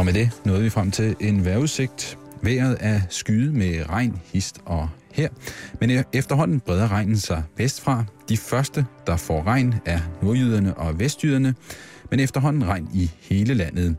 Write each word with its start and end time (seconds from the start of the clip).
Og 0.00 0.06
med 0.06 0.12
det 0.12 0.30
nåede 0.44 0.62
vi 0.62 0.70
frem 0.70 0.90
til 0.90 1.16
en 1.20 1.44
vejrudsigt. 1.44 2.18
Vejret 2.42 2.76
er 2.80 3.00
skyet 3.10 3.54
med 3.54 3.88
regn, 3.88 4.20
hist 4.32 4.60
og 4.64 4.88
her. 5.12 5.28
Men 5.80 5.98
e- 5.98 6.02
efterhånden 6.12 6.60
breder 6.60 6.92
regnen 6.92 7.16
sig 7.16 7.42
vestfra. 7.56 8.04
De 8.28 8.36
første, 8.36 8.86
der 9.06 9.16
får 9.16 9.42
regn, 9.46 9.74
er 9.86 10.00
nordjyderne 10.22 10.74
og 10.74 10.98
vestjyderne. 10.98 11.54
Men 12.10 12.20
efterhånden 12.20 12.68
regn 12.68 12.88
i 12.94 13.10
hele 13.20 13.54
landet. 13.54 13.96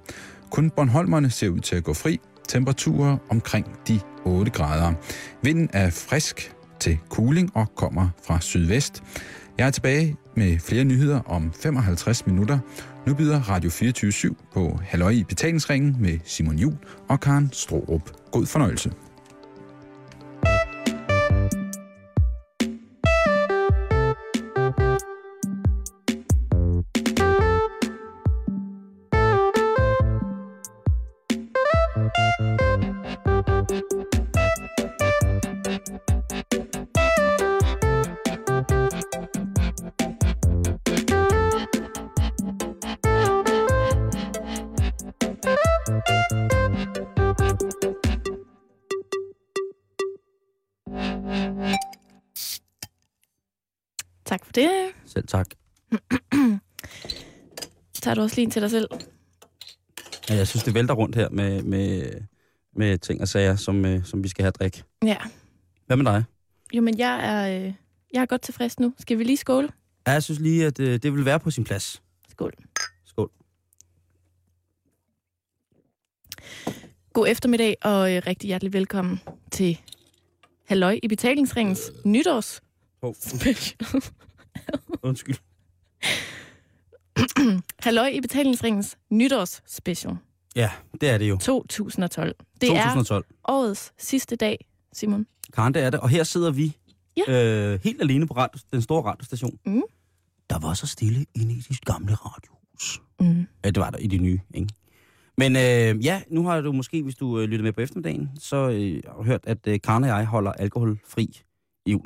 Kun 0.51 0.69
Bornholmerne 0.69 1.29
ser 1.29 1.49
ud 1.49 1.59
til 1.59 1.75
at 1.75 1.83
gå 1.83 1.93
fri. 1.93 2.19
Temperaturer 2.47 3.17
omkring 3.29 3.65
de 3.87 3.99
8 4.25 4.51
grader. 4.51 4.93
Vinden 5.41 5.69
er 5.73 5.89
frisk 5.89 6.53
til 6.79 6.97
cooling 7.09 7.51
og 7.53 7.75
kommer 7.75 8.09
fra 8.27 8.39
sydvest. 8.39 9.03
Jeg 9.57 9.67
er 9.67 9.71
tilbage 9.71 10.15
med 10.35 10.59
flere 10.59 10.83
nyheder 10.83 11.19
om 11.25 11.53
55 11.61 12.27
minutter. 12.27 12.59
Nu 13.07 13.13
byder 13.13 13.39
Radio 13.39 13.69
24 13.69 14.35
på 14.53 14.79
Halløj 14.83 15.09
i 15.09 15.23
betalingsringen 15.23 15.95
med 15.99 16.19
Simon 16.23 16.59
Jul 16.59 16.77
og 17.09 17.19
Karen 17.19 17.49
Strohrup. 17.53 18.11
God 18.31 18.45
fornøjelse. 18.45 18.91
Tager 58.11 58.15
du 58.15 58.21
også 58.23 58.35
lige 58.35 58.43
en 58.45 58.51
til 58.51 58.61
dig 58.61 58.71
selv? 58.71 58.87
Ja, 60.29 60.35
jeg 60.35 60.47
synes, 60.47 60.63
det 60.63 60.73
vælter 60.73 60.93
rundt 60.93 61.15
her 61.15 61.29
med, 61.29 61.63
med, 61.63 62.11
med 62.75 62.97
ting 62.97 63.21
og 63.21 63.27
sager, 63.27 63.55
som, 63.55 63.85
øh, 63.85 64.05
som 64.05 64.23
vi 64.23 64.27
skal 64.27 64.43
have 64.43 64.51
drik. 64.51 64.83
Ja. 65.03 65.17
Hvad 65.85 65.97
med 65.97 66.05
dig? 66.05 66.23
Jo, 66.73 66.81
men 66.81 66.97
jeg 66.97 67.19
er, 67.23 67.65
øh, 67.65 67.73
jeg 68.13 68.21
er 68.21 68.25
godt 68.25 68.41
tilfreds 68.41 68.79
nu. 68.79 68.93
Skal 68.99 69.17
vi 69.17 69.23
lige 69.23 69.37
skåle? 69.37 69.69
Ja, 70.07 70.11
jeg 70.11 70.23
synes 70.23 70.39
lige, 70.39 70.65
at 70.65 70.79
øh, 70.79 70.99
det 71.03 71.13
vil 71.13 71.25
være 71.25 71.39
på 71.39 71.51
sin 71.51 71.63
plads. 71.63 72.01
Skål. 72.29 72.53
Skål. 73.05 73.31
God 77.13 77.27
eftermiddag 77.27 77.75
og 77.81 78.15
øh, 78.15 78.21
rigtig 78.27 78.47
hjertelig 78.47 78.73
velkommen 78.73 79.19
til 79.51 79.79
Halløj 80.67 80.99
i 81.03 81.07
betalingsringens 81.07 81.91
nytårs 82.05 82.61
Oh, 83.01 83.13
special. 83.19 84.01
undskyld. 85.03 85.35
Halløj 87.85 88.07
i 88.07 88.21
betalingsringens 88.21 88.97
nytårs 89.09 89.61
special 89.67 90.15
Ja, 90.55 90.71
det 91.01 91.09
er 91.09 91.17
det 91.17 91.29
jo. 91.29 91.37
2012. 91.37 92.35
Det 92.61 92.69
2012. 92.69 93.25
er 93.29 93.51
årets 93.51 93.93
sidste 93.97 94.35
dag, 94.35 94.67
Simon. 94.93 95.25
Karen, 95.53 95.73
det 95.73 95.83
er 95.83 95.89
det. 95.89 95.99
Og 95.99 96.09
her 96.09 96.23
sidder 96.23 96.51
vi 96.51 96.77
Ja. 97.27 97.33
øh, 97.73 97.79
helt 97.83 98.01
alene 98.01 98.27
på 98.27 98.33
radio, 98.33 98.59
den 98.71 98.81
store 98.81 99.01
radiostation. 99.03 99.59
Mm. 99.65 99.81
Der 100.49 100.59
var 100.59 100.73
så 100.73 100.87
stille 100.87 101.25
inde 101.35 101.53
i 101.53 101.57
dit 101.69 101.85
gamle 101.85 102.15
radiohus. 102.15 103.01
Mm. 103.19 103.47
Ja, 103.65 103.69
det 103.69 103.79
var 103.79 103.89
der 103.89 103.97
i 103.97 104.07
de 104.07 104.17
nye, 104.17 104.39
ikke? 104.53 104.69
Men 105.37 105.55
øh, 105.55 106.05
ja, 106.05 106.21
nu 106.29 106.45
har 106.45 106.61
du 106.61 106.71
måske, 106.71 107.03
hvis 107.03 107.15
du 107.15 107.39
øh, 107.39 107.45
lytter 107.45 107.63
med 107.63 107.73
på 107.73 107.81
eftermiddagen, 107.81 108.29
så 108.39 108.55
øh, 108.69 109.01
har 109.07 109.13
du 109.17 109.23
hørt, 109.23 109.41
at 109.47 109.67
øh, 109.67 109.79
Karen 109.83 110.03
og 110.03 110.09
jeg 110.09 110.25
holder 110.25 110.51
alkoholfri 110.51 111.41
jul. 111.87 112.05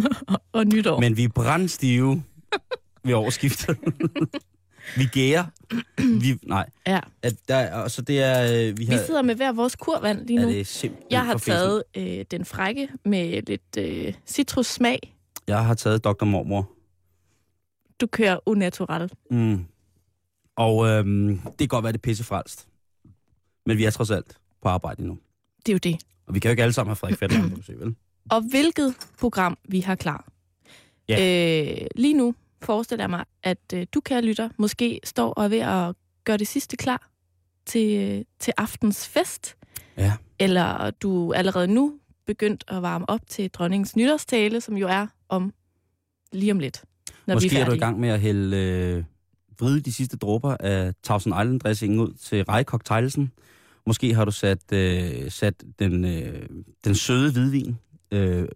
Og 0.52 0.64
nytår. 0.66 1.00
Men... 1.00 1.10
Men 1.10 1.16
vi 1.16 1.24
er 1.24 1.28
brændstive 1.28 2.22
ved 3.04 3.14
årsskiftet. 3.14 3.78
vi 4.98 5.04
gærer. 5.12 5.44
Vi, 6.20 6.38
nej, 6.42 6.70
Ja. 6.86 7.00
at 7.22 7.34
der, 7.48 7.74
og 7.74 7.90
så 7.90 8.02
det 8.02 8.22
er... 8.22 8.42
Øh, 8.68 8.78
vi 8.78 8.84
Vi 8.84 8.84
har, 8.84 9.04
sidder 9.06 9.22
med 9.22 9.34
hver 9.34 9.52
vores 9.52 9.76
kurvand 9.76 10.26
lige 10.26 10.40
ja, 10.40 10.46
nu. 10.46 10.52
det 10.52 10.60
er 10.60 10.64
simpelthen 10.64 11.06
Jeg 11.10 11.26
har 11.26 11.38
taget 11.38 11.82
øh, 11.96 12.24
den 12.30 12.44
frække 12.44 12.88
med 13.04 13.42
lidt 13.42 13.76
øh, 13.78 14.14
citrussmag. 14.26 15.16
Jeg 15.46 15.64
har 15.64 15.74
taget 15.74 16.04
Dr. 16.04 16.24
Mormor. 16.24 16.70
Du 18.00 18.06
kører 18.06 18.38
unaturelt. 18.46 19.12
Mm. 19.30 19.64
Og 20.56 20.86
øhm, 20.88 21.38
det 21.40 21.58
kan 21.58 21.68
godt 21.68 21.82
være, 21.82 21.92
det 21.92 21.98
er 21.98 22.02
pissefrelst. 22.02 22.68
Men 23.66 23.78
vi 23.78 23.84
er 23.84 23.90
trods 23.90 24.10
alt 24.10 24.38
på 24.62 24.68
arbejde 24.68 25.06
nu. 25.06 25.18
Det 25.66 25.68
er 25.68 25.74
jo 25.74 25.78
det. 25.78 26.02
Og 26.26 26.34
vi 26.34 26.40
kan 26.40 26.48
jo 26.48 26.50
ikke 26.50 26.62
alle 26.62 26.72
sammen 26.72 26.90
have 26.90 26.96
Frederik 26.96 27.18
Fetland, 27.18 27.48
kan 27.48 27.56
du 27.56 27.62
se, 27.62 27.72
vel? 27.78 27.94
Og 28.30 28.40
hvilket 28.50 28.94
program 29.18 29.58
vi 29.68 29.80
har 29.80 29.94
klar. 29.94 30.24
Øh, 31.10 31.76
lige 31.96 32.14
nu 32.14 32.34
forestiller 32.62 33.02
jeg 33.02 33.10
mig, 33.10 33.24
at 33.42 33.58
øh, 33.74 33.86
du, 33.94 34.00
kære 34.00 34.22
lytter, 34.22 34.48
måske 34.56 35.00
står 35.04 35.32
og 35.32 35.44
er 35.44 35.48
ved 35.48 35.58
at 35.58 35.94
gøre 36.24 36.36
det 36.36 36.48
sidste 36.48 36.76
klar 36.76 37.10
til, 37.66 37.96
øh, 37.96 38.24
til 38.38 38.52
aftens 38.56 39.08
fest. 39.08 39.56
Ja. 39.96 40.12
Eller 40.38 40.90
du 40.90 41.32
allerede 41.32 41.68
nu 41.68 41.98
begyndt 42.26 42.64
at 42.68 42.82
varme 42.82 43.10
op 43.10 43.20
til 43.28 43.50
dronningens 43.50 43.96
nytårstale, 43.96 44.60
som 44.60 44.76
jo 44.76 44.88
er 44.88 45.06
om 45.28 45.52
lige 46.32 46.52
om 46.52 46.58
lidt, 46.58 46.84
når 47.26 47.34
Måske 47.34 47.50
vi 47.50 47.56
er 47.56 47.60
er 47.60 47.64
du 47.64 47.72
i 47.72 47.78
gang 47.78 48.00
med 48.00 48.08
at 48.08 48.20
hælde, 48.20 48.56
øh, 48.56 49.04
vride 49.60 49.80
de 49.80 49.92
sidste 49.92 50.16
dråber 50.16 50.56
af 50.60 50.92
Thousand 51.04 51.34
Island 51.34 51.60
dressing 51.60 52.00
ud 52.00 52.12
til 52.12 52.44
rejcocktailsen. 52.44 53.32
Måske 53.86 54.14
har 54.14 54.24
du 54.24 54.30
sat, 54.30 54.72
øh, 54.72 55.30
sat 55.30 55.64
den, 55.78 56.04
øh, 56.04 56.48
den 56.84 56.94
søde 56.94 57.32
hvidvin 57.32 57.78
øh, 58.12 58.48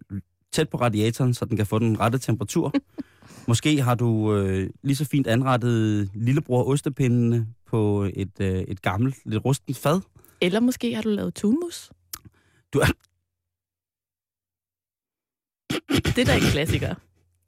tæt 0.51 0.69
på 0.69 0.77
radiatoren, 0.77 1.33
så 1.33 1.45
den 1.45 1.57
kan 1.57 1.65
få 1.65 1.79
den 1.79 1.99
rette 1.99 2.17
temperatur. 2.17 2.73
Måske 3.47 3.81
har 3.81 3.95
du 3.95 4.35
øh, 4.35 4.69
lige 4.83 4.95
så 4.95 5.05
fint 5.05 5.27
anrettet 5.27 6.09
lillebror 6.13 6.63
ostepindene 6.63 7.47
på 7.65 8.09
et, 8.13 8.31
øh, 8.39 8.61
et 8.61 8.81
gammelt, 8.81 9.15
lidt 9.25 9.45
rustent 9.45 9.77
fad. 9.77 10.01
Eller 10.41 10.59
måske 10.59 10.95
har 10.95 11.01
du 11.01 11.09
lavet 11.09 11.33
tunmus. 11.35 11.91
Du 12.73 12.79
er, 12.79 12.85
Det 15.89 16.17
er 16.17 16.25
da 16.25 16.35
en 16.35 16.41
klassiker. 16.41 16.95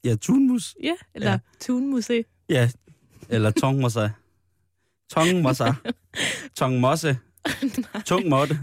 ja, 0.03 0.15
tunmus. 0.15 0.75
Ja, 0.83 0.93
eller 1.13 1.27
Ja. 1.27 1.31
ja. 1.33 1.39
tunmusse. 1.59 2.23
Ja, 2.49 2.69
eller 3.29 3.51
tongmosa. 3.51 4.09
Tongmosa. 5.09 5.73
Tongmosse. 6.55 7.17
Tung 8.05 8.27
måtte. 8.29 8.59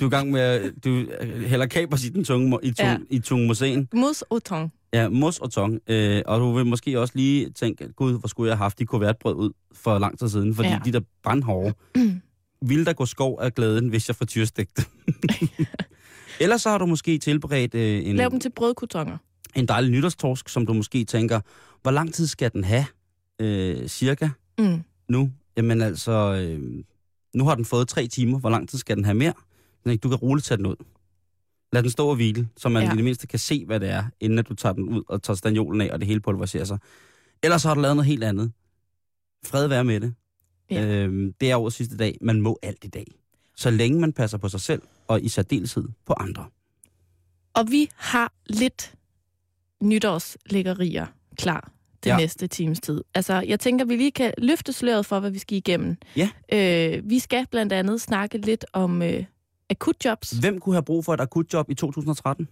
Du 0.00 0.04
er 0.04 0.06
i 0.06 0.10
gang 0.10 0.30
med 0.30 0.72
du 0.72 1.06
hælder 1.46 1.66
kapers 1.66 2.04
i 2.04 2.08
den 2.08 2.24
tunge, 2.24 2.58
i, 2.62 2.72
tung, 2.72 2.88
Ja. 2.88 2.98
i 3.10 3.18
tungmosen. 3.18 3.88
Mus 3.94 4.22
au 4.30 4.38
thon. 4.38 4.72
Ja, 4.92 5.08
mos 5.08 5.38
og 5.38 5.50
tong. 5.52 5.80
Øh, 5.86 6.22
og 6.26 6.40
du 6.40 6.52
vil 6.52 6.66
måske 6.66 7.00
også 7.00 7.12
lige 7.16 7.50
tænke, 7.50 7.92
gud, 7.92 8.18
hvor 8.18 8.28
skulle 8.28 8.48
jeg 8.48 8.56
have 8.56 8.64
haft 8.64 8.78
de 8.78 8.86
kuvertbrød 8.86 9.34
ud 9.34 9.50
for 9.72 9.98
lang 9.98 10.18
tid 10.18 10.28
siden, 10.28 10.54
fordi 10.54 10.68
Ja. 10.68 10.80
de 10.84 10.92
der 10.92 11.00
brandhårde, 11.22 11.74
ville 12.70 12.84
der 12.84 12.92
gå 12.92 13.06
skov 13.06 13.38
af 13.40 13.54
glæden, 13.54 13.88
hvis 13.88 14.08
jeg 14.08 14.16
frityrstegte. 14.16 14.84
Ellers 16.40 16.62
så 16.62 16.70
har 16.70 16.78
du 16.78 16.86
måske 16.86 17.18
tilberedt 17.18 17.74
øh, 17.74 18.06
en, 18.06 18.16
Lav 18.16 18.28
dem 18.30 18.40
til 18.40 18.50
brødkutonger. 18.56 19.16
en 19.54 19.66
dejlig 19.68 19.90
nytårstorsk, 19.90 20.48
som 20.48 20.66
du 20.66 20.72
måske 20.72 21.04
tænker, 21.04 21.40
hvor 21.82 21.90
lang 21.90 22.14
tid 22.14 22.26
skal 22.26 22.52
den 22.52 22.64
have, 22.64 22.84
øh, 23.40 23.88
cirka, 23.88 24.28
Mm. 24.58 24.82
nu? 25.08 25.30
Jamen 25.56 25.82
altså, 25.82 26.12
øh, 26.12 26.84
nu 27.34 27.44
har 27.44 27.54
den 27.54 27.64
fået 27.64 27.88
tre 27.88 28.06
timer. 28.06 28.38
Hvor 28.38 28.50
lang 28.50 28.68
tid 28.68 28.78
skal 28.78 28.96
den 28.96 29.04
have 29.04 29.14
mere? 29.14 29.32
Du 30.02 30.08
kan 30.08 30.14
roligt 30.18 30.46
tage 30.46 30.58
den 30.58 30.66
ud. 30.66 30.76
Lad 31.72 31.82
den 31.82 31.90
stå 31.90 32.08
og 32.08 32.14
hvile, 32.14 32.48
så 32.56 32.68
man 32.68 32.82
Ja. 32.82 32.92
i 32.92 32.96
det 32.96 33.04
mindste 33.04 33.26
kan 33.26 33.38
se, 33.38 33.64
hvad 33.66 33.80
det 33.80 33.88
er, 33.90 34.04
inden 34.20 34.38
at 34.38 34.48
du 34.48 34.54
tager 34.54 34.72
den 34.72 34.88
ud 34.88 35.02
og 35.08 35.22
tager 35.22 35.36
staniolen 35.36 35.80
af, 35.80 35.90
og 35.92 35.98
det 36.00 36.06
hele 36.08 36.20
pulveriserer 36.20 36.64
sig. 36.64 36.78
Ellers 37.42 37.62
har 37.62 37.74
du 37.74 37.80
lavet 37.80 37.96
noget 37.96 38.06
helt 38.06 38.24
andet. 38.24 38.52
Fred 39.44 39.66
være 39.66 39.84
med 39.84 40.00
det. 40.00 40.14
Ja. 40.70 40.86
Øhm, 40.86 41.32
det 41.40 41.50
er 41.50 41.56
årets 41.56 41.76
sidste 41.76 41.96
dag. 41.96 42.18
Man 42.20 42.40
må 42.40 42.58
alt 42.62 42.84
i 42.84 42.88
dag. 42.88 43.06
Så 43.56 43.70
længe 43.70 44.00
man 44.00 44.12
passer 44.12 44.38
på 44.38 44.48
sig 44.48 44.60
selv, 44.60 44.82
og 45.08 45.22
i 45.22 45.28
særdeleshed 45.28 45.84
på 46.06 46.12
andre. 46.12 46.46
Og 47.54 47.70
vi 47.70 47.88
har 47.96 48.32
lidt 48.46 48.94
nytårslæggerier 49.82 51.06
klar 51.36 51.70
det 52.04 52.10
ja. 52.10 52.14
Ja. 52.14 52.20
næste 52.20 52.46
times 52.46 52.80
tid. 52.80 53.04
Altså, 53.14 53.34
jeg 53.40 53.60
tænker, 53.60 53.84
vi 53.84 53.96
lige 53.96 54.10
kan 54.10 54.32
løfte 54.38 54.72
sløret 54.72 55.06
for, 55.06 55.20
hvad 55.20 55.30
vi 55.30 55.38
skal 55.38 55.56
igennem. 55.58 55.96
Ja. 56.16 56.30
Øh, 56.52 57.10
vi 57.10 57.18
skal 57.18 57.46
blandt 57.50 57.72
andet 57.72 58.00
snakke 58.00 58.38
lidt 58.38 58.64
om 58.72 59.02
øh, 59.02 59.24
akutjobs. 59.70 60.30
Hvem 60.30 60.60
kunne 60.60 60.74
have 60.74 60.82
brug 60.82 61.04
for 61.04 61.14
et 61.14 61.20
akutjob 61.20 61.70
i 61.70 61.74
2013? 61.74 62.48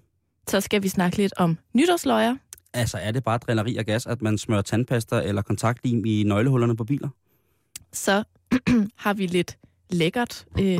Så 0.48 0.60
skal 0.60 0.82
vi 0.82 0.88
snakke 0.88 1.16
lidt 1.16 1.32
om 1.36 1.58
nytårsløjer. 1.74 2.36
Altså, 2.74 2.98
er 2.98 3.10
det 3.12 3.24
bare 3.24 3.38
drilleri 3.38 3.76
og 3.76 3.84
gas, 3.84 4.06
at 4.06 4.22
man 4.22 4.38
smører 4.38 4.62
tandpasta 4.62 5.20
eller 5.22 5.42
kontaktlim 5.42 6.04
i 6.04 6.22
nøglehullerne 6.22 6.76
på 6.76 6.84
biler? 6.84 7.08
Så 7.92 8.24
har 8.96 9.14
vi 9.14 9.26
lidt 9.26 9.58
lækkert. 9.90 10.46
Øh, 10.60 10.78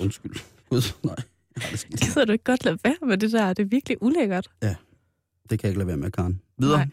Undskyld. 0.00 0.36
Gud, 0.70 0.82
nej. 1.02 1.16
Gider 2.00 2.24
du 2.24 2.32
ikke 2.32 2.44
godt 2.44 2.64
lade 2.64 2.78
være 2.84 2.96
med 3.06 3.18
det 3.18 3.32
der? 3.32 3.52
Det 3.52 3.62
er 3.64 3.68
virkelig 3.68 4.02
ulækkert. 4.02 4.48
Det 5.50 5.58
kan 5.58 5.60
jeg 5.62 5.68
ikke 5.70 5.78
lade 5.78 5.88
være 5.88 5.96
med, 5.96 6.10
Karen. 6.10 6.40
Videre. 6.58 6.76
Nej. 6.78 6.88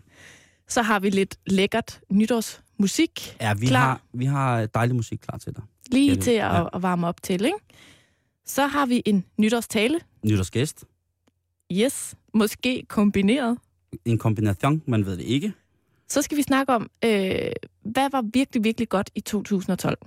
Så 0.68 0.81
har 0.81 1.00
vi 1.00 1.09
lidt 1.09 1.36
lækkert 1.47 2.00
nytårsmusik. 2.12 2.69
musik 2.80 3.38
Ja, 3.42 3.54
vi 3.54 3.65
klar. 3.68 3.80
har, 3.80 4.01
vi 4.13 4.25
har 4.25 4.65
dejlig 4.65 4.95
musik 4.95 5.19
klar 5.19 5.38
til 5.38 5.54
dig. 5.56 5.63
lige 5.92 6.13
Ja, 6.13 6.21
til 6.21 6.31
at, 6.31 6.38
ja. 6.38 6.65
at 6.74 6.81
varme 6.81 7.07
op 7.07 7.24
til, 7.24 7.45
ikke? 7.45 7.57
Så 8.56 8.68
har 8.68 8.86
vi 8.86 9.01
en 9.06 9.25
nytårstale. 9.38 10.00
Nytårsgæst. 10.25 10.86
Yes, 11.71 12.15
måske 12.33 12.83
kombineret. 12.88 13.57
En 14.06 14.18
kombination, 14.18 14.81
man 14.88 15.06
ved 15.06 15.18
det 15.18 15.24
ikke. 15.24 15.53
Så 16.09 16.21
skal 16.21 16.38
vi 16.38 16.42
snakke 16.42 16.74
om, 16.74 16.89
øh, 17.06 17.51
hvad 17.83 18.09
var 18.12 18.24
virkelig, 18.33 18.63
virkelig 18.63 18.89
godt 18.89 19.09
i 19.15 19.21
2012. 19.21 19.98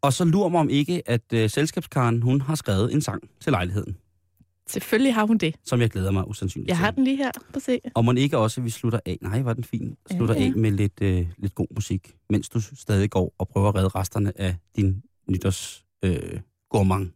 Og 0.00 0.12
så 0.12 0.24
lurer 0.24 0.48
mig 0.48 0.60
om 0.60 0.68
ikke, 0.68 1.02
at 1.08 1.32
øh, 1.34 1.50
selskabskaren, 1.50 2.22
hun 2.22 2.40
har 2.40 2.54
skrevet 2.54 2.92
en 2.92 3.00
sang 3.02 3.22
til 3.40 3.52
lejligheden, 3.52 3.96
Selvfølgelig 4.68 5.14
har 5.14 5.26
hun 5.26 5.38
det. 5.38 5.54
som 5.64 5.80
jeg 5.80 5.90
glæder 5.90 6.10
mig 6.10 6.28
usandsynligt 6.28 6.68
Jeg 6.68 6.78
har 6.78 6.90
den 6.90 7.04
lige 7.04 7.16
her. 7.16 7.30
Prøv 7.52 7.60
se. 7.60 7.80
Og 7.94 8.04
må 8.04 8.12
ikke 8.12 8.38
også, 8.38 8.60
at 8.60 8.64
vi 8.64 8.70
slutter 8.70 9.00
af, 9.06 9.18
nej, 9.20 9.42
var 9.42 9.52
den 9.52 9.64
fin, 9.64 9.96
slutter 10.10 10.34
Ja, 10.34 10.40
ja. 10.40 10.46
af 10.46 10.52
med 10.56 10.70
lidt, 10.70 11.02
øh, 11.02 11.26
lidt 11.38 11.54
god 11.54 11.66
musik, 11.74 12.16
mens 12.30 12.48
du 12.48 12.60
stadig 12.60 13.10
går 13.10 13.34
og 13.38 13.48
prøver 13.48 13.68
at 13.68 13.74
redde 13.74 13.88
resterne 13.88 14.40
af 14.40 14.56
din 14.76 15.02
nytårs 15.30 15.84
øh, 16.02 16.40
gourmand. 16.70 17.10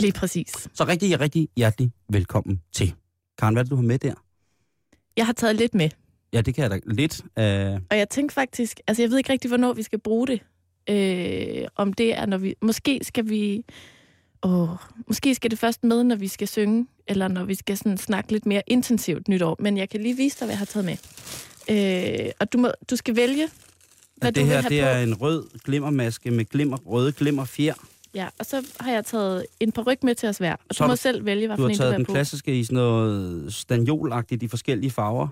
Lige 0.00 0.12
præcis. 0.12 0.68
Så 0.74 0.84
rigtig, 0.84 1.20
rigtig 1.20 1.48
hjertelig 1.56 1.90
velkommen 2.10 2.60
til. 2.72 2.94
Karen, 3.38 3.54
hvad 3.54 3.60
er 3.60 3.64
det, 3.64 3.70
du 3.70 3.76
har 3.76 3.82
med 3.82 3.98
der? 3.98 4.14
Jeg 5.16 5.26
har 5.26 5.32
taget 5.32 5.56
lidt 5.56 5.74
med. 5.74 5.90
Ja, 6.32 6.40
det 6.40 6.54
kan 6.54 6.62
jeg 6.62 6.70
da 6.70 6.80
lidt. 6.86 7.22
Øh, 7.38 7.80
Og 7.90 7.98
jeg 7.98 8.08
tænkte 8.08 8.34
faktisk, 8.34 8.80
altså 8.86 9.02
jeg 9.02 9.10
ved 9.10 9.18
ikke 9.18 9.32
rigtig, 9.32 9.48
hvornår 9.48 9.72
vi 9.72 9.82
skal 9.82 9.98
bruge 9.98 10.26
det. 10.26 10.40
Øh, 10.90 11.68
om 11.76 11.92
det 11.92 12.14
er, 12.18 12.26
når 12.26 12.38
vi... 12.38 12.54
Måske 12.62 13.00
skal 13.02 13.28
vi... 13.28 13.64
Åh, 14.42 14.68
måske 15.06 15.34
skal 15.34 15.50
det 15.50 15.58
først 15.58 15.84
med, 15.84 16.04
når 16.04 16.16
vi 16.16 16.28
skal 16.28 16.48
synge, 16.48 16.86
eller 17.06 17.28
når 17.28 17.44
vi 17.44 17.54
skal 17.54 17.76
sådan 17.76 17.98
snakke 17.98 18.32
lidt 18.32 18.46
mere 18.46 18.62
intensivt 18.66 19.28
nytår. 19.28 19.56
Men 19.60 19.76
jeg 19.76 19.88
kan 19.88 20.00
lige 20.00 20.16
vise 20.16 20.38
dig, 20.40 20.46
hvad 20.46 20.52
jeg 20.54 20.58
har 20.58 20.64
taget 20.64 20.84
med. 20.84 20.96
Øh, 22.26 22.30
og 22.40 22.52
du, 22.52 22.58
må, 22.58 22.70
du 22.90 22.96
skal 22.96 23.16
vælge, 23.16 23.48
hvad 24.16 24.32
du 24.32 24.40
det 24.40 24.46
vil 24.46 24.52
her, 24.52 24.60
have 24.60 24.74
det 24.74 24.82
på. 24.82 24.88
er 24.88 25.02
en 25.02 25.14
rød 25.14 25.48
glimmermaske 25.64 26.30
med 26.30 26.44
glimmer, 26.44 26.76
røde 26.76 27.12
glimmerfjer. 27.12 27.74
Ja, 28.14 28.28
og 28.38 28.46
så 28.46 28.66
har 28.80 28.92
jeg 28.92 29.04
taget 29.04 29.46
en 29.60 29.72
par 29.72 29.82
ryg 29.82 29.98
med 30.02 30.14
til 30.14 30.28
os 30.28 30.38
hver. 30.38 30.52
Og 30.52 30.58
Så 30.74 30.78
du 30.78 30.82
har 30.84 30.88
må 30.88 30.92
du- 30.92 30.96
selv 30.96 31.24
vælge, 31.24 31.46
hvad 31.46 31.56
Du 31.56 31.62
for 31.62 31.66
har 31.66 31.70
en 31.70 31.74
du 31.74 31.78
taget 31.78 31.90
vil 31.92 31.98
den 31.98 32.06
på. 32.06 32.12
klassiske 32.12 32.60
i 32.60 32.64
sådan 32.64 32.74
noget 32.76 33.54
stanjolagtigt 33.54 34.42
i 34.42 34.48
forskellige 34.48 34.90
farver. 34.90 35.28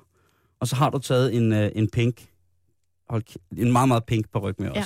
Og 0.61 0.69
så 0.69 0.77
har 0.77 0.91
du 0.91 0.99
taget 0.99 1.35
en, 1.35 1.53
øh, 1.53 1.71
en 1.75 1.91
pink. 1.91 2.27
Hold, 3.09 3.23
en 3.59 3.73
meget, 3.73 3.89
meget 3.89 4.05
pink 4.05 4.31
på 4.33 4.39
ryg 4.39 4.55
med. 4.59 4.71
Ja. 4.75 4.85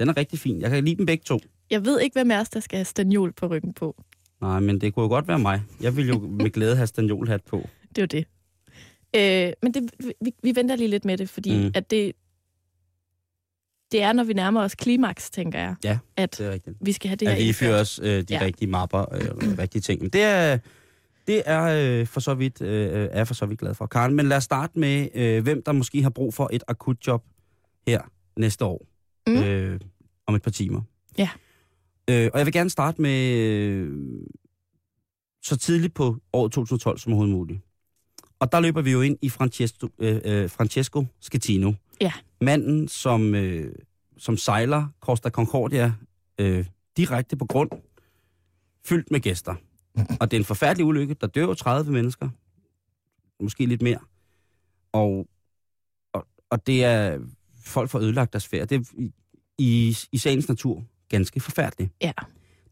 Den 0.00 0.08
er 0.08 0.16
rigtig 0.16 0.38
fin. 0.38 0.60
Jeg 0.60 0.70
kan 0.70 0.84
lide 0.84 0.96
dem 0.96 1.06
begge 1.06 1.22
to. 1.24 1.38
Jeg 1.70 1.84
ved 1.84 2.00
ikke, 2.00 2.14
hvem 2.14 2.30
af 2.30 2.40
os, 2.40 2.48
der 2.48 2.60
skal 2.60 2.76
have 2.76 2.84
stanjol 2.84 3.32
på 3.32 3.46
ryggen 3.46 3.72
på. 3.74 4.02
Nej, 4.40 4.60
men 4.60 4.80
det 4.80 4.94
kunne 4.94 5.02
jo 5.02 5.08
godt 5.08 5.28
være 5.28 5.38
mig. 5.38 5.62
Jeg 5.80 5.96
vil 5.96 6.08
jo 6.08 6.18
med 6.18 6.50
glæde 6.50 6.76
have 6.76 6.86
stanjolhat 6.86 7.42
på. 7.44 7.68
Det 7.96 7.98
er 7.98 8.02
jo 8.02 8.06
det. 8.06 8.26
Øh, 9.16 9.52
men 9.62 9.74
det, 9.74 9.90
vi, 10.20 10.30
vi 10.42 10.56
venter 10.56 10.76
lige 10.76 10.88
lidt 10.88 11.04
med 11.04 11.18
det, 11.18 11.28
fordi 11.28 11.56
mm. 11.64 11.70
at 11.74 11.90
det, 11.90 12.12
det 13.92 14.02
er, 14.02 14.12
når 14.12 14.24
vi 14.24 14.32
nærmer 14.32 14.62
os 14.62 14.74
klimaks, 14.74 15.30
tænker 15.30 15.58
jeg, 15.58 15.74
Ja, 15.84 15.98
at 16.16 16.38
Det 16.38 16.46
er 16.46 16.50
rigtigt. 16.50 16.76
vi 16.80 16.92
skal 16.92 17.08
have 17.08 17.16
det 17.16 17.28
her 17.28 17.34
at 17.36 17.42
vi 17.42 17.52
fører 17.52 17.80
os 17.80 18.00
øh, 18.02 18.08
de 18.08 18.24
ja. 18.30 18.40
Rigtige 18.40 18.70
mapper, 18.70 19.14
øh, 19.14 19.58
rigtige 19.62 19.82
ting. 19.82 20.02
Men 20.02 20.10
det 20.10 20.22
er, 20.22 20.58
det 21.26 21.42
er 21.46 21.62
øh, 22.00 22.06
for 22.06 22.20
så 22.20 22.34
vidt, 22.34 22.60
øh, 22.60 22.90
er 22.92 23.16
jeg 23.16 23.26
for 23.26 23.34
så 23.34 23.46
vidt 23.46 23.60
glad 23.60 23.74
for. 23.74 23.86
Karen, 23.86 24.14
men 24.14 24.28
lad 24.28 24.36
os 24.36 24.44
starte 24.44 24.78
med, 24.78 25.08
øh, 25.14 25.42
hvem 25.42 25.62
der 25.62 25.72
måske 25.72 26.02
har 26.02 26.10
brug 26.10 26.34
for 26.34 26.50
et 26.52 26.62
akut 26.68 27.06
job 27.06 27.24
her 27.86 28.00
næste 28.36 28.64
år. 28.64 28.86
Mm. 29.26 29.36
Øh, 29.42 29.80
om 30.26 30.34
et 30.34 30.42
par 30.42 30.50
timer. 30.50 30.82
Ja. 31.18 31.28
Øh, 32.10 32.30
og 32.32 32.38
jeg 32.38 32.46
vil 32.46 32.52
gerne 32.52 32.70
starte 32.70 33.02
med 33.02 33.36
øh, 33.36 33.92
så 35.42 35.56
tidligt 35.56 35.94
på 35.94 36.16
året 36.32 36.52
2012 36.52 36.98
som 36.98 37.12
overhovedet 37.12 37.36
muligt. 37.36 37.60
Og 38.40 38.52
der 38.52 38.60
løber 38.60 38.82
vi 38.82 38.92
jo 38.92 39.00
ind 39.00 39.18
i 39.22 39.28
Francesco, 39.28 39.88
øh, 39.98 40.20
øh, 40.24 40.50
Francesco 40.50 41.04
Schettino. 41.20 41.72
Ja. 42.00 42.12
Manden, 42.40 42.88
som, 42.88 43.34
øh, 43.34 43.74
som 44.18 44.36
sejler 44.36 44.86
Costa 45.00 45.30
Concordia 45.30 45.94
øh, 46.38 46.66
direkte 46.96 47.36
på 47.36 47.46
grund, 47.46 47.70
fyldt 48.84 49.10
med 49.10 49.20
gæster. 49.20 49.54
Og 50.20 50.30
det 50.30 50.36
er 50.36 50.40
en 50.40 50.44
forfærdelig 50.44 50.86
ulykke. 50.86 51.14
Der 51.14 51.26
dør 51.26 51.42
jo 51.42 51.54
30 51.54 51.92
mennesker. 51.92 52.28
Måske 53.40 53.66
lidt 53.66 53.82
mere. 53.82 53.98
Og, 54.92 55.26
og, 56.12 56.26
og 56.50 56.66
det 56.66 56.84
er 56.84 57.18
folk 57.64 57.90
får 57.90 57.98
ødelagt 57.98 58.32
deres 58.32 58.48
ferie. 58.48 58.64
Det 58.64 58.80
er 58.80 58.84
i, 58.98 59.12
i, 59.58 59.96
i 60.12 60.18
sagens 60.18 60.48
natur 60.48 60.84
ganske 61.08 61.40
forfærdeligt. 61.40 61.92
Ja. 62.02 62.12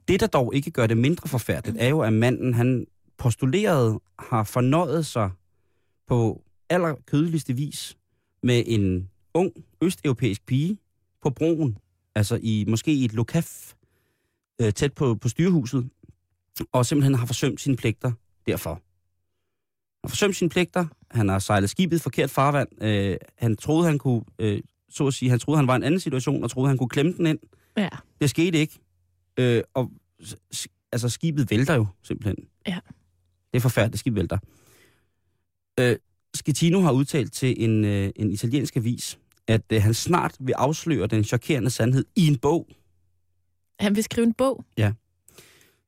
Det, 0.09 0.21
der 0.21 0.27
dog 0.27 0.55
ikke 0.55 0.71
gør 0.71 0.87
det 0.87 0.99
mindre 0.99 1.29
forfærdeligt, 1.29 1.77
er 1.81 1.89
jo, 1.89 2.01
at 2.01 2.13
manden, 2.13 2.55
han 2.55 2.87
postuleret, 3.19 3.99
har 4.19 4.45
fornøjet 4.45 5.07
sig 5.07 5.31
på 6.07 6.43
allerkødeligste 6.71 7.57
vis 7.57 7.97
med 8.43 8.63
en 8.67 9.11
ung 9.35 9.53
østeuropæisk 9.83 10.47
pige 10.47 10.79
på 11.23 11.31
broen, 11.31 11.79
altså 12.15 12.39
i 12.43 12.65
måske 12.69 12.93
i 12.93 13.05
et 13.05 13.13
lokaf 13.13 13.75
øh, 14.61 14.73
tæt 14.73 14.93
på, 14.93 15.15
på 15.15 15.29
styrehuset, 15.29 15.91
og 16.73 16.87
simpelthen 16.87 17.15
har 17.15 17.27
forsømt 17.27 17.61
sine 17.61 17.77
pligter 17.77 18.13
derfor. 18.47 18.71
Han 18.71 18.81
har 20.05 20.09
forsømt 20.09 20.37
sine 20.37 20.51
pligter, 20.51 20.87
han 21.11 21.29
har 21.29 21.39
sejlet 21.39 21.71
skibet 21.71 21.97
i 21.97 22.01
forkert 22.01 22.31
farvand, 22.31 22.83
øh, 22.83 23.17
han 23.39 23.57
troede, 23.57 23.87
han 23.87 23.99
kunne, 23.99 24.25
øh, 24.39 24.61
så 24.89 25.07
at 25.07 25.15
sige, 25.15 25.31
han 25.31 25.39
troede, 25.39 25.59
han 25.59 25.67
var 25.67 25.75
i 25.75 25.77
en 25.77 25.83
anden 25.83 26.01
situation, 26.01 26.45
og 26.45 26.51
troede, 26.51 26.69
han 26.69 26.79
kunne 26.79 26.89
klemme 26.89 27.13
den 27.13 27.27
ind. 27.27 27.39
Ja. 27.77 27.89
Det 28.21 28.31
skete 28.31 28.59
ikke. 28.59 28.79
Øh, 29.37 29.63
og 29.75 29.91
altså, 30.93 31.09
skibet 31.09 31.51
vælter 31.51 31.75
jo 31.75 31.87
simpelthen. 32.03 32.49
Ja. 32.67 32.79
Det 33.53 33.59
er 33.59 33.61
forfærdeligt, 33.61 33.99
skibet 33.99 34.17
vælter. 34.17 34.39
Øh, 35.81 35.97
Schettino 36.35 36.81
har 36.81 36.93
udtalt 36.93 37.33
til 37.33 37.65
en, 37.65 37.85
øh, 37.85 38.11
en 38.17 38.31
italiensk 38.31 38.77
avis, 38.77 39.19
at 39.49 39.63
øh, 39.73 39.83
han 39.83 39.95
snart 39.95 40.37
vil 40.41 40.53
afsløre 40.53 41.07
den 41.07 41.25
chokerende 41.25 41.71
sandhed 41.71 42.05
i 42.17 42.27
en 42.27 42.37
bog. 42.39 42.69
Han 43.81 43.97
vil 43.97 44.05
skrive 44.05 44.27
en 44.27 44.33
bog. 44.35 44.65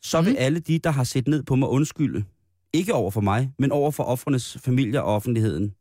Så 0.02 0.20
vil 0.20 0.30
Mm. 0.32 0.36
alle 0.38 0.60
de, 0.60 0.78
der 0.78 0.90
har 0.90 1.04
set 1.04 1.28
ned 1.28 1.42
på 1.42 1.56
mig, 1.56 1.68
undskylde. 1.68 2.24
Ikke 2.72 2.94
over 2.94 3.10
for 3.10 3.20
mig, 3.20 3.50
men 3.58 3.72
over 3.72 3.90
for 3.90 4.04
offrenes 4.04 4.58
familier 4.64 5.00
og 5.00 5.14
offentligheden. 5.14 5.74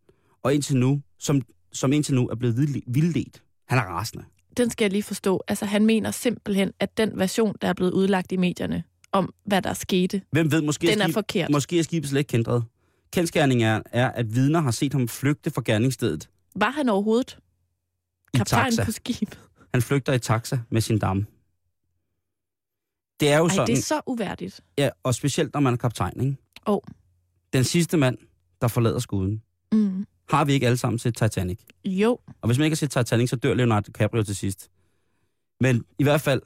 Og 0.43 0.53
indtil 0.53 0.77
nu, 0.77 1.01
som, 1.19 1.41
som 1.73 1.93
indtil 1.93 2.15
nu 2.15 2.27
er 2.27 2.35
blevet 2.35 2.55
vildle- 2.57 2.81
vildledt. 2.87 3.43
Han 3.67 3.77
er 3.77 3.81
rasende. 3.83 4.23
Den 4.57 4.69
skal 4.69 4.85
jeg 4.85 4.91
lige 4.91 5.03
forstå. 5.03 5.43
Altså, 5.47 5.65
han 5.65 5.85
mener 5.85 6.11
simpelthen, 6.11 6.71
at 6.79 6.97
den 6.97 7.11
version, 7.19 7.55
der 7.61 7.67
er 7.67 7.73
blevet 7.73 7.91
udlagt 7.91 8.31
i 8.31 8.37
medierne, 8.37 8.83
om 9.11 9.33
hvad 9.45 9.61
der 9.61 9.73
skete, 9.73 10.21
Hvem 10.31 10.51
ved, 10.51 10.61
måske 10.61 10.87
den 10.87 11.01
er 11.01 11.07
skib- 11.07 11.11
forkert. 11.13 11.49
Måske 11.51 11.79
er 11.79 11.83
skibet 11.83 12.09
slet 12.09 12.19
ikke 12.19 12.29
kendret. 12.29 12.63
Kendskærningen 13.13 13.67
er, 13.67 13.81
er, 13.91 14.11
at 14.11 14.35
vidner 14.35 14.59
har 14.59 14.71
set 14.71 14.93
ham 14.93 15.07
flygte 15.07 15.51
fra 15.51 15.61
gerningsstedet 15.65 16.29
Var 16.55 16.69
han 16.69 16.89
overhovedet 16.89 17.37
i 18.35 18.45
taxa. 18.45 18.85
på 18.85 18.91
skibet? 18.91 19.39
Han 19.73 19.81
flygter 19.81 20.13
i 20.13 20.19
taxa 20.19 20.59
med 20.69 20.81
sin 20.81 20.99
dame. 20.99 21.25
Det 23.19 23.29
er 23.31 23.37
jo 23.37 23.45
Ej, 23.47 23.55
sådan, 23.55 23.67
det 23.67 23.77
er 23.77 23.81
så 23.83 24.01
uværdigt. 24.07 24.61
ja, 24.77 24.89
og 25.03 25.15
specielt 25.15 25.53
når 25.53 25.59
man 25.61 25.73
er 25.73 25.77
kaptajn, 25.77 26.19
ikke? 26.21 26.37
Åh. 26.67 26.79
Den 27.53 27.63
sidste 27.63 27.97
mand, 27.97 28.17
der 28.61 28.67
forlader 28.67 28.99
skuden, 28.99 29.41
Mm. 29.71 30.05
har 30.29 30.45
vi 30.45 30.53
ikke 30.53 30.65
alle 30.65 30.77
sammen 30.77 30.99
set 30.99 31.17
Titanic. 31.17 31.59
Jo, 31.85 32.19
Og 32.41 32.47
hvis 32.47 32.57
man 32.57 32.65
ikke 32.65 32.73
har 32.73 32.77
set 32.77 32.91
Titanic, 32.91 33.29
så 33.29 33.35
dør 33.35 33.53
Leonardo 33.53 33.85
DiCaprio 33.87 34.23
til 34.23 34.35
sidst. 34.35 34.69
Men 35.61 35.83
i 35.99 36.03
hvert 36.03 36.21
fald, 36.21 36.41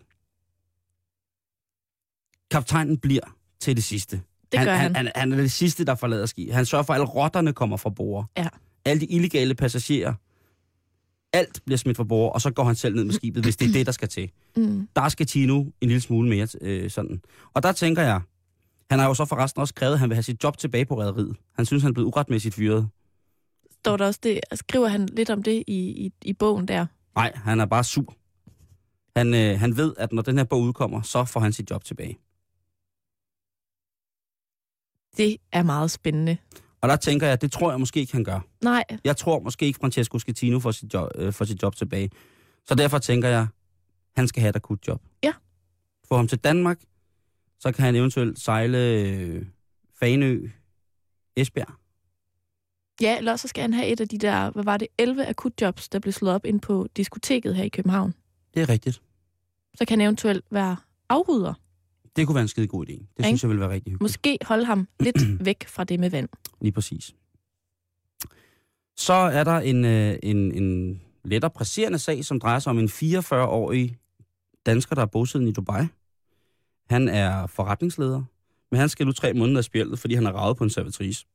kaptajnen 2.51 2.97
bliver 2.97 3.35
til 3.59 3.75
det 3.75 3.83
sidste. 3.83 4.21
det 4.51 4.59
gør 4.59 4.75
han. 4.75 4.95
han. 4.95 4.95
Han, 4.95 5.11
han 5.15 5.31
er 5.33 5.37
det 5.37 5.51
sidste, 5.51 5.85
der 5.85 5.95
forlader 5.95 6.25
skib. 6.25 6.51
Han 6.51 6.65
sørger 6.65 6.83
for, 6.83 6.93
at 6.93 6.99
alle 6.99 7.07
rotterne 7.13 7.53
kommer 7.53 7.77
fra 7.77 7.89
bord. 7.89 8.25
Ja. 8.37 8.47
Alle 8.85 9.01
de 9.01 9.05
illegale 9.05 9.55
passagerer. 9.55 10.13
Alt 11.33 11.61
bliver 11.65 11.77
smidt 11.77 11.97
fra 11.97 12.03
bord, 12.03 12.33
og 12.33 12.41
så 12.41 12.51
går 12.51 12.63
han 12.63 12.75
selv 12.75 12.95
ned 12.95 13.03
med 13.03 13.13
skibet, 13.13 13.43
hvis 13.43 13.57
det 13.57 13.67
er 13.67 13.73
det, 13.73 13.85
der 13.85 13.91
skal 13.91 14.07
til. 14.07 14.31
Mm. 14.55 14.87
Der 14.95 15.09
skal 15.09 15.25
Tino 15.25 15.59
en 15.61 15.87
lille 15.87 16.01
smule 16.01 16.29
mere 16.29 16.47
øh, 16.61 16.89
sådan. 16.89 17.21
Og 17.53 17.63
der 17.63 17.71
tænker 17.71 18.01
jeg, 18.01 18.21
han 18.89 18.99
har 18.99 19.07
jo 19.07 19.13
så 19.13 19.25
forresten 19.25 19.61
også 19.61 19.71
skrevet, 19.71 19.93
at 19.93 19.99
han 19.99 20.09
vil 20.09 20.15
have 20.15 20.23
sit 20.23 20.43
job 20.43 20.57
tilbage 20.57 20.85
på 20.85 20.99
rædderiet. 20.99 21.37
Han 21.55 21.65
synes, 21.65 21.83
han 21.83 21.89
er 21.89 21.93
blevet 21.93 22.07
uretmæssigt 22.07 22.55
fyret. 22.55 22.89
Står 23.71 23.97
der 23.97 24.05
også 24.05 24.19
det, 24.23 24.39
skriver 24.53 24.87
han 24.87 25.05
lidt 25.05 25.29
om 25.29 25.43
det 25.43 25.63
i, 25.67 26.05
i, 26.05 26.13
i 26.21 26.33
bogen 26.33 26.67
der? 26.67 26.85
Nej, 27.15 27.31
han 27.35 27.59
er 27.59 27.65
bare 27.65 27.83
sur. 27.83 28.15
Han, 29.15 29.33
øh, 29.33 29.59
han 29.59 29.77
ved, 29.77 29.93
at 29.97 30.13
når 30.13 30.21
den 30.21 30.37
her 30.37 30.43
bog 30.43 30.61
udkommer, 30.61 31.01
så 31.01 31.25
får 31.25 31.39
han 31.39 31.53
sit 31.53 31.71
job 31.71 31.83
tilbage. 31.83 32.17
Det 35.17 35.37
er 35.51 35.63
meget 35.63 35.91
spændende. 35.91 36.37
Og 36.81 36.89
der 36.89 36.95
tænker 36.95 37.27
jeg, 37.27 37.41
det 37.41 37.51
tror 37.51 37.71
jeg 37.71 37.79
måske 37.79 37.99
ikke, 37.99 38.13
han 38.13 38.23
gør. 38.23 38.39
Nej, 38.63 38.83
Jeg 39.03 39.17
tror 39.17 39.39
måske 39.39 39.65
ikke, 39.65 39.79
Francesco 39.81 40.19
Schettino 40.19 40.59
får 40.59 40.71
sit 40.71 40.93
job, 40.93 41.11
øh, 41.15 41.33
får 41.33 41.45
sit 41.45 41.63
job 41.63 41.75
tilbage. 41.75 42.09
Så 42.67 42.75
derfor 42.75 42.97
tænker 42.97 43.29
jeg, 43.29 43.47
han 44.15 44.27
skal 44.27 44.41
have 44.41 44.49
et 44.49 44.55
akut 44.55 44.87
job. 44.87 45.01
Ja. 45.23 45.33
Få 46.07 46.15
ham 46.15 46.27
til 46.27 46.37
Danmark, 46.37 46.79
så 47.59 47.71
kan 47.71 47.85
han 47.85 47.95
eventuelt 47.95 48.39
sejle 48.39 48.77
øh, 48.77 49.45
Fanø, 49.99 50.49
Esbjerg. 51.35 51.73
ja, 53.01 53.17
eller 53.17 53.35
så 53.35 53.47
skal 53.47 53.61
han 53.61 53.73
have 53.73 53.87
et 53.87 54.01
af 54.01 54.07
de 54.07 54.17
der, 54.17 54.49
hvad 54.51 54.63
var 54.63 54.77
det, 54.77 54.87
11 54.97 55.25
akutjobs, 55.25 55.89
der 55.89 55.99
blev 55.99 56.11
slået 56.13 56.35
op 56.35 56.45
ind 56.45 56.59
på 56.61 56.87
diskoteket 56.97 57.55
her 57.55 57.63
i 57.63 57.69
København. 57.69 58.13
Det 58.53 58.61
er 58.61 58.69
rigtigt. 58.69 59.01
Så 59.75 59.85
kan 59.85 59.99
han 59.99 60.05
eventuelt 60.05 60.45
være 60.51 60.77
afrydder. 61.09 61.53
Det 62.15 62.27
kunne 62.27 62.35
være 62.35 62.41
en 62.41 62.47
skide 62.47 62.67
god 62.67 62.85
idé. 62.85 62.91
Det 62.91 62.99
Ikke? 63.17 63.27
synes 63.27 63.43
jeg 63.43 63.49
ville 63.49 63.59
være 63.59 63.69
rigtig 63.69 63.91
hyggeligt. 63.91 64.01
Måske 64.01 64.37
holde 64.41 64.65
ham 64.65 64.87
lidt 64.99 65.45
væk 65.45 65.67
fra 65.67 65.83
det 65.83 65.99
med 65.99 66.09
vand. 66.09 66.29
Lige 66.61 66.71
præcis. 66.71 67.15
Så 68.97 69.13
er 69.13 69.43
der 69.43 69.59
en, 69.59 69.85
øh, 69.85 70.19
en, 70.23 70.63
en 70.63 71.01
lettere 71.23 71.51
presserende 71.51 71.99
sag, 71.99 72.25
som 72.25 72.39
drejer 72.39 72.59
sig 72.59 72.69
om 72.69 72.79
en 72.79 72.87
44-årig 72.89 73.97
dansker, 74.65 74.95
der 74.95 75.01
er 75.01 75.05
bosiddende 75.05 75.49
i 75.49 75.53
Dubai. 75.53 75.85
Han 76.89 77.07
er 77.07 77.47
forretningsleder, 77.47 78.23
men 78.71 78.79
han 78.79 78.89
skal 78.89 79.05
nu 79.05 79.11
tre 79.11 79.33
måneder 79.33 79.57
af 79.57 79.63
spjældet, 79.63 79.99
fordi 79.99 80.13
han 80.15 80.25
har 80.25 80.31
ravet 80.31 80.57
på 80.57 80.63
en 80.63 80.69
servitrice. 80.69 81.25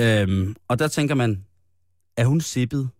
Øhm, 0.00 0.56
og 0.68 0.78
der 0.78 0.88
tænker 0.88 1.14
man, 1.14 1.44
er 2.16 2.24
hun 2.24 2.40
sippet? 2.40 2.90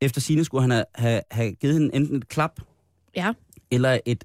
Efter 0.00 0.20
sine 0.20 0.44
skulle 0.44 0.62
han 0.62 0.70
have, 0.70 0.84
have, 0.94 1.22
have 1.30 1.54
givet 1.54 1.74
hende 1.74 1.94
enten 1.94 2.16
et 2.16 2.28
klap, 2.28 2.60
Ja. 3.16 3.32
eller 3.70 3.98
et, 4.06 4.24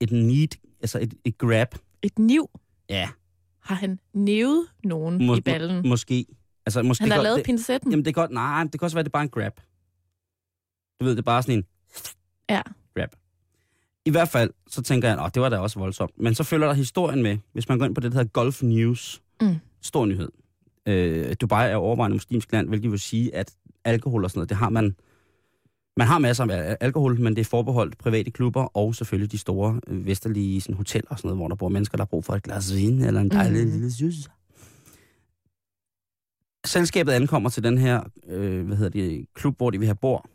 et 0.00 0.10
need, 0.12 0.48
altså 0.80 0.98
et, 0.98 1.14
et 1.24 1.38
grab. 1.38 1.74
Et 2.02 2.18
niv. 2.18 2.50
Ja, 2.88 3.08
Har 3.60 3.74
han 3.74 3.98
nævet 4.14 4.66
nogen 4.84 5.26
Må- 5.26 5.36
i 5.36 5.40
ballen? 5.40 5.88
måske. 5.88 6.26
Altså, 6.66 6.82
måske 6.82 7.02
han 7.02 7.10
har 7.10 7.18
godt- 7.18 7.24
lavet 7.24 7.36
det, 7.36 7.44
pincetten. 7.46 7.90
Jamen, 7.90 8.04
det 8.04 8.14
kan 8.14 8.20
godt, 8.22 8.30
nej, 8.30 8.62
det 8.64 8.72
kan 8.72 8.82
også 8.82 8.96
være, 8.96 9.02
det 9.04 9.08
er 9.08 9.12
bare 9.12 9.22
en 9.22 9.28
grab. 9.28 9.60
Du 11.00 11.04
ved, 11.04 11.10
det 11.12 11.18
er 11.18 11.22
bare 11.22 11.42
sådan 11.42 11.58
en 11.58 11.64
Ja. 12.50 12.62
grab. 12.96 13.16
I 14.04 14.10
hvert 14.10 14.28
fald, 14.28 14.50
så 14.66 14.82
tænker 14.82 15.08
jeg, 15.08 15.24
at 15.24 15.34
det 15.34 15.42
var 15.42 15.48
da 15.48 15.58
også 15.58 15.78
voldsomt. 15.78 16.18
Men 16.18 16.34
så 16.34 16.44
følger 16.44 16.66
der 16.66 16.74
historien 16.74 17.22
med, 17.22 17.38
hvis 17.52 17.68
man 17.68 17.78
går 17.78 17.86
ind 17.86 17.94
på 17.94 18.00
det, 18.00 18.12
der 18.12 18.18
hedder 18.18 18.30
Golf 18.30 18.62
News. 18.62 19.22
Mm. 19.40 19.56
Stor 19.82 20.06
nyhed. 20.06 20.28
Øh, 20.86 21.36
Dubai 21.40 21.70
er 21.70 21.76
overvejende 21.76 22.14
muslimsk 22.14 22.52
land, 22.52 22.68
hvilket 22.68 22.90
vil 22.90 23.00
sige, 23.00 23.34
at 23.34 23.54
alkohol 23.84 24.24
og 24.24 24.30
sådan 24.30 24.38
noget, 24.38 24.48
det 24.48 24.56
har 24.56 24.68
man... 24.68 24.96
Man 25.96 26.06
har 26.06 26.18
masser 26.18 26.46
af 26.50 26.76
alkohol, 26.80 27.20
men 27.20 27.36
det 27.36 27.40
er 27.40 27.44
forbeholdt 27.44 27.98
private 27.98 28.30
klubber 28.30 28.76
og 28.76 28.94
selvfølgelig 28.94 29.32
de 29.32 29.38
store 29.38 29.80
øh, 29.86 30.06
vesterlige 30.06 30.60
sådan, 30.60 30.76
hoteller 30.76 31.10
og 31.10 31.18
sådan 31.18 31.28
noget, 31.28 31.38
hvor 31.38 31.48
der 31.48 31.54
bor 31.54 31.68
mennesker, 31.68 31.96
der 31.96 32.02
har 32.04 32.06
brug 32.06 32.24
for 32.24 32.34
et 32.34 32.42
glas 32.42 32.74
vin 32.74 33.04
eller 33.04 33.20
en 33.20 33.30
dejlig 33.30 33.64
mm. 33.64 33.70
lille 33.70 33.90
juice. 34.00 34.30
Selskabet 36.66 37.12
ankommer 37.12 37.50
til 37.50 37.62
den 37.64 37.78
her 37.78 38.02
øh, 38.26 38.66
hvad 38.66 38.76
hedder 38.76 38.90
det, 38.90 39.26
klub, 39.34 39.56
hvor 39.56 39.70
de 39.70 39.78
vil 39.78 39.86
have 39.86 39.96
bord. 39.96 40.30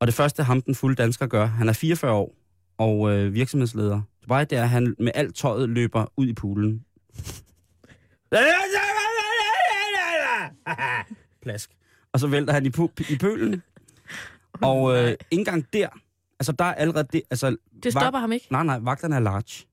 Og 0.00 0.06
det 0.06 0.14
første, 0.14 0.42
ham 0.42 0.62
den 0.62 0.74
fulde 0.74 0.96
dansker 0.96 1.26
gør, 1.26 1.46
han 1.46 1.68
er 1.68 1.72
44 1.72 2.12
år 2.12 2.34
og 2.78 3.12
øh, 3.12 3.34
virksomhedsleder. 3.34 4.02
Det 4.20 4.28
bare 4.28 4.44
det 4.44 4.58
er, 4.58 4.62
at 4.62 4.68
han 4.68 4.94
med 4.98 5.12
alt 5.14 5.34
tøjet 5.34 5.68
løber 5.68 6.12
ud 6.16 6.26
i 6.26 6.32
poolen. 6.32 6.84
Plask. 11.42 11.70
Og 12.12 12.20
så 12.20 12.26
vælter 12.26 12.52
han 12.52 12.66
i, 12.66 12.68
pu- 12.68 13.12
i 13.12 13.18
pølen. 13.18 13.62
Og 14.70 14.96
øh, 14.96 15.08
ikke 15.10 15.18
engang 15.30 15.66
der, 15.72 15.88
altså 16.40 16.52
der 16.52 16.64
er 16.64 16.74
allerede 16.74 17.08
det, 17.12 17.22
altså, 17.30 17.56
Det 17.82 17.92
stopper 17.92 18.20
ham 18.20 18.32
ikke. 18.32 18.46
nej, 18.50 18.64
nej, 18.64 18.78
vagterne 18.78 19.14
er 19.16 19.20
large. 19.20 19.66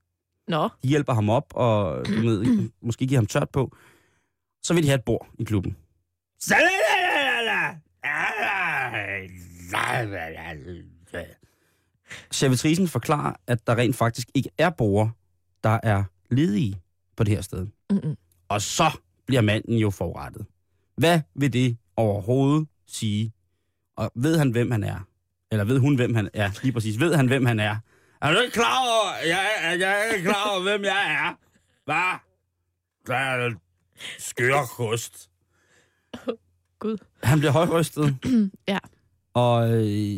Nå. 0.48 0.70
De 0.84 0.88
hjælper 0.88 1.14
ham 1.14 1.30
op, 1.30 1.46
og 1.56 2.06
du 2.08 2.22
ved, 2.22 2.70
måske 2.88 3.08
giver 3.08 3.18
ham 3.20 3.26
tørt 3.26 3.50
på. 3.50 3.76
Så 4.64 4.74
vil 4.74 4.84
de 4.84 4.88
have 4.88 4.96
et 5.00 5.04
bord 5.04 5.28
i 5.40 5.44
klubben. 5.44 5.78
Servitrisen 12.32 12.88
forklarer, 12.88 13.34
at 13.48 13.68
der 13.68 13.76
rent 13.78 13.96
faktisk 13.96 14.28
ikke 14.34 14.50
er 14.58 14.70
borgere, 14.70 15.12
der 15.64 15.80
er 15.84 16.04
ledige 16.32 16.82
på 17.16 17.24
det 17.24 17.34
her 17.34 17.42
sted. 17.42 17.68
Mm-mm. 17.90 18.16
Og 18.50 18.62
så 18.62 18.98
bliver 19.28 19.42
manden 19.42 19.78
jo 19.78 19.90
forurettet. 19.90 20.46
Hvad 20.98 21.22
vil 21.36 21.54
det 21.54 21.78
overhovedet 21.96 22.68
sige? 22.88 23.32
Og 24.02 24.12
ved 24.16 24.38
han, 24.38 24.52
hvem 24.52 24.72
han 24.72 24.84
er? 24.84 25.00
Eller 25.52 25.64
ved 25.66 25.80
hun, 25.80 25.96
hvem 25.96 26.16
han 26.16 26.30
er? 26.34 26.50
Lige 26.64 26.74
præcis. 26.74 27.00
Ved 27.00 27.16
han, 27.16 27.28
hvem 27.28 27.46
han 27.46 27.60
er? 27.60 27.76
Er 28.22 28.34
du 28.34 28.40
ikke 28.40 28.54
klar 28.54 28.78
over, 28.82 29.28
jeg, 29.28 29.48
er- 29.62 29.72
jeg 29.78 29.92
er 30.10 30.14
ikke 30.16 30.30
klar 30.30 30.50
over, 30.52 30.62
hvem 30.64 30.84
jeg 30.84 31.12
er? 31.12 31.36
Hvad? 31.86 32.20
Der 33.08 33.16
er 33.16 33.52
skør 34.20 34.62
kost. 34.66 35.30
Gud. 36.80 36.98
Han 37.24 37.40
bliver 37.40 37.52
højrystet. 37.52 38.16
Ja. 38.68 38.78
Og 39.34 39.72
øh, 39.74 40.18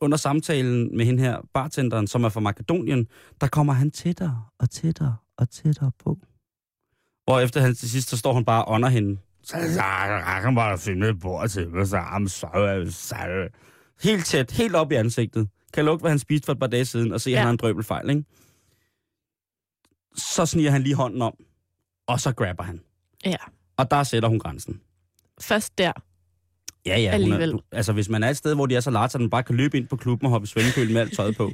under 0.00 0.16
samtalen 0.16 0.96
med 0.96 1.04
hende 1.04 1.22
her, 1.22 1.40
bartenderen, 1.54 2.06
som 2.06 2.24
er 2.24 2.28
fra 2.28 2.40
Makedonien, 2.40 3.06
der 3.40 3.46
kommer 3.48 3.72
han 3.72 3.90
tættere 3.90 4.44
og 4.58 4.70
tættere 4.70 5.16
og 5.36 5.50
tættere 5.50 5.92
på. 6.04 6.18
Og 7.26 7.42
efter 7.42 7.60
han 7.60 7.74
til 7.74 7.90
sidst, 7.90 8.08
så 8.08 8.16
står 8.16 8.34
han 8.34 8.44
bare 8.44 8.64
under 8.68 8.88
hende. 8.88 9.18
Så 9.44 9.56
kan 10.42 10.54
bare 10.54 10.78
finde 10.78 11.08
et 11.08 11.20
bord 11.20 11.48
til 11.48 11.70
mig, 11.70 11.88
så 11.88 11.98
I'm 11.98 12.28
sorry, 12.28 12.86
sorry. 12.90 13.48
Helt 14.02 14.26
tæt, 14.26 14.50
helt 14.50 14.74
op 14.76 14.92
i 14.92 14.94
ansigtet. 14.94 15.48
Kan 15.74 15.84
lugte, 15.84 16.00
hvad 16.00 16.10
han 16.10 16.18
spiste 16.18 16.46
for 16.46 16.52
et 16.52 16.58
par 16.58 16.66
dage 16.66 16.84
siden, 16.84 17.12
og 17.12 17.20
se, 17.20 17.30
at 17.30 17.32
Ja. 17.32 17.38
han 17.38 17.44
har 17.46 17.50
en 17.50 17.56
drøbelfejl, 17.56 18.10
ikke? 18.10 18.24
Så 20.16 20.46
sniger 20.46 20.70
han 20.70 20.82
lige 20.82 20.94
hånden 20.94 21.22
om, 21.22 21.34
og 22.06 22.20
så 22.20 22.32
grabber 22.32 22.64
han. 22.64 22.80
Ja. 23.24 23.36
Og 23.76 23.90
der 23.90 24.02
sætter 24.02 24.28
hun 24.28 24.38
grænsen. 24.38 24.80
Først 25.40 25.78
der. 25.78 25.92
Ja, 26.86 26.98
ja. 26.98 27.22
Hun 27.22 27.32
er, 27.32 27.58
altså, 27.72 27.92
hvis 27.92 28.08
man 28.08 28.22
er 28.22 28.28
et 28.28 28.36
sted, 28.36 28.54
hvor 28.54 28.66
de 28.66 28.76
er 28.76 28.80
så 28.80 28.90
large, 28.90 29.10
at 29.14 29.20
man 29.20 29.30
bare 29.30 29.42
kan 29.42 29.54
løbe 29.56 29.76
ind 29.76 29.88
på 29.88 29.96
klubben 29.96 30.26
og 30.26 30.30
hoppe 30.30 30.44
i 30.44 30.48
svømmekølen 30.48 30.92
med 30.92 31.00
alt 31.00 31.16
tøjet 31.16 31.36
på, 31.36 31.48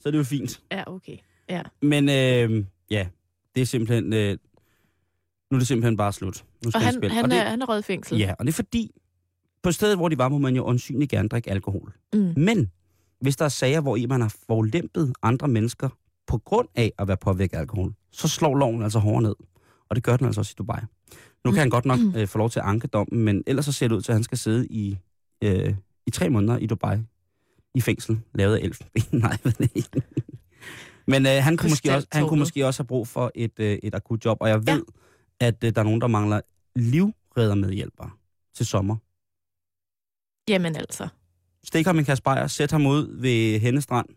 så 0.00 0.08
er 0.08 0.10
det 0.10 0.18
jo 0.18 0.24
fint. 0.24 0.60
Ja, 0.72 0.84
okay. 0.86 1.16
Ja. 1.48 1.62
Men 1.82 2.08
øh, 2.08 2.64
ja, 2.90 3.06
det 3.54 3.60
er 3.60 3.64
simpelthen... 3.66 4.12
Øh, 4.12 4.38
nu 5.50 5.56
er 5.56 5.58
det 5.58 5.68
simpelthen 5.68 5.96
bare 5.96 6.12
slut. 6.12 6.44
Nu 6.64 6.70
skal 6.70 6.78
Og 6.78 6.84
han, 6.84 6.94
spille. 6.94 7.14
han, 7.14 7.24
og 7.24 7.30
det, 7.30 7.38
er, 7.38 7.44
han 7.44 7.62
er 7.62 7.66
røget 7.66 7.84
fængsel. 7.84 8.18
Ja, 8.18 8.34
og 8.38 8.46
det 8.46 8.52
er 8.52 8.56
fordi, 8.56 8.90
på 9.62 9.72
stedet, 9.72 9.96
hvor 9.96 10.08
de 10.08 10.18
var, 10.18 10.28
må 10.28 10.38
man 10.38 10.56
jo 10.56 10.64
åndsynligt 10.66 11.10
gerne 11.10 11.28
drikke 11.28 11.50
alkohol. 11.50 11.92
Mm. 12.12 12.32
Men 12.36 12.70
hvis 13.20 13.36
der 13.36 13.44
er 13.44 13.48
sager, 13.48 13.80
hvor 13.80 13.96
i 13.96 14.06
man 14.06 14.20
har 14.20 14.34
forulæmpet 14.46 15.12
andre 15.22 15.48
mennesker 15.48 15.88
på 16.26 16.38
grund 16.38 16.68
af 16.74 16.92
at 16.98 17.08
være 17.08 17.16
påvirket 17.16 17.56
af 17.56 17.60
alkohol, 17.60 17.92
så 18.12 18.28
slår 18.28 18.54
loven 18.54 18.82
altså 18.82 18.98
hårdere 18.98 19.22
ned. 19.22 19.34
Og 19.90 19.96
det 19.96 20.04
gør 20.04 20.16
den 20.16 20.26
altså 20.26 20.40
også 20.40 20.52
i 20.56 20.58
Dubai. 20.58 20.80
Nu 21.44 21.50
kan 21.50 21.58
han 21.58 21.70
godt 21.70 21.84
nok 21.84 21.98
øh, 22.16 22.26
få 22.28 22.38
lov 22.38 22.50
til 22.50 22.58
at 22.58 22.64
anke 22.66 22.86
dommen, 22.86 23.24
men 23.24 23.42
ellers 23.46 23.64
så 23.64 23.72
ser 23.72 23.88
det 23.88 23.96
ud 23.96 24.00
til, 24.02 24.12
at 24.12 24.16
han 24.16 24.24
skal 24.24 24.38
sidde 24.38 24.66
i, 24.66 24.98
øh, 25.42 25.74
i 26.06 26.10
tre 26.10 26.30
måneder 26.30 26.58
i 26.58 26.66
Dubai 26.66 26.96
i 27.74 27.80
fængsel, 27.80 28.20
lavet 28.34 28.56
af 28.56 28.60
elfenben. 28.60 29.02
Nej, 29.20 29.36
hvad 29.42 29.52
er 29.60 29.66
det? 29.66 30.04
Men 31.06 31.26
øh, 31.26 31.32
han, 31.32 31.56
kunne 31.56 31.70
måske 31.70 31.94
også, 31.94 32.08
han 32.12 32.28
kunne 32.28 32.38
måske 32.38 32.66
også 32.66 32.82
have 32.82 32.86
brug 32.86 33.08
for 33.08 33.32
et, 33.34 33.52
øh, 33.58 33.78
et 33.82 33.94
akut 33.94 34.24
job, 34.24 34.36
og 34.40 34.48
jeg 34.48 34.58
ved, 34.66 34.66
ja. 34.74 34.80
At 35.40 35.64
øh, 35.64 35.74
der 35.74 35.80
er 35.80 35.84
nogen, 35.84 36.00
der 36.00 36.06
mangler 36.06 36.40
livreddermedhjælpere 36.76 38.10
til 38.54 38.66
sommer. 38.66 38.96
Jamen 40.48 40.76
altså. 40.76 41.08
Stik 41.64 41.86
ham 41.86 41.98
en 41.98 42.04
kasse 42.04 42.22
bajer, 42.22 42.46
sæt 42.46 42.70
ham 42.70 42.86
ud 42.86 43.20
ved 43.20 43.60
Hennestrand 43.60 44.08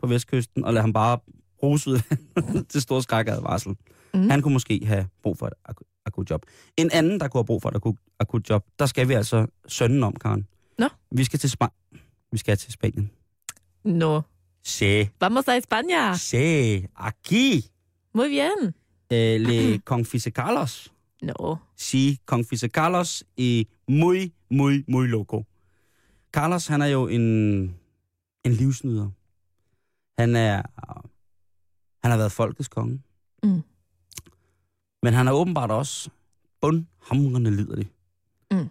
på 0.00 0.06
vestkysten, 0.06 0.64
og 0.64 0.74
lad 0.74 0.80
ham 0.82 0.92
bare 0.92 1.18
ruse 1.62 1.90
ud 1.90 1.98
til 2.70 2.82
stor 2.82 3.00
skrækadvarsel. 3.00 3.76
Mm. 4.14 4.30
Han 4.30 4.42
kunne 4.42 4.52
måske 4.52 4.86
have 4.86 5.08
brug 5.22 5.38
for 5.38 5.46
et 5.46 5.52
aku- 5.68 6.02
akut 6.06 6.30
job. 6.30 6.42
En 6.76 6.90
anden, 6.92 7.20
der 7.20 7.28
kunne 7.28 7.38
have 7.38 7.46
brug 7.46 7.62
for 7.62 7.68
et 7.68 7.74
akut, 7.76 7.96
akut 8.18 8.50
job, 8.50 8.66
der 8.78 8.86
skal 8.86 9.08
vi 9.08 9.14
altså 9.14 9.46
sønnen 9.66 10.02
om, 10.02 10.16
Karen. 10.16 10.46
Nå. 10.78 10.88
Vi 11.10 11.24
skal 11.24 11.38
til 11.38 11.50
Spanien. 11.50 11.74
Vi 12.32 12.38
skal 12.38 12.56
til 12.56 12.72
Spanien. 12.72 13.10
No. 13.84 14.20
Se, 14.64 15.10
Vamos 15.20 15.48
a 15.48 15.58
España. 15.58 16.16
se, 16.16 16.88
aquí, 16.96 17.70
Muy 18.14 18.28
bien. 18.28 18.74
Eh, 19.10 19.38
le 19.40 19.78
confisecalos. 19.84 20.92
No. 21.22 21.60
Sí, 21.74 22.20
confisecalos 22.24 23.24
y 23.36 23.68
muy, 23.86 24.32
muy, 24.48 24.84
muy 24.86 25.08
loco. 25.08 25.46
Carlos, 26.30 26.68
han 26.68 26.82
er 26.82 26.88
jo 26.88 27.08
en, 27.08 27.76
en 28.44 28.52
livsnyder. 28.52 29.10
Han 30.18 30.36
er, 30.36 30.62
han 32.02 32.10
har 32.10 32.16
været 32.16 32.32
folkets 32.32 32.68
konge. 32.68 33.02
Mm. 33.42 33.62
Men 35.02 35.14
han 35.14 35.28
er 35.28 35.32
åbenbart 35.32 35.70
også 35.70 36.10
bundhamrende 36.60 37.50
liderlig. 37.50 37.90
Mm. 38.50 38.68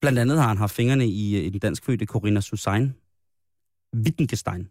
Blandt 0.00 0.18
andet 0.18 0.38
har 0.38 0.48
han 0.48 0.56
haft 0.56 0.74
fingrene 0.74 1.06
i, 1.06 1.46
i 1.46 1.50
den 1.50 1.58
dansk 1.58 1.84
fødte 1.84 2.06
Corinna 2.06 2.40
Susanne 2.40 2.94
Wittgenstein, 3.96 4.68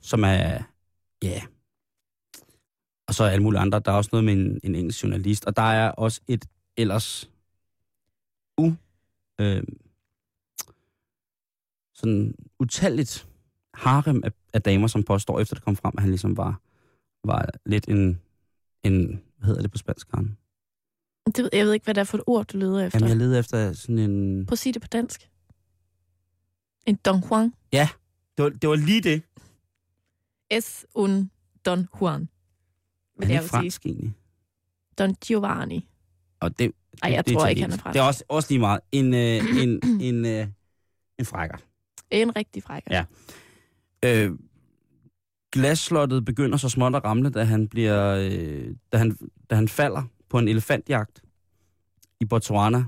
som 0.00 0.24
er, 0.24 0.62
ja, 1.22 1.42
og 3.12 3.16
så 3.16 3.24
alle 3.24 3.42
mulige 3.42 3.60
andre. 3.60 3.80
Der 3.80 3.92
er 3.92 3.96
også 3.96 4.08
noget 4.12 4.24
med 4.24 4.32
en, 4.32 4.60
en 4.62 4.74
engelsk 4.74 5.02
journalist, 5.02 5.44
og 5.44 5.56
der 5.56 5.62
er 5.62 5.90
også 5.90 6.20
et 6.28 6.44
ellers 6.76 7.30
u, 8.58 8.72
øh, 9.40 9.62
sådan 11.94 12.34
utalligt 12.58 13.28
harem 13.74 14.22
af, 14.24 14.32
af 14.52 14.62
damer, 14.62 14.86
som 14.86 15.02
påstår, 15.02 15.40
efter 15.40 15.54
det 15.54 15.64
kom 15.64 15.76
frem, 15.76 15.92
at 15.96 16.00
han 16.02 16.10
ligesom 16.10 16.36
var, 16.36 16.60
var 17.24 17.48
lidt 17.66 17.88
en, 17.88 18.20
en, 18.82 19.22
hvad 19.36 19.46
hedder 19.46 19.62
det 19.62 19.70
på 19.70 19.78
spansk, 19.78 20.08
Karen? 20.10 20.38
Det, 21.26 21.38
ved- 21.38 21.50
jeg 21.52 21.66
ved 21.66 21.72
ikke, 21.72 21.84
hvad 21.84 21.94
det 21.94 22.00
er 22.00 22.04
for 22.04 22.18
et 22.18 22.24
ord, 22.26 22.46
du 22.46 22.56
leder 22.58 22.86
efter. 22.86 22.98
Jamen, 22.98 23.08
jeg 23.08 23.16
leder 23.16 23.38
efter 23.38 23.72
sådan 23.72 23.98
en... 23.98 24.46
Prøv 24.46 24.52
at 24.54 24.58
sige 24.58 24.72
det 24.72 24.82
på 24.82 24.88
dansk. 24.88 25.30
En 26.86 26.96
Don 26.96 27.20
Juan. 27.30 27.52
Det 28.36 28.44
var, 28.44 28.48
det 28.48 28.68
var 28.68 28.76
lige 28.76 29.00
det. 29.00 29.22
Es 30.50 30.86
un 30.94 31.30
Don 31.66 31.88
Juan. 32.00 32.28
Er 33.22 33.28
jeg 33.28 33.28
det 33.28 33.40
sige. 33.42 33.48
fransk 33.48 33.86
egentlig? 33.86 34.12
Don 34.98 35.14
Giovanni. 35.14 35.88
Og 36.40 36.58
det, 36.58 36.72
Ej, 37.02 37.10
jeg 37.12 37.26
det 37.26 37.32
er 37.34 37.38
tror 37.38 37.46
ikke, 37.46 37.62
han 37.62 37.72
er 37.72 37.76
fransk. 37.76 37.94
Det 37.94 38.00
er 38.00 38.06
også, 38.06 38.24
også 38.28 38.50
lige 38.50 38.58
meget. 38.58 38.80
En, 38.92 39.14
øh, 39.14 39.62
en, 39.62 39.80
en, 40.08 40.26
øh, 40.26 40.46
en 41.18 41.24
frækker. 41.24 41.56
En 42.10 42.36
rigtig 42.36 42.62
frækker. 42.62 42.90
Ja. 42.94 43.04
Øh, 44.04 44.32
glasslottet 45.52 46.24
begynder 46.24 46.56
så 46.58 46.68
småt 46.68 46.94
at 46.94 47.04
ramle, 47.04 47.30
da 47.30 47.44
han, 47.44 47.68
bliver, 47.68 48.16
øh, 48.30 48.74
da 48.92 48.98
han, 48.98 49.16
da 49.50 49.54
han 49.54 49.68
falder 49.68 50.02
på 50.28 50.38
en 50.38 50.48
elefantjagt 50.48 51.22
i 52.20 52.24
Botswana. 52.24 52.84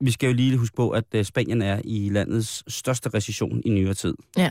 Vi 0.00 0.10
skal 0.10 0.26
jo 0.26 0.32
lige 0.32 0.56
huske 0.58 0.76
på, 0.76 0.90
at 0.90 1.04
øh, 1.14 1.24
Spanien 1.24 1.62
er 1.62 1.80
i 1.84 2.08
landets 2.08 2.74
største 2.74 3.08
recession 3.08 3.62
i 3.64 3.70
nyere 3.70 3.94
tid. 3.94 4.14
Ja. 4.36 4.50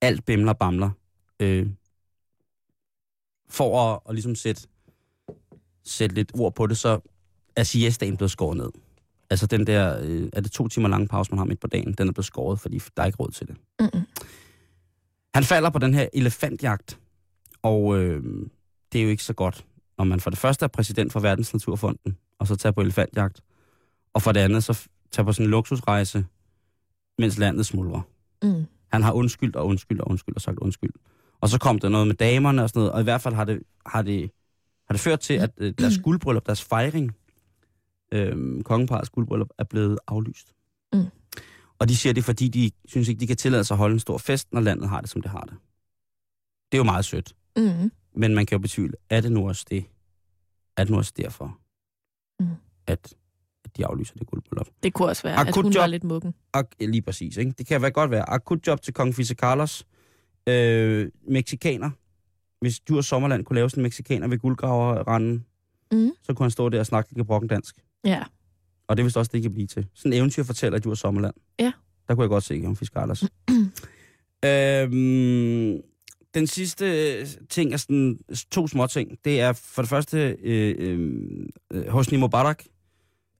Alt 0.00 0.24
bimler 0.24 0.52
bamler. 0.52 0.90
Øh, 1.40 1.66
for 3.52 3.92
at, 3.92 4.00
at 4.08 4.14
ligesom 4.14 4.34
sætte, 4.34 4.68
sætte 5.84 6.14
lidt 6.14 6.32
ord 6.34 6.54
på 6.54 6.66
det, 6.66 6.78
så 6.78 7.00
er 7.56 7.62
siestaen 7.62 8.16
blevet 8.16 8.30
skåret 8.30 8.56
ned. 8.56 8.70
Altså 9.30 9.46
den 9.46 9.66
der, 9.66 10.00
øh, 10.02 10.28
er 10.32 10.40
det 10.40 10.52
to 10.52 10.68
timer 10.68 10.88
lange 10.88 11.08
pause, 11.08 11.30
man 11.30 11.38
har 11.38 11.44
midt 11.44 11.60
på 11.60 11.66
dagen, 11.66 11.92
den 11.92 12.08
er 12.08 12.12
blevet 12.12 12.26
skåret, 12.26 12.60
fordi 12.60 12.80
der 12.96 13.02
er 13.02 13.06
ikke 13.06 13.18
råd 13.18 13.30
til 13.30 13.46
det. 13.46 13.56
Mm-mm. 13.80 14.06
Han 15.34 15.44
falder 15.44 15.70
på 15.70 15.78
den 15.78 15.94
her 15.94 16.08
elefantjagt, 16.12 16.98
og 17.62 17.98
øh, 17.98 18.22
det 18.92 18.98
er 18.98 19.04
jo 19.04 19.10
ikke 19.10 19.24
så 19.24 19.32
godt, 19.32 19.66
når 19.98 20.04
man 20.04 20.20
for 20.20 20.30
det 20.30 20.38
første 20.38 20.64
er 20.64 20.68
præsident 20.68 21.12
for 21.12 21.20
Verdensnaturfonden, 21.20 22.16
og 22.38 22.46
så 22.46 22.56
tager 22.56 22.72
på 22.72 22.80
elefantjagt, 22.80 23.40
og 24.14 24.22
for 24.22 24.32
det 24.32 24.40
andet 24.40 24.64
så 24.64 24.88
tager 25.10 25.24
på 25.24 25.32
sådan 25.32 25.46
en 25.46 25.50
luksusrejse, 25.50 26.26
mens 27.18 27.38
landet 27.38 27.66
smuldrer. 27.66 28.00
Mm. 28.42 28.64
Han 28.92 29.02
har 29.02 29.12
undskyldt 29.12 29.56
og 29.56 29.66
undskyldt 29.66 30.00
og 30.00 30.10
undskyldt 30.10 30.36
og 30.36 30.42
sagt 30.42 30.58
undskyld. 30.58 30.92
Og 31.42 31.48
så 31.48 31.58
kom 31.58 31.78
der 31.78 31.88
noget 31.88 32.06
med 32.06 32.14
damerne 32.14 32.62
og 32.62 32.68
sådan 32.68 32.80
noget, 32.80 32.92
og 32.92 33.00
i 33.00 33.04
hvert 33.04 33.20
fald 33.20 33.34
har 33.34 33.44
det, 33.44 33.62
har 33.86 34.02
det, 34.02 34.30
har 34.88 34.92
det 34.92 35.00
ført 35.00 35.20
til, 35.20 35.34
at 35.34 35.50
øh, 35.58 35.74
deres 35.78 35.98
guldbryllup, 36.04 36.46
deres 36.46 36.62
fejring, 36.64 37.16
øh, 38.14 38.62
kongeparets 38.62 39.10
guldbryllup, 39.10 39.48
er 39.58 39.64
blevet 39.64 39.98
aflyst. 40.06 40.52
Mm. 40.92 41.04
Og 41.78 41.88
de 41.88 41.96
siger 41.96 42.12
det, 42.12 42.24
fordi 42.24 42.48
de 42.48 42.70
synes 42.84 43.08
ikke, 43.08 43.20
de 43.20 43.26
kan 43.26 43.36
tillade 43.36 43.64
sig 43.64 43.74
at 43.74 43.78
holde 43.78 43.92
en 43.92 44.00
stor 44.00 44.18
fest, 44.18 44.52
når 44.52 44.60
landet 44.60 44.88
har 44.88 45.00
det, 45.00 45.10
som 45.10 45.22
det 45.22 45.30
har 45.30 45.40
det. 45.40 45.54
Det 46.72 46.78
er 46.78 46.78
jo 46.78 46.84
meget 46.84 47.04
sødt. 47.04 47.32
Mm. 47.56 47.90
Men 48.16 48.34
man 48.34 48.46
kan 48.46 48.56
jo 48.56 48.60
betvivle, 48.62 48.94
er 49.10 49.20
det 49.20 49.32
nu 49.32 49.48
også 49.48 49.64
det? 49.70 49.84
Er 50.76 50.84
det 50.84 50.90
nu 50.90 50.96
også 50.98 51.12
derfor, 51.16 51.58
Mm. 52.40 52.46
at, 52.86 53.14
at 53.64 53.76
de 53.76 53.86
aflyser 53.86 54.14
det 54.18 54.26
guldbryllup? 54.26 54.66
Det 54.82 54.92
kunne 54.94 55.08
også 55.08 55.22
være, 55.22 55.40
at 55.40 55.48
Akut 55.48 55.64
hun 55.64 55.74
var 55.74 55.80
job. 55.80 55.90
lidt 55.90 56.04
muggen. 56.04 56.34
Ak- 56.56 56.76
ja, 56.80 56.84
lige 56.86 57.02
præcis, 57.02 57.36
ikke? 57.36 57.50
Det 57.58 57.66
kan 57.66 57.82
være 57.82 57.90
godt 57.90 58.10
være. 58.10 58.30
Akut 58.30 58.66
job 58.66 58.82
til 58.82 58.94
kong 58.94 59.14
Fise 59.14 59.34
Carlos. 59.34 59.86
Øh, 60.48 61.08
Mexikaner. 61.28 61.90
Hvis 62.60 62.80
du 62.80 62.96
og 62.96 63.04
Sommerland 63.04 63.44
kunne 63.44 63.54
lave 63.54 63.70
sådan 63.70 63.80
en 63.80 63.82
mexikaner 63.82 64.28
ved 64.28 64.38
guldgraverranden, 64.38 65.44
Mm. 65.92 66.10
så 66.22 66.34
kunne 66.34 66.44
han 66.44 66.50
stå 66.50 66.68
der 66.68 66.78
og 66.80 66.86
snakke 66.86 67.14
lidt 67.16 67.26
brokken 67.26 67.48
dansk. 67.48 67.76
Ja. 68.04 68.22
Og 68.88 68.96
det 68.96 69.02
er 69.02 69.04
vist 69.04 69.16
også 69.16 69.28
det, 69.28 69.32
det 69.32 69.42
kan 69.42 69.52
blive 69.52 69.66
til. 69.66 69.86
Sådan 69.94 70.12
en 70.12 70.18
eventyr 70.18 70.42
fortæller 70.42 70.78
du 70.78 70.90
og 70.90 70.96
Sommerland. 70.98 71.34
Ja. 71.58 71.72
Der 72.08 72.14
kunne 72.14 72.22
jeg 72.22 72.28
godt 72.28 72.44
se 72.44 72.58
kong 72.60 72.78
Fise 72.78 72.92
Carlos. 72.94 73.24
øhm, 74.44 75.80
den 76.34 76.46
sidste 76.46 77.26
ting 77.46 77.72
er 77.72 77.76
sådan 77.76 78.18
to 78.50 78.66
små 78.68 78.86
ting. 78.86 79.18
Det 79.24 79.40
er 79.40 79.52
for 79.52 79.82
det 79.82 79.88
første 79.88 80.36
øh, 80.42 80.74
øh, 81.72 81.88
Hosni 81.88 82.18
Mubarak, 82.18 82.64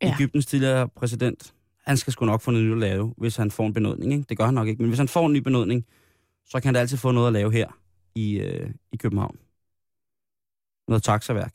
ja. 0.02 0.14
Ægyptens 0.14 0.46
tidligere 0.46 0.88
præsident. 0.88 1.52
Han 1.86 1.96
skal 1.96 2.12
sgu 2.12 2.24
nok 2.26 2.40
få 2.40 2.50
noget 2.50 2.66
nyt 2.66 2.72
at 2.72 2.78
lave, 2.78 3.14
hvis 3.16 3.36
han 3.36 3.50
får 3.50 3.66
en 3.66 3.72
benådning. 3.72 4.12
Ikke? 4.12 4.24
Det 4.28 4.38
gør 4.38 4.44
han 4.44 4.54
nok 4.54 4.68
ikke, 4.68 4.82
men 4.82 4.88
hvis 4.88 4.98
han 4.98 5.08
får 5.08 5.26
en 5.26 5.32
ny 5.32 5.36
benådning, 5.38 5.84
så 6.44 6.60
kan 6.60 6.64
han 6.64 6.74
da 6.74 6.80
altid 6.80 6.96
få 6.96 7.10
noget 7.10 7.26
at 7.26 7.32
lave 7.32 7.52
her 7.52 7.68
i, 8.14 8.38
øh, 8.38 8.70
i 8.92 8.96
København. 8.96 9.36
Noget 10.88 11.02
taxaværk. 11.02 11.54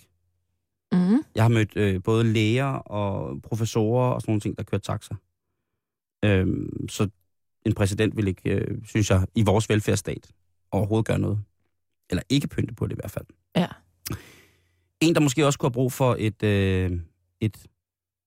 Mm. 0.92 1.24
Jeg 1.36 1.44
har 1.44 1.50
mødt 1.50 1.78
øh, 1.78 2.04
både 2.04 2.24
læger 2.24 2.66
og 2.66 3.42
professorer 3.42 4.10
og 4.14 4.22
sådan 4.22 4.32
nogle 4.32 4.42
ting, 4.42 4.58
der 4.58 4.64
kører 4.64 4.82
taxa. 4.82 5.16
Øhm, 6.26 6.90
så 6.90 7.10
en 7.66 7.74
præsident 7.74 8.18
vil 8.18 8.28
ikke, 8.28 8.50
øh, 8.50 8.78
synes 8.86 9.10
jeg, 9.10 9.28
i 9.36 9.44
vores 9.44 9.70
velfærdsstat 9.70 10.32
overhovedet 10.72 11.06
gøre 11.06 11.20
noget. 11.20 11.40
Eller 12.10 12.24
ikke 12.30 12.48
pynte 12.48 12.74
på 12.74 12.88
det 12.88 12.94
i 12.94 12.96
hvert 12.96 13.12
fald. 13.12 13.26
Ja. 13.56 13.68
En, 15.02 15.16
der 15.16 15.22
måske 15.22 15.46
også 15.46 15.60
kunne 15.60 15.68
have 15.68 15.74
brug 15.74 15.92
for 15.92 16.16
et, 16.20 16.44
øh, 16.44 16.92
et, 17.42 17.58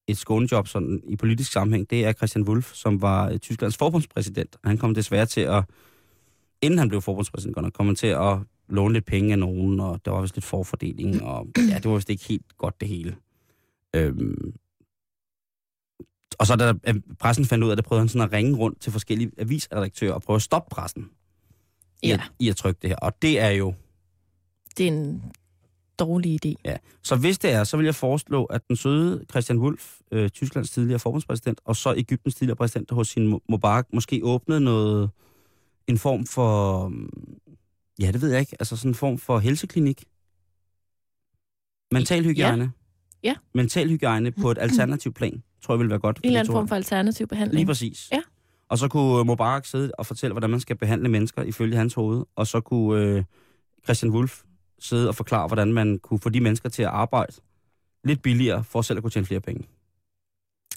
et 0.08 0.18
skånejob 0.18 0.68
sådan, 0.68 1.02
i 1.04 1.16
politisk 1.16 1.52
sammenhæng, 1.52 1.90
det 1.90 2.04
er 2.04 2.12
Christian 2.12 2.48
Wulff, 2.48 2.74
som 2.74 3.02
var 3.02 3.30
øh, 3.30 3.38
Tysklands 3.38 3.76
forbundspræsident. 3.76 4.56
Han 4.64 4.78
kom 4.78 4.94
desværre 4.94 5.26
til 5.26 5.40
at, 5.40 5.64
inden 6.62 6.78
han 6.78 6.88
blev 6.88 7.00
forbundspræsident, 7.02 7.54
godt 7.54 7.64
nok, 7.64 7.72
kom 7.72 7.86
han 7.86 7.96
til 7.96 8.06
at 8.06 8.38
låne 8.68 8.92
lidt 8.94 9.06
penge 9.06 9.32
af 9.32 9.38
nogen, 9.38 9.80
og 9.80 10.00
der 10.04 10.10
var 10.10 10.20
vist 10.20 10.36
lidt 10.36 10.44
forfordeling, 10.44 11.22
og 11.22 11.46
ja, 11.56 11.74
det 11.74 11.84
var 11.84 11.94
vist 11.94 12.10
ikke 12.10 12.24
helt 12.24 12.58
godt 12.58 12.80
det 12.80 12.88
hele. 12.88 13.16
Øhm, 13.96 14.54
og 16.38 16.46
så 16.46 16.56
da 16.56 16.74
pressen 17.18 17.44
fandt 17.44 17.64
ud 17.64 17.70
af 17.70 17.76
det, 17.76 17.84
prøvede 17.84 18.00
han 18.00 18.08
sådan 18.08 18.28
at 18.28 18.32
ringe 18.32 18.56
rundt 18.56 18.80
til 18.80 18.92
forskellige 18.92 19.30
avisredaktører 19.38 20.12
og 20.12 20.22
prøve 20.22 20.34
at 20.34 20.42
stoppe 20.42 20.74
pressen 20.74 21.10
i, 22.02 22.08
Ja, 22.08 22.14
at, 22.14 22.20
i 22.38 22.48
at 22.48 22.56
trykke 22.56 22.78
det 22.82 22.90
her. 22.90 22.96
Og 22.96 23.22
det 23.22 23.40
er 23.40 23.50
jo 23.50 23.74
det 24.76 24.88
er 24.88 24.92
en 24.92 25.22
dårlig 25.98 26.46
idé. 26.46 26.54
Ja, 26.64 26.76
så 27.02 27.16
hvis 27.16 27.38
det 27.38 27.50
er, 27.52 27.64
så 27.64 27.76
vil 27.76 27.84
jeg 27.84 27.94
foreslå, 27.94 28.44
at 28.44 28.68
den 28.68 28.76
søde 28.76 29.24
Christian 29.30 29.58
Wulff, 29.58 29.98
øh, 30.12 30.28
Tysklands 30.30 30.70
tidligere 30.70 30.98
forbundspræsident, 30.98 31.60
og 31.64 31.76
så 31.76 31.94
Ægyptens 31.96 32.34
tidligere 32.34 32.56
præsident 32.56 32.90
hos 32.90 33.08
sin 33.08 33.34
Mu- 33.34 33.44
Mubarak, 33.48 33.86
måske 33.92 34.20
åbnede 34.24 34.60
noget, 34.60 35.10
en 35.90 35.98
form 35.98 36.26
for, 36.26 36.92
ja, 37.98 38.12
det 38.12 38.22
ved 38.22 38.30
jeg 38.30 38.40
ikke, 38.40 38.56
altså 38.60 38.76
sådan 38.76 38.90
en 38.90 38.94
form 38.94 39.18
for 39.18 39.38
helseklinik. 39.38 40.04
Mental 41.92 42.24
hygiejne. 42.24 42.72
Ja. 43.22 43.34
Mental 43.54 43.88
hygiejne 43.88 44.30
på 44.30 44.50
et 44.50 44.58
alternativt 44.58 45.14
plan, 45.16 45.42
tror 45.62 45.74
jeg 45.74 45.80
vil 45.80 45.88
være 45.88 45.98
godt. 45.98 46.16
En 46.16 46.20
eller 46.24 46.36
de 46.36 46.40
anden 46.40 46.52
form 46.52 46.68
for 46.68 46.76
alternativ 46.76 47.26
behandling. 47.26 47.56
Lige 47.56 47.66
præcis. 47.66 48.08
Ja. 48.12 48.22
Og 48.68 48.78
så 48.78 48.88
kunne 48.88 49.24
Mubarak 49.24 49.66
sidde 49.66 49.92
og 49.98 50.06
fortælle, 50.06 50.32
hvordan 50.32 50.50
man 50.50 50.60
skal 50.60 50.76
behandle 50.76 51.08
mennesker 51.08 51.42
ifølge 51.42 51.76
hans 51.76 51.94
hoved. 51.94 52.24
Og 52.36 52.46
så 52.46 52.60
kunne 52.60 53.02
øh, 53.02 53.24
Christian 53.84 54.12
Wulff 54.12 54.42
sidde 54.78 55.08
og 55.08 55.14
forklare, 55.14 55.46
hvordan 55.46 55.72
man 55.72 55.98
kunne 55.98 56.20
få 56.20 56.28
de 56.28 56.40
mennesker 56.40 56.68
til 56.68 56.82
at 56.82 56.88
arbejde 56.88 57.32
lidt 58.04 58.22
billigere, 58.22 58.64
for 58.64 58.82
selv 58.82 58.96
at 58.96 59.02
kunne 59.02 59.10
tjene 59.10 59.26
flere 59.26 59.40
penge. 59.40 59.66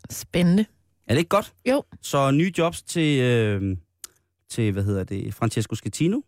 Spændende. 0.10 0.66
Er 1.08 1.14
det 1.14 1.20
ikke 1.20 1.30
godt? 1.30 1.54
Jo. 1.70 1.84
Så 2.02 2.32
nye 2.32 2.52
jobs 2.58 2.82
til, 2.82 3.20
øh, 3.22 3.78
til 4.54 4.72
hvad 4.72 4.84
hedder 4.84 5.04
det, 5.04 5.34
Francesco 5.34 5.76
Schettino, 5.76 6.22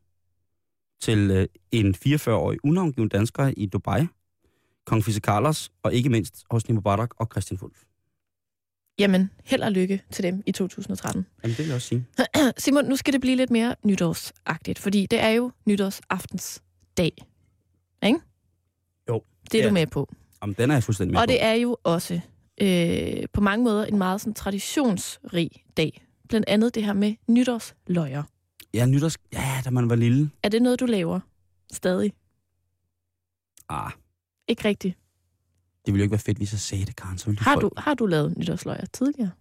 til 1.01 1.31
øh, 1.31 1.47
en 1.71 1.95
44-årig 1.95 2.57
unavngiven 2.63 3.09
dansker 3.09 3.53
i 3.57 3.65
Dubai, 3.65 4.05
Kong 4.85 5.03
Fisse 5.03 5.21
Carlos, 5.21 5.71
og 5.83 5.93
ikke 5.93 6.09
mindst 6.09 6.43
Hosni 6.51 6.73
Mubarak 6.75 7.09
og 7.17 7.27
Christian 7.31 7.59
Wulff. 7.61 7.83
Jamen, 8.99 9.29
held 9.45 9.61
og 9.61 9.71
lykke 9.71 10.01
til 10.11 10.23
dem 10.23 10.43
i 10.45 10.51
2013. 10.51 11.25
Jamen, 11.43 11.51
det 11.51 11.57
vil 11.59 11.65
jeg 11.65 11.75
også 11.75 11.87
sige. 11.87 12.05
Simon, 12.57 12.85
nu 12.85 12.95
skal 12.95 13.13
det 13.13 13.21
blive 13.21 13.35
lidt 13.35 13.49
mere 13.51 13.75
nytårsagtigt, 13.83 14.79
fordi 14.79 15.05
det 15.11 15.19
er 15.19 15.29
jo 15.29 15.51
nytårsaftens 15.65 16.63
dag. 16.97 17.11
Ikke? 18.03 18.19
Jo. 19.09 19.21
Det 19.51 19.57
er 19.59 19.63
Ja. 19.63 19.69
du 19.69 19.73
med 19.73 19.87
på. 19.87 20.13
Jamen, 20.41 20.55
den 20.59 20.69
er 20.71 20.75
jeg 20.75 20.83
fuldstændig 20.83 21.11
med 21.13 21.21
Og 21.21 21.27
på. 21.27 21.31
det 21.31 21.43
er 21.43 21.53
jo 21.53 21.77
også 21.83 22.19
øh, 22.61 23.23
på 23.33 23.41
mange 23.41 23.63
måder 23.63 23.85
en 23.85 23.97
meget 23.97 24.21
sådan, 24.21 24.33
traditionsrig 24.33 25.51
dag. 25.77 26.04
Blandt 26.29 26.47
andet 26.49 26.75
det 26.75 26.83
her 26.85 26.93
med 26.93 27.15
nytårsløjer. 27.27 28.23
Ja, 28.73 28.85
nytårs... 28.85 29.17
Ja, 29.33 29.61
da 29.65 29.69
man 29.69 29.89
var 29.89 29.95
lille. 29.95 30.29
Er 30.43 30.49
det 30.49 30.61
noget, 30.61 30.79
du 30.79 30.85
laver 30.85 31.19
stadig? 31.73 32.13
Ah, 33.69 33.91
Ikke 34.47 34.65
rigtigt. 34.67 34.97
det 35.85 35.93
ville 35.93 36.01
jo 36.01 36.03
ikke 36.03 36.11
være 36.11 36.19
fedt, 36.19 36.37
hvis 36.37 36.51
jeg 36.51 36.59
sagde 36.59 36.85
det, 36.85 36.95
Karen. 36.95 37.17
Så 37.17 37.25
ville 37.25 37.41
Har 37.41 37.55
du, 37.55 37.71
har 37.77 37.93
du 37.93 38.05
lavet 38.05 38.37
nytårsløjer 38.37 38.85
tidligere? 38.85 39.31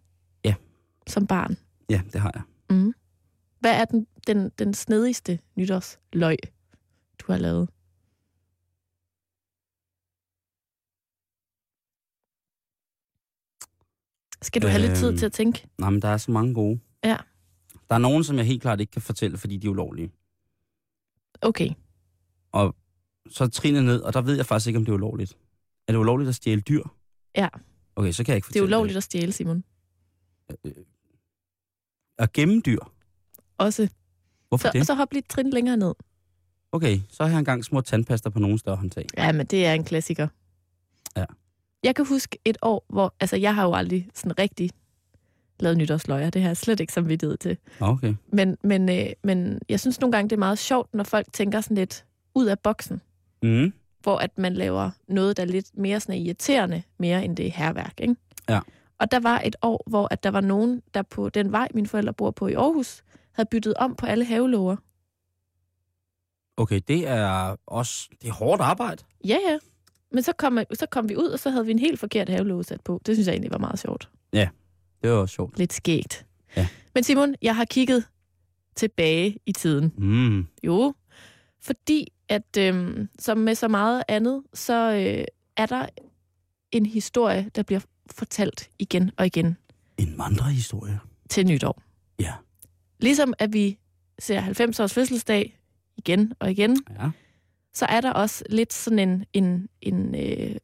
Ja. 0.45 0.55
Som 1.07 1.27
barn? 1.27 1.57
Ja, 1.91 2.03
det 2.13 2.21
har 2.21 2.31
jeg. 2.35 2.43
Mm. 2.77 2.95
Hvad 3.61 3.73
er 3.81 3.85
den, 3.85 4.07
den, 4.27 4.51
den 4.59 4.75
snedigste 4.75 5.39
nytårsløg, 5.57 6.37
du 7.19 7.33
har 7.33 7.39
lavet? 7.39 7.69
Skal 14.45 14.63
du 14.63 14.67
have 14.67 14.81
lidt 14.83 14.97
tid 14.97 15.09
Øhm. 15.09 15.17
til 15.19 15.27
at 15.27 15.33
tænke? 15.33 15.67
Nej, 15.79 15.91
men 15.91 16.03
der 16.03 16.09
er 16.09 16.17
så 16.17 16.31
mange 16.31 16.55
gode. 16.55 16.81
Ja. 17.05 17.17
Der 17.89 17.95
er 17.95 17.99
nogen, 17.99 18.25
som 18.25 18.37
jeg 18.37 18.47
helt 18.47 18.63
klart 18.63 18.81
ikke 18.81 18.91
kan 18.91 19.03
fortælle, 19.03 19.39
fordi 19.39 19.57
de 19.57 19.67
er 19.67 19.71
ulovlige. 19.71 20.13
Okay. 21.43 21.71
Så 23.31 23.45
er 23.45 23.49
trinet 23.49 23.85
ned, 23.85 24.01
og 24.01 24.13
der 24.15 24.21
ved 24.23 24.37
jeg 24.37 24.47
faktisk 24.47 24.67
ikke, 24.67 24.77
om 24.77 24.85
det 24.85 24.93
er 24.93 24.97
ulovligt. 24.97 25.39
Er 25.89 25.93
det 25.93 25.99
ulovligt 25.99 26.29
at 26.29 26.35
stjæle 26.35 26.61
dyr? 26.61 26.83
Ja. 27.37 27.49
Okay, 27.97 28.13
så 28.13 28.25
kan 28.25 28.33
jeg 28.33 28.37
ikke 28.37 28.45
Det 28.47 28.51
er 28.51 28.61
fortælle 28.61 28.67
ulovligt 28.77 28.97
at 28.97 29.03
stjæle, 29.03 29.33
Simon. 29.33 29.65
det. 30.65 30.75
At 32.19 32.33
gemme 32.33 32.61
dyr? 32.61 32.79
Også. 33.59 33.89
Hvorfor 34.49 34.69
Så, 34.69 34.73
det? 34.73 34.87
så 34.87 34.95
hop 34.95 35.13
lidt 35.13 35.29
trin 35.29 35.51
længere 35.51 35.77
ned. 35.77 35.95
Okay, 36.73 37.01
så 37.11 37.23
har 37.23 37.31
jeg 37.31 37.39
engang 37.39 37.65
små 37.65 37.81
tandpasta 37.81 38.29
på 38.29 38.39
nogle 38.39 38.59
større 38.59 38.77
håndtag. 38.77 39.07
Ja, 39.17 39.33
men 39.33 39.47
det 39.47 39.67
er 39.67 39.73
en 39.75 39.85
klassiker. 39.85 40.29
Ja. 41.17 41.25
Jeg 41.85 41.95
kan 41.95 42.07
huske 42.07 42.39
et 42.45 42.59
år, 42.63 42.85
hvor... 42.89 43.15
Altså, 43.21 43.37
jeg 43.37 43.55
har 43.55 43.65
jo 43.65 43.75
aldrig 43.75 44.09
sådan 44.15 44.39
rigtig 44.39 44.71
lavet 45.61 45.79
nytårsløjer. 45.79 46.31
Det 46.31 46.43
har 46.43 46.49
jeg 46.49 46.57
slet 46.57 46.81
ikke 46.81 46.93
samvittighed 46.93 47.37
til. 47.37 47.57
Okay. 47.81 48.15
Men, 48.33 48.57
men, 48.63 48.89
øh, 48.89 49.07
men 49.25 49.59
jeg 49.69 49.81
synes 49.81 50.01
nogle 50.01 50.13
gange, 50.13 50.29
det 50.29 50.37
er 50.37 50.39
meget 50.39 50.59
sjovt, 50.59 50.95
når 50.95 51.05
folk 51.05 51.27
tænker 51.33 51.61
sådan 51.61 51.77
lidt 51.77 52.05
ud 52.35 52.47
af 52.47 52.59
boksen. 52.59 53.01
Mm. 53.43 53.73
hvor 54.03 54.19
at 54.19 54.39
man 54.39 54.55
laver 54.55 54.91
noget, 55.09 55.37
der 55.37 55.43
er 55.43 55.47
lidt 55.47 55.79
mere 55.79 56.01
sådan 56.01 56.21
irriterende, 56.21 56.83
mere 56.99 57.25
end 57.25 57.37
det 57.37 57.47
er 57.47 57.51
herværk, 57.51 57.95
ikke? 58.01 58.17
Ja. 58.49 58.61
Og 58.99 59.11
der 59.11 59.21
var 59.21 59.41
et 59.45 59.57
år, 59.63 59.85
hvor 59.87 60.09
at 60.11 60.23
der 60.23 60.31
var 60.31 60.41
nogen, 60.41 60.83
der 60.95 61.03
på 61.03 61.29
den 61.29 61.53
vej, 61.53 61.69
mine 61.75 61.87
forældre 61.87 62.13
bor 62.13 62.31
på 62.31 62.47
i 62.47 62.55
Aarhus, 62.55 63.03
havde 63.33 63.49
byttet 63.51 63.75
om 63.75 63.95
på 63.95 64.07
alle 64.07 64.25
havelåger. 64.25 64.77
Okay, 66.57 66.81
det 66.89 67.09
er 67.09 67.57
også... 67.67 68.09
Det 68.23 68.29
er 68.29 68.33
hårdt 68.33 68.63
arbejde. 68.63 69.03
Ja, 69.25 69.39
ja. 69.49 69.59
Men 70.15 70.23
så 70.23 70.33
kom, 70.33 70.59
så 70.75 70.87
kom 70.87 71.09
vi 71.09 71.17
ud, 71.17 71.25
og 71.29 71.39
så 71.39 71.51
havde 71.51 71.65
vi 71.67 71.71
en 71.71 71.79
helt 71.79 72.01
forkert 72.01 72.29
havelåge 72.29 72.65
sat 72.65 72.81
på. 72.81 73.01
Det 73.07 73.17
synes 73.17 73.27
jeg 73.27 73.33
egentlig 73.33 73.51
var 73.53 73.59
meget 73.59 73.79
sjovt. 73.79 74.09
Det 75.03 75.11
var 75.13 75.27
sjovt. 75.27 75.59
Lidt 75.59 75.73
skægt. 75.73 76.27
Ja. 76.57 76.69
Men 76.95 77.05
Simon, 77.05 77.35
jeg 77.43 77.57
har 77.57 77.65
kigget 77.65 78.05
tilbage 78.77 79.37
i 79.47 79.53
tiden. 79.53 79.93
Mm. 79.99 80.47
Jo, 80.63 80.95
fordi 81.63 82.13
at 82.29 82.57
øhm, 82.59 83.09
som 83.19 83.39
med 83.39 83.55
så 83.55 83.69
meget 83.69 84.03
andet, 84.09 84.43
så 84.55 84.93
øh, 84.93 85.25
er 85.57 85.67
der 85.67 85.87
en 86.73 86.87
historie, 86.87 87.51
der 87.55 87.63
bliver 87.63 87.81
fortalt 88.11 88.71
igen 88.79 89.11
og 89.17 89.27
igen 89.27 89.57
En 89.99 90.15
vandrehistorie. 90.19 91.01
til 91.31 91.47
nytår. 91.47 91.83
Ja. 92.21 92.33
Ligesom 93.01 93.35
at 93.39 93.53
vi 93.53 93.79
ser 94.19 94.41
90-års 94.43 94.95
fødselsdag 94.95 95.59
igen 95.97 96.33
og 96.39 96.51
igen, 96.51 96.77
Ja. 97.01 97.11
Så 97.75 97.87
er 97.87 98.01
der 98.01 98.13
også 98.13 98.45
lidt 98.51 98.73
sådan 98.73 98.99
en, 98.99 99.25
en, 99.33 99.69
en 99.81 100.15
øh, 100.15 100.57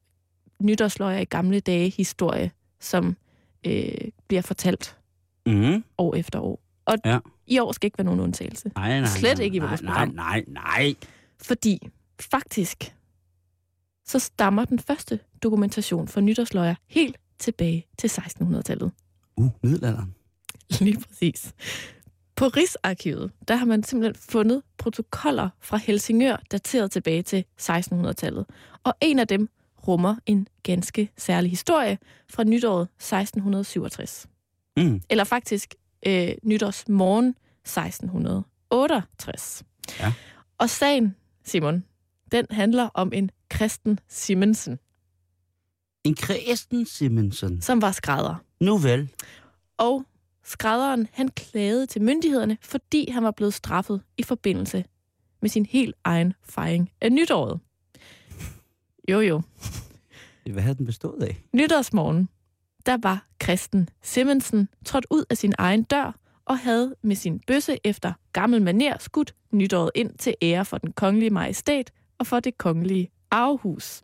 nytårsløjer 0.61 1.19
i 1.19 1.25
gamle 1.25 1.61
dage 1.61 1.89
historie, 1.91 2.51
som 2.81 3.17
øh, 3.67 3.93
bliver 4.29 4.43
fortalt 4.43 4.97
Mm. 5.47 5.85
år 5.99 6.15
efter 6.15 6.41
år. 6.41 6.61
Og 6.85 6.99
Ja. 7.05 7.19
i 7.47 7.59
år 7.59 7.73
skal 7.73 7.87
ikke 7.87 7.99
være 7.99 8.05
nogen 8.05 8.21
undtagelse. 8.21 8.71
Nej, 8.75 9.01
nej, 9.01 9.09
Slet 9.09 9.37
nej, 9.39 9.45
ikke 9.45 9.57
i 9.57 9.59
nej, 9.59 9.69
vores 9.69 9.83
nej, 9.83 9.93
program. 9.95 10.15
nej, 10.15 10.45
nej. 10.49 10.95
Fordi 11.43 11.89
faktisk, 12.21 12.95
så 14.07 14.19
stammer 14.19 14.65
den 14.65 14.79
første 14.79 15.19
dokumentation 15.43 16.09
for 16.09 16.21
nytårsløjer 16.21 16.75
helt 16.87 17.17
tilbage 17.39 17.87
til 17.99 18.09
1600-tallet. 18.09 18.93
Uh, 19.37 19.49
middelalderen. 19.63 20.15
Lige 20.81 21.01
præcis. 21.09 21.53
På 22.41 22.49
Rigsarkivet, 22.49 23.33
der 23.49 23.57
har 23.57 23.67
man 23.67 23.83
simpelthen 23.83 24.23
fundet 24.31 24.63
protokoller 24.79 25.49
fra 25.61 25.77
Helsingør, 25.77 26.37
dateret 26.51 26.91
tilbage 26.91 27.23
til 27.23 27.45
1600-tallet. 27.61 28.47
Og 28.85 28.95
en 29.01 29.19
af 29.19 29.29
dem 29.29 29.49
rummer 29.89 30.17
en 30.27 30.49
ganske 30.63 31.11
særlig 31.17 31.51
historie 31.51 31.99
fra 32.31 32.45
nytåret 32.45 32.83
1667. 32.83 34.27
Mm. 34.77 35.03
Eller 35.11 35.25
faktisk 35.25 35.75
øh, 36.07 36.29
nytårsmorgen 36.43 37.29
1668. 37.29 39.63
Ja. 40.01 40.13
Og 40.59 40.71
sagen, 40.71 41.17
Simon, 41.45 41.85
den 42.33 42.47
handler 42.51 42.89
om 42.95 43.13
en 43.13 43.31
Kristen 43.51 43.99
Simonsen, 44.09 44.79
En 46.05 46.15
Kristen 46.15 46.87
Simonsen. 46.87 47.63
som 47.63 47.83
var 47.83 47.93
skrædder. 47.93 48.35
Nu 48.61 48.79
vel. 48.79 49.09
Og 49.79 50.05
skrædderen, 50.45 51.09
han 51.13 51.29
klagede 51.29 51.87
til 51.87 52.03
myndighederne, 52.03 52.59
fordi 52.63 53.11
han 53.11 53.25
var 53.25 53.31
blevet 53.31 53.55
straffet 53.55 54.03
i 54.19 54.23
forbindelse 54.23 54.85
med 55.43 55.51
sin 55.51 55.67
helt 55.67 55.95
egen 56.05 56.35
fejring 56.43 56.91
af 57.01 57.13
nytåret. 57.13 57.61
Jo, 59.09 59.21
jo. 59.21 59.43
Hvad 60.53 60.63
havde 60.63 60.75
den 60.75 60.87
bestået 60.87 61.23
af? 61.23 61.43
Nytårsmorgen, 61.53 62.29
der 62.87 62.99
var 63.03 63.27
Kristen 63.41 63.89
Simonsen 64.03 64.69
trådt 64.85 65.07
ud 65.11 65.25
af 65.31 65.37
sin 65.37 65.55
egen 65.59 65.83
dør 65.83 66.19
og 66.45 66.59
havde 66.59 66.95
med 67.03 67.17
sin 67.17 67.41
bøsse 67.47 67.79
efter 67.85 68.13
gammel 68.33 68.63
maner 68.63 68.99
skudt 68.99 69.35
nytåret 69.53 69.91
ind 69.95 70.19
til 70.19 70.35
ære 70.43 70.65
for 70.65 70.79
den 70.79 70.93
kongelige 70.93 71.31
majestæt 71.31 71.93
og 72.19 72.27
for 72.27 72.41
det 72.41 72.59
kongelige 72.59 73.11
arvehus. 73.31 74.03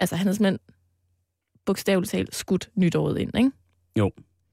Altså, 0.00 0.16
han 0.16 0.26
havde 0.26 0.36
simpelthen 0.36 0.58
bogstaveligt 1.64 2.10
talt 2.10 2.34
skudt 2.34 2.70
nytåret 2.74 3.18
ind, 3.18 3.36
ikke? 3.36 3.50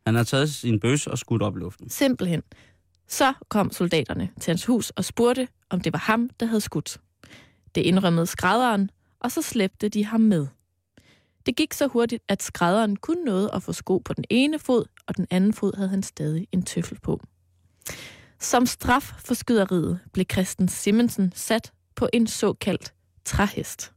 Han 0.06 0.16
har 0.16 0.24
taget 0.24 0.54
sin 0.54 0.80
bøs 0.80 1.08
og 1.08 1.18
skudt 1.18 1.42
op 1.42 1.58
i 1.58 1.60
luften. 1.60 1.90
Simpelthen. 1.90 2.44
Så 3.08 3.34
kom 3.50 3.72
soldaterne 3.72 4.30
til 4.42 4.52
hans 4.52 4.66
hus 4.66 4.90
og 4.90 5.06
spurgte, 5.06 5.48
om 5.70 5.82
det 5.82 5.94
var 5.94 6.00
ham, 6.00 6.30
der 6.40 6.46
havde 6.46 6.62
skudt. 6.62 6.98
Det 7.76 7.82
indrømmede 7.82 8.26
skrædderen, 8.26 8.90
og 9.20 9.32
så 9.32 9.42
slæbte 9.42 9.90
de 9.90 10.06
ham 10.06 10.22
med. 10.22 10.48
Det 11.46 11.56
gik 11.56 11.74
så 11.74 11.88
hurtigt, 11.88 12.24
at 12.28 12.44
skrædderen 12.44 12.96
kun 12.96 13.18
nåede 13.26 13.50
at 13.54 13.64
få 13.64 13.74
sko 13.74 13.98
på 13.98 14.14
den 14.14 14.26
ene 14.30 14.60
fod, 14.60 14.86
og 15.08 15.18
den 15.18 15.28
anden 15.30 15.54
fod 15.54 15.76
havde 15.76 15.90
han 15.90 16.04
stadig 16.04 16.48
en 16.52 16.64
tøffel 16.64 17.00
på. 17.00 17.22
Som 18.40 18.66
straf 18.66 19.14
for 19.20 19.34
skyderiet 19.34 20.00
blev 20.14 20.26
Christen 20.32 20.68
Simonsen 20.68 21.32
sat 21.36 21.74
på 21.96 22.10
en 22.14 22.28
såkaldt 22.28 22.94
træhest. 23.26 23.94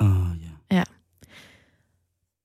Åh, 0.00 0.30
oh, 0.30 0.36
ja. 0.70 0.84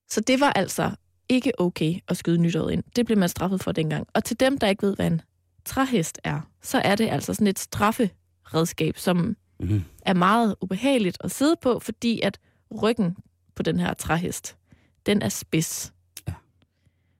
Så 0.09 0.21
det 0.21 0.39
var 0.39 0.53
altså 0.53 0.91
ikke 1.31 1.51
okay 1.61 1.95
at 2.07 2.17
skyde 2.17 2.37
nytåret 2.37 2.71
ind. 2.73 2.83
Det 2.95 3.05
blev 3.05 3.17
man 3.17 3.29
straffet 3.29 3.61
for 3.63 3.71
dengang. 3.71 4.07
Og 4.13 4.23
til 4.23 4.39
dem, 4.39 4.57
der 4.57 4.67
ikke 4.67 4.87
ved, 4.87 4.95
hvad 4.95 5.07
en 5.07 5.21
træhest 5.65 6.19
er, 6.23 6.41
så 6.61 6.77
er 6.77 6.95
det 6.95 7.09
altså 7.09 7.33
sådan 7.33 7.47
et 7.47 7.59
strafferedskab, 7.59 8.97
som 8.97 9.35
Mm. 9.59 9.83
er 10.05 10.13
meget 10.13 10.55
ubehageligt 10.61 11.17
at 11.19 11.31
sidde 11.31 11.55
på, 11.61 11.79
fordi 11.79 12.21
at 12.21 12.39
ryggen 12.83 13.15
på 13.55 13.63
den 13.63 13.79
her 13.79 13.93
træhest, 13.93 14.57
den 15.05 15.21
er 15.21 15.29
spids. 15.29 15.93
Ja. 16.27 16.33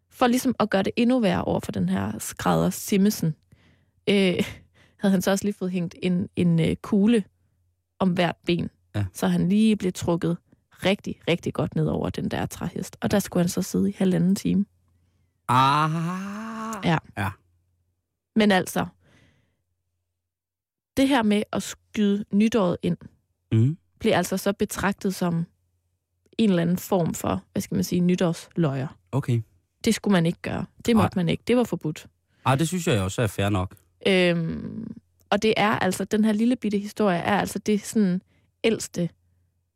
For 0.09 0.27
ligesom 0.27 0.55
at 0.59 0.69
gøre 0.69 0.83
det 0.83 0.93
endnu 0.95 1.19
værre 1.19 1.43
over 1.43 1.59
for 1.59 1.71
den 1.71 1.89
her 1.89 2.19
skrædder 2.19 2.69
Simmesen, 2.69 3.35
øh, 4.09 4.43
havde 4.97 5.11
han 5.11 5.21
så 5.21 5.31
også 5.31 5.45
lige 5.45 5.53
fået 5.53 5.71
hængt 5.71 5.95
en, 6.03 6.29
en 6.35 6.59
øh, 6.59 6.75
kugle 6.75 7.23
om 7.99 8.09
hvert 8.09 8.35
ben. 8.45 8.69
Ja. 8.95 9.05
Så 9.13 9.27
han 9.27 9.49
lige 9.49 9.75
blev 9.75 9.93
trukket 9.93 10.37
rigtig, 10.85 11.15
rigtig 11.27 11.53
godt 11.53 11.75
ned 11.75 11.87
over 11.87 12.09
den 12.09 12.31
der 12.31 12.45
træhest. 12.45 12.97
Og 13.01 13.11
der 13.11 13.19
skulle 13.19 13.41
han 13.43 13.49
så 13.49 13.61
sidde 13.61 13.89
i 13.89 13.95
halvanden 13.97 14.35
time. 14.35 14.65
Ah. 15.47 16.85
Ja. 16.85 16.97
Ja. 17.17 17.29
Men 18.35 18.51
altså, 18.51 18.85
det 20.97 21.07
her 21.07 21.23
med 21.23 21.43
at 21.51 21.63
skyde 21.63 22.25
nytåret 22.33 22.77
ind, 22.81 22.97
Mm. 23.53 23.77
blev 23.99 24.13
altså 24.13 24.37
så 24.37 24.53
betragtet 24.53 25.15
som 25.15 25.45
en 26.37 26.49
eller 26.49 26.61
anden 26.61 26.77
form 26.77 27.13
for, 27.13 27.43
hvad 27.51 27.61
skal 27.61 27.75
man 27.75 27.83
sige, 27.83 28.01
nytårsløjer. 28.01 28.87
Okay. 29.11 29.41
Det 29.85 29.95
skulle 29.95 30.11
man 30.11 30.25
ikke 30.25 30.39
gøre. 30.41 30.65
Det 30.85 30.95
måtte 30.95 31.17
man 31.17 31.29
ikke. 31.29 31.43
Det 31.47 31.57
var 31.57 31.63
forbudt. 31.63 32.07
Ah, 32.45 32.59
det 32.59 32.67
synes 32.67 32.87
jeg 32.87 33.01
også 33.01 33.21
er 33.21 33.27
fair 33.27 33.49
nok. 33.49 33.75
Øhm, 34.07 34.91
og 35.29 35.41
det 35.41 35.53
er 35.57 35.69
altså, 35.79 36.03
den 36.05 36.25
her 36.25 36.31
lille 36.31 36.55
bitte 36.55 36.77
historie 36.77 37.17
er 37.17 37.37
altså 37.39 37.59
det 37.59 37.81
sådan 37.81 38.21
ældste, 38.63 39.09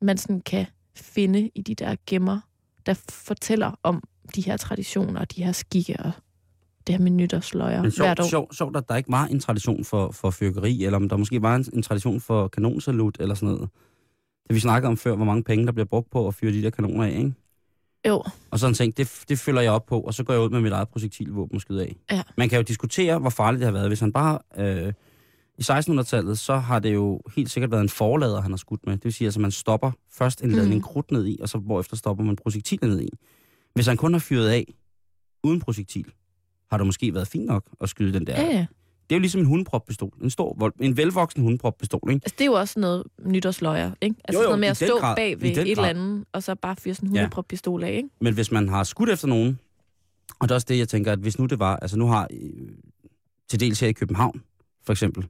man 0.02 0.18
sådan 0.18 0.42
kan 0.42 0.66
finde 0.96 1.50
i 1.56 1.62
de 1.62 1.76
der 1.76 1.96
gemmer, 2.08 2.40
der 2.86 2.94
fortæller 3.10 3.80
om 3.84 4.04
de 4.36 4.42
her 4.42 4.58
traditioner 4.58 5.20
og 5.20 5.36
de 5.36 5.44
her 5.44 5.52
skikke 5.52 5.96
og 6.00 6.12
det 6.88 6.96
her 6.96 7.04
med 7.04 7.12
nytårsløjer 7.12 7.82
Men 7.82 7.92
hvert 7.98 8.20
år. 8.20 8.30
sjovt, 8.30 8.56
sjov, 8.56 8.72
at 8.76 8.90
der 8.90 8.96
ikke 8.96 9.12
var 9.12 9.26
en 9.26 9.40
tradition 9.40 9.86
for, 9.86 10.12
for 10.12 10.30
fyrkeri, 10.30 10.86
eller 10.86 10.98
om 10.98 11.10
der 11.10 11.18
måske 11.18 11.42
var 11.42 11.56
en, 11.56 11.66
en 11.74 11.82
tradition 11.82 12.22
for 12.22 12.48
kanonsalut, 12.48 13.18
eller 13.20 13.36
sådan 13.36 13.50
noget. 13.50 13.70
Det 14.48 14.56
vi 14.56 14.60
snakkede 14.60 14.90
om 14.90 14.98
før, 14.98 15.16
hvor 15.16 15.26
mange 15.26 15.44
penge, 15.44 15.66
der 15.66 15.72
bliver 15.72 15.86
brugt 15.86 16.10
på 16.12 16.28
at 16.28 16.36
fyre 16.36 16.52
de 16.52 16.64
der 16.64 16.70
kanoner 16.70 17.04
af, 17.04 17.10
ikke? 17.18 17.34
Jo, 18.08 18.24
Og 18.52 18.60
sådan 18.60 18.74
tænkt, 18.74 18.98
det, 18.98 19.24
det 19.30 19.40
følger 19.40 19.62
jeg 19.62 19.72
op 19.72 19.86
på, 19.86 20.00
og 20.00 20.14
så 20.14 20.24
går 20.24 20.34
jeg 20.34 20.42
ud 20.42 20.50
med 20.50 20.62
mit 20.62 20.72
eget 20.72 20.90
projektilvåben 20.90 21.56
og 21.56 21.62
skyder 21.62 21.82
af. 21.82 21.96
Ja. 22.12 22.22
Man 22.38 22.50
kan 22.50 22.58
jo 22.58 22.64
diskutere, 22.64 23.20
hvor 23.20 23.30
farligt 23.30 23.60
det 23.60 23.66
har 23.66 23.74
været. 23.74 23.88
Hvis 23.88 24.00
han 24.00 24.14
bare... 24.14 24.40
Øh, 24.58 24.94
I 25.58 25.62
1600-tallet, 25.62 26.40
så 26.40 26.56
har 26.58 26.80
det 26.80 26.94
jo 26.94 27.22
helt 27.36 27.52
sikkert 27.52 27.72
været 27.72 27.82
en 27.82 27.90
forlader, 27.90 28.42
han 28.42 28.52
har 28.52 28.58
skudt 28.58 28.86
med. 28.86 28.94
Det 28.94 29.04
vil 29.04 29.14
sige, 29.14 29.26
at 29.26 29.28
altså, 29.28 29.40
man 29.40 29.52
stopper 29.52 29.92
først 30.12 30.42
en 30.44 30.52
ladning 30.52 30.76
Mhm. 30.76 30.84
krudt 30.84 31.12
ned 31.12 31.28
i, 31.28 31.38
og 31.42 31.50
så 31.50 31.58
hvorefter 31.58 31.96
stopper 31.98 32.24
man 32.24 32.36
projektiler 32.36 32.88
ned 32.88 33.02
i. 33.02 33.10
Hvis 33.74 33.88
han 33.88 33.98
kun 33.98 34.14
har 34.14 34.20
fyret 34.20 34.50
af 34.50 34.74
uden 35.44 35.60
projektil, 35.60 36.06
har 36.72 36.78
det 36.78 36.86
måske 36.88 37.14
været 37.14 37.28
fint 37.28 37.46
nok 37.46 37.64
at 37.82 37.90
skyde 37.90 38.14
den 38.14 38.28
der. 38.28 38.42
ja, 38.42 38.48
ja. 38.58 38.66
Det 39.10 39.16
er 39.16 39.18
jo 39.18 39.22
ligesom 39.22 39.42
en 39.42 39.48
hundproppistol. 39.48 40.12
En 40.24 40.30
stor, 40.30 40.72
en 40.82 40.98
velvoksen 40.98 41.42
hundproppistol, 41.44 42.10
ikke? 42.10 42.24
Altså, 42.26 42.36
det 42.38 42.42
er 42.42 42.46
jo 42.46 42.54
også 42.54 42.80
noget 42.80 43.04
nytårsløjer, 43.26 43.92
ikke? 44.02 44.16
Altså 44.24 44.40
Jo, 44.40 44.44
jo, 44.44 44.44
sådan 44.44 44.48
noget 44.50 44.60
med 44.60 44.68
at 44.68 44.78
stå 44.78 45.00
grad, 45.00 45.16
bag 45.16 45.42
ved 45.42 45.50
et 45.50 45.56
grad. 45.56 45.66
eller 45.66 45.84
andet, 45.84 46.26
og 46.34 46.44
så 46.44 46.56
bare 46.56 46.76
fyre 46.76 46.94
sådan 46.94 47.10
en 47.10 47.16
Ja. 47.16 47.22
hundeproppistol 47.22 47.84
af, 47.84 47.92
ikke? 47.94 48.10
Men 48.22 48.34
hvis 48.34 48.52
man 48.52 48.70
har 48.70 48.84
skudt 48.84 49.10
efter 49.10 49.28
nogen, 49.28 49.60
og 50.40 50.50
det 50.50 50.52
er 50.52 50.56
også 50.56 50.66
det, 50.70 50.78
jeg 50.78 50.88
tænker, 50.90 51.12
at 51.12 51.20
hvis 51.20 51.40
nu 51.40 51.46
det 51.46 51.60
var, 51.60 51.76
altså 51.78 51.98
nu 51.98 52.08
har, 52.08 52.28
øh, 52.32 52.68
til 53.50 53.60
dels 53.60 53.80
her 53.80 53.88
i 53.88 53.92
København, 53.94 54.42
for 54.86 54.94
eksempel, 54.94 55.28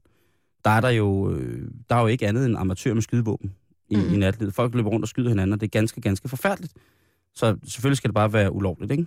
der 0.66 0.72
er 0.72 0.82
der 0.82 0.90
jo, 0.90 1.32
øh, 1.32 1.72
der 1.90 1.96
er 1.96 2.02
jo 2.02 2.08
ikke 2.08 2.28
andet 2.28 2.46
end 2.46 2.58
amatører 2.58 2.94
med 2.94 3.02
skydevåben 3.02 3.56
i, 3.90 3.96
mm. 3.96 4.14
i 4.14 4.18
natlivet. 4.18 4.54
Folk 4.54 4.76
løber 4.76 4.90
rundt 4.90 5.04
og 5.04 5.10
skyder 5.10 5.30
hinanden, 5.30 5.54
og 5.54 5.62
det 5.62 5.68
er 5.68 5.80
ganske, 5.80 6.02
ganske 6.02 6.30
forfærdeligt. 6.30 6.74
Så 7.36 7.58
selvfølgelig 7.64 7.98
skal 7.98 8.08
det 8.08 8.16
bare 8.16 8.34
være 8.34 8.52
ulovligt, 8.52 8.92
ikke? 8.92 9.06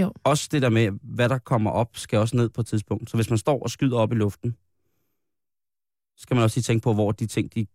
Jo. 0.00 0.12
Også 0.24 0.48
det 0.52 0.62
der 0.62 0.68
med, 0.68 0.90
hvad 1.02 1.28
der 1.28 1.38
kommer 1.38 1.70
op, 1.70 1.96
skal 1.96 2.18
også 2.18 2.36
ned 2.36 2.48
på 2.48 2.60
et 2.60 2.66
tidspunkt. 2.66 3.10
Så 3.10 3.16
hvis 3.16 3.30
man 3.30 3.38
står 3.38 3.62
og 3.62 3.70
skyder 3.70 3.98
op 3.98 4.12
i 4.12 4.14
luften, 4.14 4.56
så 6.16 6.22
skal 6.22 6.34
man 6.34 6.44
også 6.44 6.56
lige 6.56 6.62
tænke 6.62 6.82
på, 6.82 6.94
hvor 6.94 7.12
de 7.12 7.26
ting, 7.26 7.54
de 7.54 7.66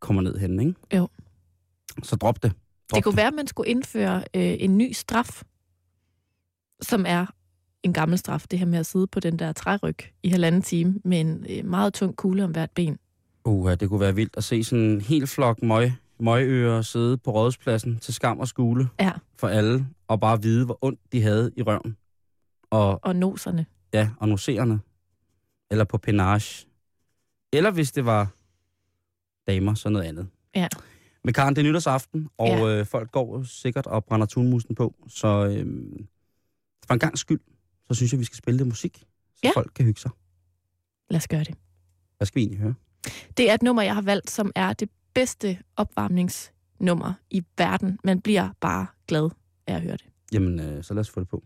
kommer 0.00 0.22
ned 0.22 0.38
hen, 0.38 0.60
ikke? 0.60 0.74
Jo. 0.96 1.08
Så 2.02 2.16
drop 2.16 2.42
det. 2.42 2.52
Drop 2.90 2.96
Det 2.96 3.04
kunne 3.04 3.16
være, 3.16 3.26
at 3.26 3.34
man 3.34 3.46
skulle 3.46 3.70
indføre 3.70 4.16
øh, 4.16 4.56
en 4.58 4.78
ny 4.78 4.92
straf, 4.92 5.42
som 6.80 7.04
er 7.08 7.26
en 7.82 7.92
gammel 7.92 8.18
straf, 8.18 8.44
det 8.50 8.58
her 8.58 8.66
med 8.66 8.78
at 8.78 8.86
sidde 8.86 9.06
på 9.06 9.20
den 9.20 9.38
der 9.38 9.52
træryg 9.52 9.96
i 10.22 10.28
halvanden 10.28 10.62
time 10.62 11.00
med 11.04 11.20
en 11.20 11.46
øh, 11.50 11.64
meget 11.64 11.94
tung 11.94 12.16
kugle 12.16 12.44
om 12.44 12.50
hvert 12.50 12.70
ben. 12.70 12.98
Uh, 13.44 13.70
det 13.70 13.88
kunne 13.88 14.00
være 14.00 14.14
vildt 14.14 14.36
at 14.36 14.44
se 14.44 14.64
sådan 14.64 14.84
en 14.84 15.00
hel 15.00 15.26
flok 15.26 15.62
møg, 15.62 15.92
møgører 16.20 16.82
sidde 16.82 17.18
på 17.18 17.30
rådspladsen 17.30 17.98
til 17.98 18.14
skam 18.14 18.38
og 18.38 18.48
skule 18.48 18.88
Ja, 19.00 19.12
for 19.36 19.48
alle, 19.48 19.86
og 20.08 20.20
bare 20.20 20.42
vide, 20.42 20.64
hvor 20.64 20.78
ondt 20.82 21.00
de 21.12 21.22
havde 21.22 21.52
i 21.56 21.62
røven. 21.62 21.96
Og, 22.70 23.00
og 23.04 23.16
noserne. 23.16 23.66
ja, 23.92 24.10
og 24.20 24.28
noserende. 24.28 24.78
Eller 25.70 25.84
på 25.84 25.98
penage. 25.98 26.66
Eller 27.52 27.70
hvis 27.70 27.92
det 27.92 28.04
var 28.04 28.28
damer, 29.46 29.74
så 29.74 29.88
noget 29.88 30.04
andet. 30.06 30.28
Ja. 30.54 30.68
Men 31.24 31.34
Karen, 31.34 31.56
det 31.56 31.62
er 31.62 31.68
nytårsaften, 31.68 32.28
og 32.38 32.46
Ja. 32.48 32.78
øh, 32.78 32.86
folk 32.86 33.12
går 33.12 33.42
sikkert 33.42 33.86
og 33.86 34.04
brænder 34.04 34.26
tunmusen 34.26 34.74
på. 34.74 34.94
Så 35.08 35.28
øh, 35.46 35.66
for 36.86 36.94
en 36.94 37.00
gang 37.00 37.18
skyld, 37.18 37.40
så 37.88 37.94
synes 37.94 38.12
jeg, 38.12 38.20
vi 38.20 38.24
skal 38.24 38.36
spille 38.36 38.56
lidt 38.58 38.68
musik, 38.68 38.98
så 39.34 39.40
Ja. 39.44 39.50
folk 39.54 39.72
kan 39.74 39.84
hygge 39.84 40.00
sig. 40.00 40.10
Lad 41.10 41.16
os 41.18 41.28
gøre 41.28 41.44
det. 41.44 41.54
Hvad 42.16 42.26
skal 42.26 42.34
vi 42.34 42.42
egentlig 42.42 42.60
høre? 42.60 42.74
Det 43.36 43.50
er 43.50 43.54
et 43.54 43.62
nummer, 43.62 43.82
jeg 43.82 43.94
har 43.94 44.02
valgt, 44.02 44.30
som 44.30 44.52
er 44.54 44.72
det 44.72 44.90
bedste 45.14 45.58
opvarmningsnummer 45.76 47.12
i 47.30 47.42
verden. 47.58 47.98
Man 48.04 48.20
bliver 48.20 48.48
bare 48.60 48.86
glad 49.08 49.30
af 49.66 49.74
at 49.74 49.82
høre 49.82 49.92
det. 49.96 50.06
Jamen, 50.32 50.60
øh, 50.60 50.84
så 50.84 50.94
lad 50.94 51.00
os 51.00 51.10
få 51.10 51.20
det 51.20 51.28
på. 51.28 51.44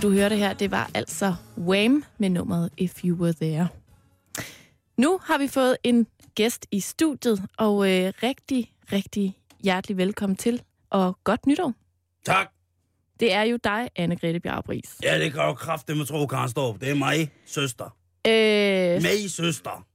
Det, 0.00 0.08
du 0.08 0.12
hørte 0.12 0.36
her, 0.36 0.52
det 0.52 0.70
var 0.70 0.90
altså 0.94 1.34
Wham 1.58 2.04
med 2.18 2.30
nummeret 2.30 2.70
If 2.76 3.04
You 3.04 3.16
Were 3.16 3.32
There. 3.32 3.68
Nu 4.96 5.20
har 5.22 5.38
vi 5.38 5.48
fået 5.48 5.76
en 5.82 6.06
gæst 6.34 6.66
i 6.70 6.80
studiet, 6.80 7.42
og 7.58 7.90
øh, 7.90 8.12
rigtig, 8.22 8.72
rigtig 8.92 9.38
hjertelig 9.62 9.96
velkommen 9.96 10.36
til, 10.36 10.62
og 10.90 11.18
godt 11.24 11.46
nytår. 11.46 11.72
Tak. 12.24 12.50
Det 13.20 13.32
er 13.32 13.42
jo 13.42 13.58
dig, 13.64 13.88
Anne-Grethe 13.98 14.38
Bjarbris. 14.38 14.96
Ja, 15.02 15.18
det 15.18 15.32
kan 15.32 15.42
jo 15.42 15.54
kraftigt 15.54 15.98
med 15.98 16.06
tro, 16.06 16.26
Karen 16.26 16.48
Storp. 16.48 16.80
Det 16.80 16.90
er 16.90 16.94
mig, 16.94 17.30
søster. 17.46 17.96
Øh, 18.26 19.02
Mig, 19.02 19.30
søster. 19.30 19.86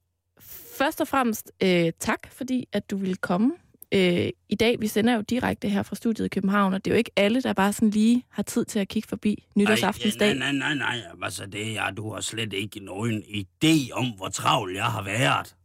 først 0.77 1.01
og 1.01 1.07
fremmest 1.07 1.51
øh, 1.63 1.91
tak, 1.99 2.27
fordi 2.31 2.67
at 2.73 2.91
du 2.91 2.97
ville 2.97 3.15
komme. 3.15 3.51
Øh, 3.95 4.29
I 4.49 4.55
dag, 4.55 4.81
vi 4.81 4.87
sender 4.87 5.13
jo 5.15 5.21
direkte 5.21 5.69
her 5.69 5.83
fra 5.83 5.95
studiet 5.95 6.25
i 6.25 6.29
København, 6.29 6.73
og 6.73 6.85
det 6.85 6.91
er 6.91 6.95
jo 6.95 6.97
ikke 6.97 7.11
alle, 7.15 7.41
der 7.41 7.53
bare 7.53 7.73
sådan 7.73 7.89
lige 7.89 8.23
har 8.29 8.43
tid 8.43 8.65
til 8.65 8.79
at 8.79 8.87
kigge 8.87 9.07
forbi 9.09 9.47
nytårsaftensdag. 9.55 10.35
Nej, 10.35 10.51
nej, 10.51 10.73
nej, 10.73 10.97
nej. 10.97 11.11
Altså, 11.23 11.45
det 11.45 11.77
er, 11.77 11.91
du 11.91 12.13
har 12.13 12.21
slet 12.21 12.53
ikke 12.53 12.79
nogen 12.79 13.23
idé 13.23 13.91
om, 13.91 14.05
hvor 14.05 14.29
travl 14.29 14.75
jeg 14.75 14.85
har 14.85 15.03
været. 15.03 15.55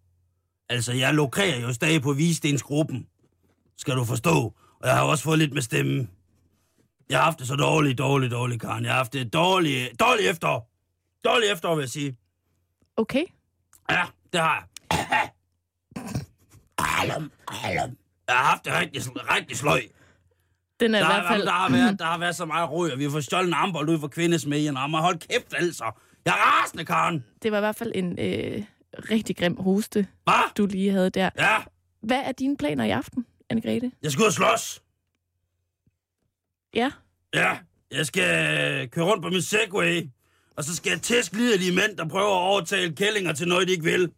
Altså, 0.68 0.92
jeg 0.92 1.14
lukrerer 1.14 1.60
jo 1.60 1.72
stadig 1.72 2.02
på 2.02 2.12
Vistensgruppen. 2.12 3.06
Skal 3.78 3.96
du 3.96 4.04
forstå. 4.04 4.54
Og 4.80 4.88
jeg 4.88 4.94
har 4.94 5.02
også 5.02 5.24
fået 5.24 5.38
lidt 5.38 5.52
med 5.52 5.62
stemmen. 5.62 6.10
Jeg 7.10 7.18
har 7.18 7.24
haft 7.24 7.38
det 7.38 7.46
så 7.46 7.56
dårligt, 7.56 7.98
dårligt, 7.98 8.32
dårligt, 8.32 8.60
Karen. 8.60 8.84
Jeg 8.84 8.92
har 8.92 8.96
haft 8.96 9.12
det 9.12 9.32
dårligt, 9.32 10.00
dårligt 10.00 10.30
efter. 10.30 10.66
Dårligt 11.24 11.52
efter, 11.52 11.74
vil 11.74 11.82
jeg 11.82 11.90
sige. 11.90 12.16
Okay. 12.96 13.24
Ja, 13.90 14.02
det 14.32 14.40
har 14.40 14.68
jeg. 14.90 15.30
Alum, 17.00 17.32
alum. 17.64 17.96
Jeg 18.30 18.38
har 18.38 18.44
haft 18.44 18.64
det 18.64 18.72
rigtig, 18.72 19.02
rigtig 19.16 19.56
sløj. 19.56 19.82
Den 20.80 20.94
er 20.94 20.98
Der, 20.98 21.10
i 21.10 21.12
hvert 21.12 21.28
fald... 21.32 21.42
der, 21.46 21.50
har 21.52 21.70
været, 21.70 21.98
der 21.98 22.04
har 22.04 22.18
været 22.18 22.36
så 22.36 22.44
meget 22.44 22.70
røg, 22.70 22.92
og 22.92 22.98
vi 22.98 23.04
har 23.04 23.10
fået 23.10 23.24
stjålet 23.24 23.48
en 23.48 23.54
armbold 23.54 23.88
ud 23.88 24.00
for 24.00 24.08
kvindesmedien, 24.08 24.76
og 24.76 24.90
man 24.90 25.00
holdt 25.00 25.28
kæft 25.28 25.54
altså. 25.56 25.84
Jeg 26.24 26.30
er 26.32 26.62
rasende, 26.62 26.84
Karen. 26.84 27.24
Det 27.42 27.52
var 27.52 27.58
i 27.58 27.60
hvert 27.60 27.76
fald 27.76 27.92
en 27.94 28.18
øh, 28.18 28.64
rigtig 28.94 29.36
grim 29.36 29.56
hoste, 29.56 30.06
Hvad? 30.24 30.54
du 30.56 30.66
lige 30.66 30.90
havde 30.90 31.10
der. 31.10 31.30
Ja, 31.38 31.56
Hvad 32.02 32.18
er 32.24 32.32
dine 32.32 32.56
planer 32.56 32.84
i 32.84 32.90
aften, 32.90 33.26
Anne-Grethe? 33.52 33.90
jeg 34.02 34.12
skal 34.12 34.22
ud 34.22 34.26
og 34.26 34.32
slås. 34.32 34.82
Ja, 36.74 36.90
Ja, 37.34 37.58
jeg 37.90 38.06
skal 38.06 38.88
køre 38.90 39.04
rundt 39.04 39.22
på 39.22 39.28
min 39.28 39.42
Segway. 39.42 40.08
Og 40.56 40.64
så 40.64 40.76
skal 40.76 40.90
jeg 40.90 41.00
tæske 41.02 41.36
liderlige 41.36 41.72
mænd, 41.76 41.96
der 41.96 42.08
prøver 42.08 42.26
at 42.36 42.42
overtale 42.50 42.96
kællinger 42.96 43.32
til 43.32 43.48
noget, 43.48 43.68
de 43.68 43.72
ikke 43.72 43.84
vil. 43.84 44.12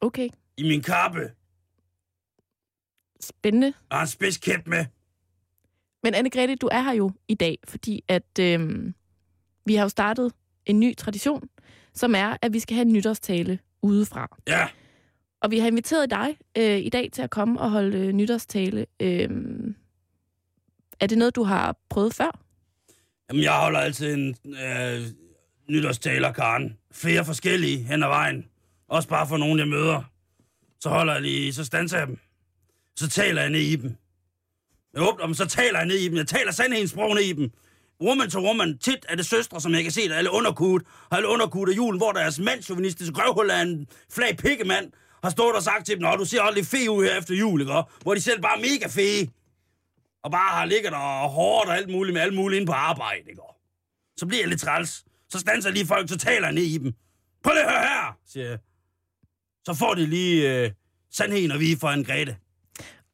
okay. 0.00 0.28
I 0.56 0.62
min 0.62 0.82
kappe. 0.82 1.30
Spændende. 3.20 3.72
Og 3.90 4.00
en 4.00 4.06
spids 4.06 4.36
kæp 4.38 4.66
med. 4.66 4.84
Men 6.02 6.14
Anne-Grethe, 6.14 6.54
du 6.54 6.68
er 6.72 6.82
her 6.82 6.92
jo 6.92 7.10
i 7.28 7.34
dag, 7.34 7.58
fordi 7.68 8.04
at 8.08 8.38
øh, 8.40 8.84
vi 9.66 9.74
har 9.74 9.82
jo 9.82 9.88
startet 9.88 10.32
en 10.66 10.80
ny 10.80 10.96
tradition, 10.96 11.48
som 11.94 12.14
er, 12.14 12.36
at 12.42 12.52
vi 12.52 12.60
skal 12.60 12.74
have 12.74 12.86
en 12.86 12.92
nytårstale 12.92 13.58
udefra. 13.82 14.36
Ja, 14.48 14.68
Og 15.40 15.50
vi 15.50 15.58
har 15.58 15.66
inviteret 15.66 16.10
dig 16.10 16.38
øh, 16.58 16.78
i 16.78 16.88
dag 16.88 17.08
til 17.12 17.22
at 17.22 17.30
komme 17.30 17.60
og 17.60 17.70
holde 17.70 17.98
øh, 17.98 18.12
nytårstale. 18.12 18.86
Øh, 19.00 19.28
er 21.00 21.06
det 21.06 21.18
noget, 21.18 21.36
du 21.36 21.42
har 21.42 21.76
prøvet 21.90 22.14
før? 22.14 22.40
Jamen, 23.30 23.42
jeg 23.42 23.52
holder 23.52 23.80
altid 23.80 24.14
en 24.14 24.36
øh, 24.46 25.00
nytårstaler, 25.70 26.32
Karen. 26.32 26.76
Flere 26.92 27.24
forskellige 27.24 27.78
hen 27.78 28.02
ad 28.02 28.08
vejen. 28.08 28.46
Også 28.88 29.08
bare 29.08 29.28
for 29.28 29.36
nogen, 29.36 29.58
jeg 29.58 29.68
møder. 29.68 30.02
Så 30.80 30.88
holder 30.88 31.12
jeg 31.12 31.22
lige, 31.22 31.52
så 31.52 31.64
standser 31.64 31.98
jeg 31.98 32.06
dem. 32.06 32.18
Så 32.98 33.08
taler 33.08 33.40
jeg 33.40 33.50
ned 33.50 33.60
i 33.60 33.76
dem. 33.76 33.96
Jeg 34.94 35.02
åbner 35.02 35.26
dem, 35.26 35.34
så 35.34 35.46
taler 35.46 35.78
jeg 35.78 35.86
ned 35.86 35.96
i 35.96 36.08
dem. 36.08 36.16
Jeg 36.16 36.26
taler 36.26 36.52
sandhedens 36.52 36.90
sprog 36.90 37.14
ned 37.14 37.22
i 37.22 37.32
dem. 37.32 37.50
Woman 38.00 38.30
to 38.30 38.40
woman. 38.40 38.78
Tit 38.78 39.06
er 39.08 39.16
det 39.16 39.26
søstre, 39.26 39.60
som 39.60 39.74
jeg 39.74 39.82
kan 39.82 39.92
se, 39.92 40.08
der 40.08 40.14
er 40.14 40.18
alle 40.18 40.30
underkudt. 40.30 40.82
Har 41.10 41.16
alle 41.16 41.28
underkudt 41.28 41.70
af 41.70 41.76
julen, 41.76 41.98
hvor 42.00 42.12
deres 42.12 42.38
mandsjuvenistiske 42.38 43.14
røvhul 43.16 43.50
af 43.50 43.62
en 43.62 43.88
flag 44.12 44.36
pikkemand 44.36 44.92
har 45.22 45.30
stået 45.30 45.56
og 45.56 45.62
sagt 45.62 45.86
til 45.86 45.94
dem, 45.94 46.02
Nå, 46.02 46.16
du 46.16 46.24
ser 46.24 46.42
aldrig 46.42 46.66
fe 46.66 46.90
ud 46.90 47.04
her 47.04 47.18
efter 47.18 47.34
jul, 47.34 47.60
ikke? 47.60 47.72
Hvor 48.02 48.14
de 48.14 48.20
selv 48.20 48.40
bare 48.42 48.56
er 48.58 48.60
mega 48.60 48.86
fede 48.88 49.30
og 50.22 50.30
bare 50.30 50.50
har 50.58 50.64
ligget 50.64 50.92
og 50.92 51.28
hårdt 51.30 51.68
og 51.68 51.76
alt 51.76 51.90
muligt 51.90 52.14
med 52.14 52.22
alt 52.22 52.34
muligt 52.34 52.56
inde 52.60 52.66
på 52.66 52.72
arbejde, 52.72 53.30
ikke? 53.30 53.42
Så 54.16 54.26
bliver 54.26 54.42
jeg 54.42 54.48
lidt 54.48 54.60
træls. 54.60 55.04
Så 55.28 55.38
standser 55.38 55.70
lige 55.70 55.86
folk, 55.86 56.08
så 56.08 56.18
taler 56.18 56.46
jeg 56.46 56.54
ned 56.54 56.62
i 56.62 56.78
dem. 56.78 56.92
Prøv 57.44 57.52
lige 57.54 57.64
at 57.64 57.70
høre 57.70 57.82
her, 57.82 58.18
siger 58.26 58.48
jeg. 58.48 58.58
Så 59.66 59.74
får 59.74 59.94
de 59.94 60.06
lige 60.06 60.64
øh, 60.64 60.70
sandheden 61.12 61.50
og 61.50 61.60
vi 61.60 61.76
for 61.80 61.88
en 61.88 62.04
Grete. 62.04 62.36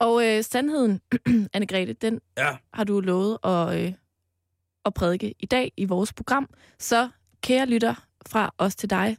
Og 0.05 0.27
øh, 0.27 0.45
sandheden, 0.45 1.01
Anne-Grethe, 1.57 1.93
den 1.93 2.21
Ja, 2.39 2.57
har 2.75 2.85
du 2.85 3.01
lovet 3.01 3.39
at, 3.45 3.81
øh, 3.81 3.93
at 4.85 4.95
prædike 4.95 5.35
i 5.39 5.47
dag 5.47 5.73
i 5.77 5.85
vores 5.85 6.13
program. 6.13 6.49
Så 6.79 7.09
kære 7.43 7.67
lytter 7.67 7.95
fra 8.27 8.55
os 8.59 8.77
til 8.77 8.91
dig, 8.91 9.17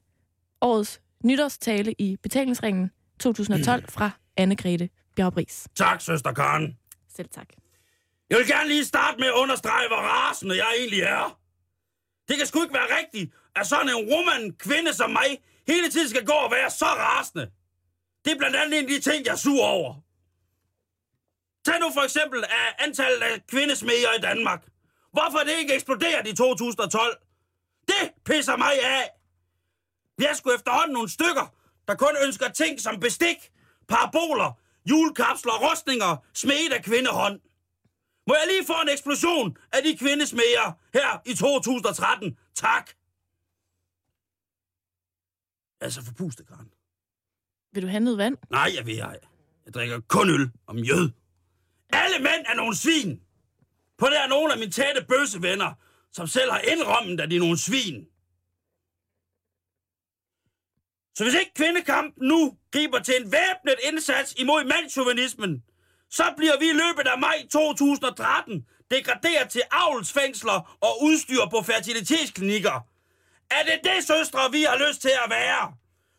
årets 0.61 1.01
nytårstale 1.23 1.95
i 1.97 2.17
betalingsringen 2.23 2.91
2012 3.19 3.89
fra 3.95 4.11
Anne-Grethe 4.41 4.87
Bjergbris. 5.15 5.67
tak, 5.75 6.01
søster 6.01 6.31
Karen. 6.33 6.77
Selv 7.15 7.29
tak. 7.29 7.47
Jeg 8.29 8.37
vil 8.37 8.47
gerne 8.47 8.67
lige 8.69 8.85
starte 8.85 9.17
med 9.19 9.27
at 9.27 9.33
understrege, 9.33 9.87
hvor 9.87 9.97
rasende 9.97 10.55
jeg 10.55 10.71
egentlig 10.79 10.99
er. 11.01 11.39
Det 12.27 12.37
kan 12.37 12.47
sgu 12.47 12.61
ikke 12.61 12.73
være 12.73 12.97
rigtigt, 12.99 13.33
at 13.55 13.67
sådan 13.67 13.89
en 13.89 14.09
woman 14.11 14.51
kvinde 14.57 14.93
som 14.93 15.09
mig 15.09 15.29
hele 15.67 15.89
tiden 15.89 16.09
skal 16.09 16.25
gå 16.25 16.33
og 16.33 16.51
være 16.51 16.69
så 16.69 16.85
rasende. 16.85 17.51
Det 18.25 18.33
er 18.33 18.37
blandt 18.37 18.55
andet 18.55 18.79
en 18.79 18.85
af 18.85 18.89
de 18.89 18.99
ting, 18.99 19.25
jeg 19.25 19.31
er 19.31 19.37
sur 19.37 19.63
over. 19.63 20.04
Tag 21.65 21.79
nu 21.79 21.91
for 21.93 22.01
eksempel 22.01 22.43
af 22.43 22.75
antallet 22.85 23.21
af 23.21 23.47
kvindesmeder 23.47 24.13
i 24.17 24.21
Danmark. 24.21 24.67
Hvorfor 25.11 25.37
det 25.37 25.53
ikke 25.59 25.73
eksploderet 25.73 26.27
i 26.27 26.35
2012? 26.35 27.17
Det 27.87 28.11
pisser 28.25 28.57
mig 28.57 28.73
af. 28.83 29.09
Er 30.29 30.33
sgu 30.33 30.51
efterhånden 30.51 30.93
nogle 30.93 31.09
stykker, 31.09 31.53
der 31.87 31.95
kun 31.95 32.15
ønsker 32.25 32.49
ting 32.49 32.81
som 32.81 32.99
bestik, 32.99 33.37
paraboler, 33.87 34.51
julekapsler 34.89 35.71
rustninger 35.71 36.17
smedet 36.33 36.73
af 36.73 36.83
kvindehånd. 36.83 37.39
Må 38.27 38.33
jeg 38.35 38.47
lige 38.47 38.65
få 38.67 38.73
en 38.83 38.89
eksplosion 38.89 39.57
af 39.71 39.83
de 39.83 39.97
kvindesmæger 39.97 40.71
her 40.93 41.21
i 41.25 41.33
2013? 41.35 42.37
Tak. 42.55 42.89
Jeg 45.81 45.85
er 45.85 45.89
så 45.89 46.03
forpustet, 46.03 46.47
Karen. 46.47 46.73
Vil 47.73 47.83
du 47.83 47.87
have 47.87 47.99
noget 47.99 48.17
vand? 48.17 48.37
Nej, 48.49 48.71
jeg 48.75 48.85
vil 48.85 48.95
jeg. 48.95 49.19
Jeg 49.65 49.73
drikker 49.73 49.99
kun 49.99 50.29
øl 50.29 50.51
og 50.67 50.75
mjød. 50.75 51.11
Alle 51.93 52.19
mænd 52.19 52.45
er 52.45 52.55
nogle 52.55 52.75
svin. 52.75 53.21
På 53.97 54.05
det 54.05 54.19
er 54.19 54.27
nogle 54.27 54.53
af 54.53 54.59
mine 54.59 54.71
tætte 54.71 55.05
bøssevenner, 55.09 55.73
som 56.11 56.27
selv 56.27 56.51
har 56.51 56.59
indrømmet, 56.59 57.21
at 57.21 57.31
de 57.31 57.35
er 57.35 57.39
nogle 57.39 57.57
svin. 57.57 58.07
Så 61.17 61.23
hvis 61.23 61.33
ikke 61.33 61.53
kvindekampen 61.53 62.27
nu 62.27 62.57
griber 62.71 62.99
til 62.99 63.13
en 63.21 63.31
væbnet 63.31 63.75
indsats 63.83 64.33
imod 64.37 64.63
mandsjuvenismen, 64.63 65.63
så 66.09 66.33
bliver 66.37 66.59
vi 66.59 66.69
i 66.69 66.73
løbet 66.73 67.07
af 67.07 67.19
maj 67.19 67.47
2013 67.51 68.65
degraderet 68.91 69.49
til 69.49 69.61
avlsfængsler 69.71 70.77
og 70.81 71.03
udstyr 71.03 71.45
på 71.51 71.61
fertilitetsklinikker. 71.61 72.87
Er 73.51 73.63
det 73.63 73.79
det, 73.83 74.07
søstre, 74.07 74.51
vi 74.51 74.63
har 74.63 74.87
lyst 74.87 75.01
til 75.01 75.11
at 75.25 75.29
være? 75.29 75.73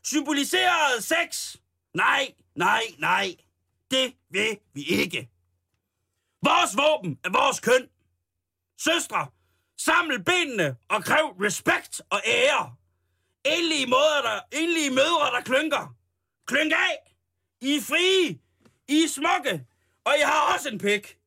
Symboliseret 0.04 1.04
sex? 1.04 1.56
Nej, 1.94 2.34
nej, 2.54 2.82
nej. 2.98 3.34
Det 3.90 4.14
vil 4.30 4.58
vi 4.74 4.82
ikke. 4.82 5.30
Vores 6.50 6.76
våben 6.76 7.18
er 7.24 7.30
vores 7.30 7.60
køn. 7.60 7.88
Søstre, 8.78 9.26
saml 9.78 10.24
benene 10.24 10.76
og 10.88 11.04
kræv 11.04 11.26
respekt 11.46 12.00
og 12.10 12.20
ære. 12.26 12.74
Endelige, 13.44 13.86
måder, 13.86 14.20
der, 14.22 14.40
endelige 14.60 14.90
mødre, 14.90 15.26
der 15.34 15.40
klynker. 15.40 15.94
Klynk 16.46 16.72
af. 16.72 17.16
I 17.60 17.76
er 17.76 17.80
frie. 17.82 18.40
I 18.88 19.04
er 19.04 19.08
smukke. 19.08 19.66
Og 20.04 20.14
jeg 20.20 20.28
har 20.28 20.54
også 20.54 20.68
en 20.68 20.78
pik. 20.78 21.18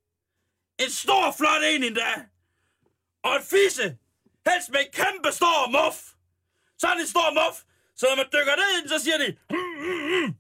En 0.80 0.90
stor, 0.92 1.32
flot 1.38 1.62
en 1.72 1.84
endda. 1.84 2.12
Og 3.24 3.36
en 3.36 3.44
fisse. 3.44 3.98
Helst 4.48 4.70
med 4.70 4.80
en 4.80 4.92
kæmpe 4.94 5.32
stor 5.32 5.58
muff. 5.78 6.00
Sådan 6.78 7.00
en 7.00 7.08
stor 7.08 7.30
muff. 7.40 7.58
Så 7.96 8.06
når 8.10 8.16
man 8.16 8.26
dykker 8.34 8.56
ned 8.56 8.70
i 8.78 8.82
den, 8.82 8.90
så 8.90 9.00
siger 9.00 9.18
de... 9.18 9.38
"Hmm, 9.50 9.76
hmm. 9.80 10.08
hmm. 10.08 10.36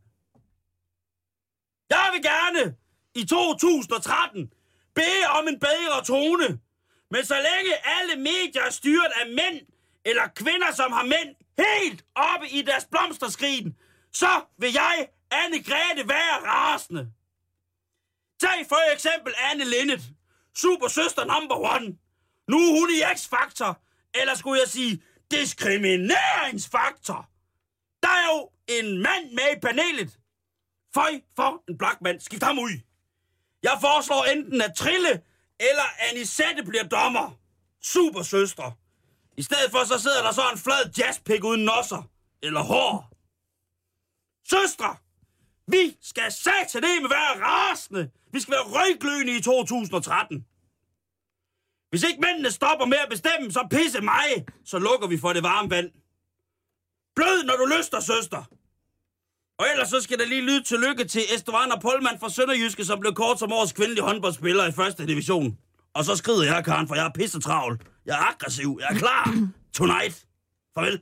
Jeg 1.89 2.09
vil 2.13 2.21
gerne 2.23 2.75
i 3.15 3.25
2013 3.25 4.53
bede 4.95 5.25
om 5.37 5.47
en 5.47 5.59
bedre 5.59 6.05
tone. 6.05 6.59
Men 7.11 7.25
så 7.25 7.35
længe 7.35 7.73
alle 7.85 8.15
medier 8.15 8.61
er 8.61 8.69
styret 8.69 9.11
af 9.21 9.27
mænd, 9.27 9.67
eller 10.05 10.27
kvinder, 10.35 10.71
som 10.71 10.91
har 10.91 11.03
mænd 11.03 11.35
helt 11.57 12.05
oppe 12.15 12.49
i 12.49 12.61
deres 12.61 12.85
blomsterskrin, 12.91 13.75
så 14.13 14.41
vil 14.57 14.73
jeg, 14.73 15.07
Anne 15.31 15.63
Grete, 15.63 16.09
være 16.09 16.47
rasende. 16.47 17.11
Tag 18.39 18.65
for 18.69 18.93
eksempel 18.93 19.33
Anne 19.37 19.65
Linnet, 19.65 20.01
super 20.55 20.87
søster 20.87 21.25
number 21.25 21.55
one. 21.55 21.97
Nu 22.47 22.57
er 22.57 22.79
hun 22.79 22.89
i 22.89 23.17
X-faktor, 23.17 23.81
eller 24.13 24.35
skulle 24.35 24.59
jeg 24.61 24.69
sige 24.69 25.03
diskrimineringsfaktor. 25.31 27.29
Der 28.03 28.09
er 28.09 28.25
jo 28.33 28.49
en 28.67 29.01
mand 29.01 29.31
med 29.31 29.57
i 29.57 29.59
panelet. 29.59 30.19
Føj 30.93 31.21
for 31.35 31.63
en 31.69 31.77
blok 31.77 32.01
mand. 32.01 32.19
Skift 32.19 32.43
ham 32.43 32.59
ud. 32.59 32.88
Jeg 33.63 33.77
foreslår 33.81 34.23
enten 34.25 34.61
at 34.61 34.75
Trille 34.75 35.21
eller 35.59 35.83
Anisette 36.09 36.63
bliver 36.63 36.83
dommer. 36.83 37.39
Super 37.81 38.21
søstre. 38.21 38.73
I 39.37 39.43
stedet 39.43 39.71
for 39.71 39.83
så 39.83 39.99
sidder 39.99 40.23
der 40.23 40.31
så 40.31 40.49
en 40.51 40.57
flad 40.57 40.91
jazzpik 40.97 41.43
uden 41.43 41.65
nosser. 41.65 42.03
Eller 42.41 42.61
hår. 42.61 43.11
Søstre! 44.49 44.95
Vi 45.67 45.97
skal 46.01 46.31
satan 46.31 46.81
med 47.01 47.09
være 47.09 47.45
rasende. 47.45 48.11
Vi 48.31 48.39
skal 48.39 48.51
være 48.51 48.63
røggløende 48.63 49.37
i 49.37 49.41
2013. 49.41 50.45
Hvis 51.89 52.03
ikke 52.03 52.21
mændene 52.21 52.51
stopper 52.51 52.85
med 52.85 52.97
at 52.97 53.09
bestemme, 53.09 53.51
så 53.51 53.67
pisse 53.71 54.01
mig, 54.01 54.45
så 54.65 54.79
lukker 54.79 55.07
vi 55.07 55.17
for 55.17 55.33
det 55.33 55.43
varme 55.43 55.69
vand. 55.69 55.91
Blød, 57.15 57.43
når 57.43 57.55
du 57.55 57.65
lyster, 57.77 57.99
søster. 57.99 58.43
Og 59.59 59.65
ellers 59.71 59.89
så 59.89 60.01
skal 60.01 60.19
der 60.19 60.25
lige 60.25 60.41
lyde 60.41 60.63
tillykke 60.63 61.03
til 61.05 61.21
Estevan 61.35 61.71
og 61.71 61.81
Polman 61.81 62.19
fra 62.19 62.29
Sønderjyske, 62.29 62.85
som 62.85 62.99
blev 62.99 63.13
kort 63.13 63.39
som 63.39 63.53
årets 63.53 63.73
kvindelige 63.73 64.03
håndboldspiller 64.03 64.67
i 64.67 64.71
første 64.71 65.07
division. 65.07 65.57
Og 65.93 66.05
så 66.05 66.15
skrider 66.15 66.43
jeg, 66.55 66.65
Karen, 66.65 66.87
for 66.87 66.95
jeg 66.95 67.05
er 67.05 67.11
pisse 67.15 67.39
travl. 67.39 67.79
Jeg 68.05 68.13
er 68.19 68.23
aggressiv. 68.33 68.77
Jeg 68.81 68.95
er 68.95 68.99
klar. 68.99 69.33
Tonight. 69.77 70.25
Farvel. 70.75 71.01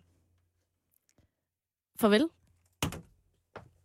Farvel. 2.00 2.30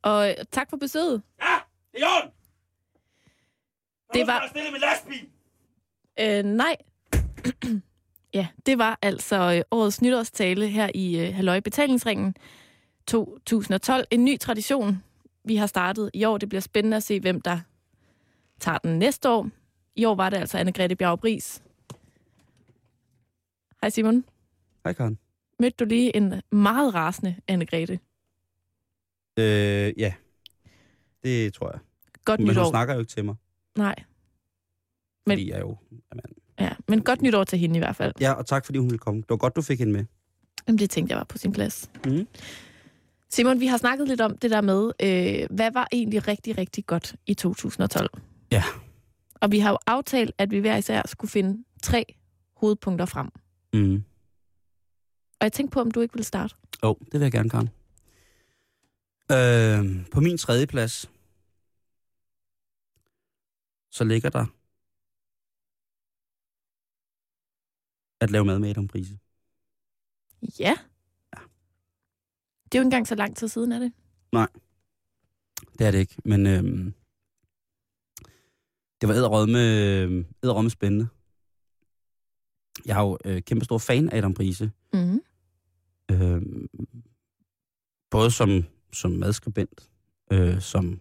Og 0.03 0.29
øh, 0.31 0.35
tak 0.53 0.71
for 0.71 0.77
besøget. 0.77 1.23
Ja, 1.43 1.59
det 1.95 2.03
er 2.03 2.07
orden. 2.17 2.31
Det 4.15 4.27
var- 4.27 4.49
stille 4.51 4.71
min 4.71 4.81
lastbil. 4.81 5.27
Øh, 6.21 6.43
nej. 6.45 6.77
ja, 8.39 8.47
det 8.67 8.79
var 8.79 8.99
altså 9.03 9.37
øh, 9.57 9.63
årets 9.71 10.03
nytårstale 10.03 10.69
her 10.69 10.91
i 10.95 11.19
øh, 11.19 11.35
Halløj 11.35 11.61
Betalingsringen 11.61 12.35
2012. 13.17 14.05
En 14.11 14.25
ny 14.25 14.39
tradition, 14.39 15.03
vi 15.45 15.57
har 15.57 15.67
startet 15.67 16.11
i 16.15 16.25
år. 16.25 16.39
Det 16.39 16.49
bliver 16.49 16.61
spændende 16.61 16.97
at 16.97 17.03
se, 17.03 17.21
hvem 17.21 17.41
der 17.41 17.61
tager 18.61 18.79
den 18.79 18.99
næste 18.99 19.31
år. 19.31 19.49
I 19.97 20.05
år 20.05 20.15
var 20.15 20.31
det 20.31 20.37
altså 20.37 20.59
Anne-Grethe 20.59 20.95
Bjagbris. 20.95 21.63
Hej 23.83 23.91
Simon. 23.91 24.25
Hej, 24.85 24.93
Karen. 24.93 25.19
Mødte 25.61 25.77
du 25.77 25.85
lige 25.85 26.17
en 26.17 26.43
meget 26.53 26.95
rasende 26.95 27.37
Anne-Grethe? 27.53 27.99
Øh, 29.37 29.93
ja. 30.01 30.15
Det 31.23 31.55
tror 31.55 31.71
jeg. 31.71 31.81
Godt 32.25 32.41
Men 32.41 32.47
hun 32.49 32.53
nytår. 32.55 32.71
snakker 32.71 32.95
jo 32.95 33.01
ikke 33.01 33.13
til 33.13 33.25
mig, 33.25 33.35
Nej. 33.77 33.95
Men- 35.27 35.35
fordi 35.35 35.51
jeg 35.51 35.57
er 35.57 35.61
jo... 35.61 35.77
Jamen. 35.91 36.25
Ja, 36.61 36.71
men 36.89 37.05
godt 37.05 37.23
nytår 37.23 37.45
til 37.45 37.59
hende 37.59 37.77
i 37.77 37.79
hvert 37.79 37.97
fald. 37.97 38.13
Ja, 38.21 38.33
og 38.33 38.47
tak 38.47 38.65
fordi 38.65 38.79
hun 38.79 38.87
ville 38.91 38.99
komme. 38.99 39.21
Det 39.21 39.31
var 39.31 39.37
godt, 39.37 39.57
du 39.57 39.63
fik 39.63 39.79
hende 39.79 39.93
med. 39.93 40.05
Jamen, 40.69 40.79
det 40.79 40.91
tænkte 40.91 41.13
jeg 41.13 41.19
var 41.19 41.25
på 41.25 41.39
sin 41.39 41.53
plads. 41.53 41.91
Mhm. 42.07 42.27
Simon, 43.33 43.61
vi 43.61 43.67
har 43.67 43.77
snakket 43.77 44.09
lidt 44.09 44.21
om 44.21 44.39
det 44.39 44.51
der 44.51 44.61
med, 44.61 44.93
øh, 45.03 45.57
hvad 45.57 45.73
var 45.73 45.89
egentlig 45.93 46.29
rigtig, 46.29 46.59
rigtig 46.59 46.87
godt 46.87 47.17
i 47.27 47.35
2012? 47.35 48.11
Ja. 48.51 48.63
Og 49.35 49.53
vi 49.53 49.59
har 49.59 49.71
jo 49.71 49.79
aftalt, 49.87 50.33
at 50.39 50.51
vi 50.51 50.59
hver 50.59 50.77
især 50.77 51.03
skulle 51.07 51.31
finde 51.31 51.65
tre 51.83 52.05
hovedpunkter 52.57 53.07
frem. 53.07 53.29
Mm. 53.73 54.05
Og 55.41 55.45
jeg 55.45 55.53
tænkte 55.53 55.75
på, 55.75 55.81
om 55.81 55.91
du 55.91 56.01
ikke 56.01 56.15
vil 56.15 56.25
starte. 56.25 56.55
Jo, 56.83 56.89
oh, 56.89 56.97
det 57.05 57.13
vil 57.13 57.21
jeg 57.21 57.33
gerne, 57.33 57.51
Karen. 57.51 57.69
Øh, 59.33 60.11
på 60.11 60.21
min 60.21 60.39
tredje 60.39 60.67
plads, 60.67 61.11
så 63.91 64.05
ligger 64.05 64.31
der 64.31 64.47
at 68.21 68.31
lave 68.31 68.45
mad 68.45 68.59
med 68.59 68.71
Adam 68.71 68.89
Prise. 68.89 69.19
Ja. 70.59 70.77
Det 72.73 72.79
er 72.79 72.81
jo 72.81 72.83
ikke 72.83 72.87
engang 72.87 73.09
så 73.09 73.15
lang 73.15 73.37
tid 73.37 73.49
siden, 73.49 73.73
er 73.73 73.79
det? 73.79 73.93
Det 75.79 75.87
er 75.87 75.91
det 75.91 75.99
ikke, 75.99 76.17
men 76.25 76.47
øhm, 76.47 76.95
det 79.01 79.09
var 79.09 79.15
æderrødme, 79.15 79.59
æderrødme 80.45 80.71
spændende. 80.71 81.09
Jeg 82.87 82.99
er 82.99 83.03
jo 83.03 83.19
øh, 83.25 83.43
kæmpe 83.43 83.65
stor 83.65 83.79
fan 83.79 84.09
af 84.09 84.19
Adam 84.19 84.35
Prise. 84.35 84.71
Mm-hmm. 84.93 85.21
Øhm, 86.11 86.69
både 88.11 88.31
som, 88.31 88.65
som 88.93 89.11
madskribent, 89.11 89.91
øh, 90.33 90.61
som, 90.61 91.01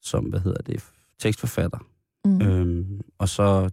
som, 0.00 0.24
hvad 0.24 0.40
hedder 0.40 0.62
det, 0.62 0.84
tekstforfatter. 1.18 1.78
Mm. 2.24 2.42
Øhm, 2.42 3.00
og 3.18 3.28
så 3.28 3.70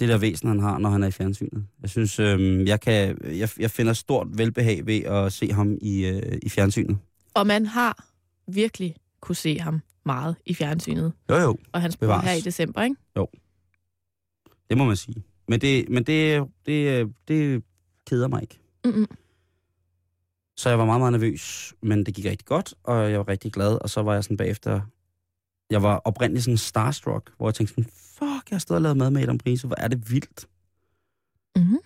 det 0.00 0.08
der 0.08 0.18
væsen, 0.18 0.48
han 0.48 0.60
har, 0.60 0.78
når 0.78 0.90
han 0.90 1.02
er 1.02 1.06
i 1.06 1.10
fjernsynet. 1.10 1.66
Jeg 1.82 1.90
synes, 1.90 2.18
øhm, 2.18 2.66
jeg, 2.66 2.80
kan, 2.80 3.18
jeg, 3.24 3.48
jeg 3.58 3.70
finder 3.70 3.92
stort 3.92 4.26
velbehag 4.38 4.86
ved 4.86 5.02
at 5.04 5.32
se 5.32 5.52
ham 5.52 5.78
i, 5.80 6.06
øh, 6.06 6.38
i 6.42 6.48
fjernsynet. 6.48 6.98
Og 7.34 7.46
man 7.46 7.66
har 7.66 8.06
virkelig 8.48 8.94
kunne 9.20 9.36
se 9.36 9.58
ham 9.58 9.80
meget 10.04 10.36
i 10.46 10.54
fjernsynet. 10.54 11.12
Jo, 11.30 11.36
jo. 11.36 11.56
Og 11.72 11.80
hans 11.80 11.96
bror 11.96 12.18
her 12.18 12.32
i 12.32 12.40
december, 12.40 12.82
ikke? 12.82 12.96
Det 14.68 14.78
må 14.78 14.84
man 14.84 14.96
sige. 14.96 15.24
Men 15.48 15.60
det, 15.60 15.88
men 15.88 16.04
det, 16.04 16.44
det, 16.66 17.08
det 17.28 17.62
keder 18.06 18.28
mig 18.28 18.42
ikke. 18.42 18.58
Mm-mm. 18.84 19.06
Så 20.56 20.68
jeg 20.68 20.78
var 20.78 20.84
meget, 20.84 21.00
meget 21.00 21.12
nervøs, 21.12 21.74
men 21.82 22.06
det 22.06 22.14
gik 22.14 22.24
rigtig 22.24 22.46
godt, 22.46 22.74
og 22.82 23.10
jeg 23.10 23.18
var 23.18 23.28
rigtig 23.28 23.52
glad. 23.52 23.78
Og 23.82 23.90
så 23.90 24.02
var 24.02 24.14
jeg 24.14 24.24
sådan 24.24 24.36
bagefter... 24.36 24.80
Jeg 25.70 25.82
var 25.82 25.96
oprindeligt 26.04 26.44
sådan 26.44 26.58
starstruck, 26.58 27.32
hvor 27.36 27.48
jeg 27.48 27.54
tænkte 27.54 27.74
sådan, 27.74 27.84
fuck, 28.18 28.50
jeg 28.50 28.54
har 28.56 28.58
stået 28.58 28.76
og 28.76 28.82
lavet 28.82 28.96
mad 28.96 29.10
med 29.10 29.22
Adam 29.22 29.38
Prise, 29.38 29.66
hvor 29.66 29.76
er 29.78 29.88
det 29.88 30.10
vildt. 30.12 30.46
Mm-hmm. 31.56 31.78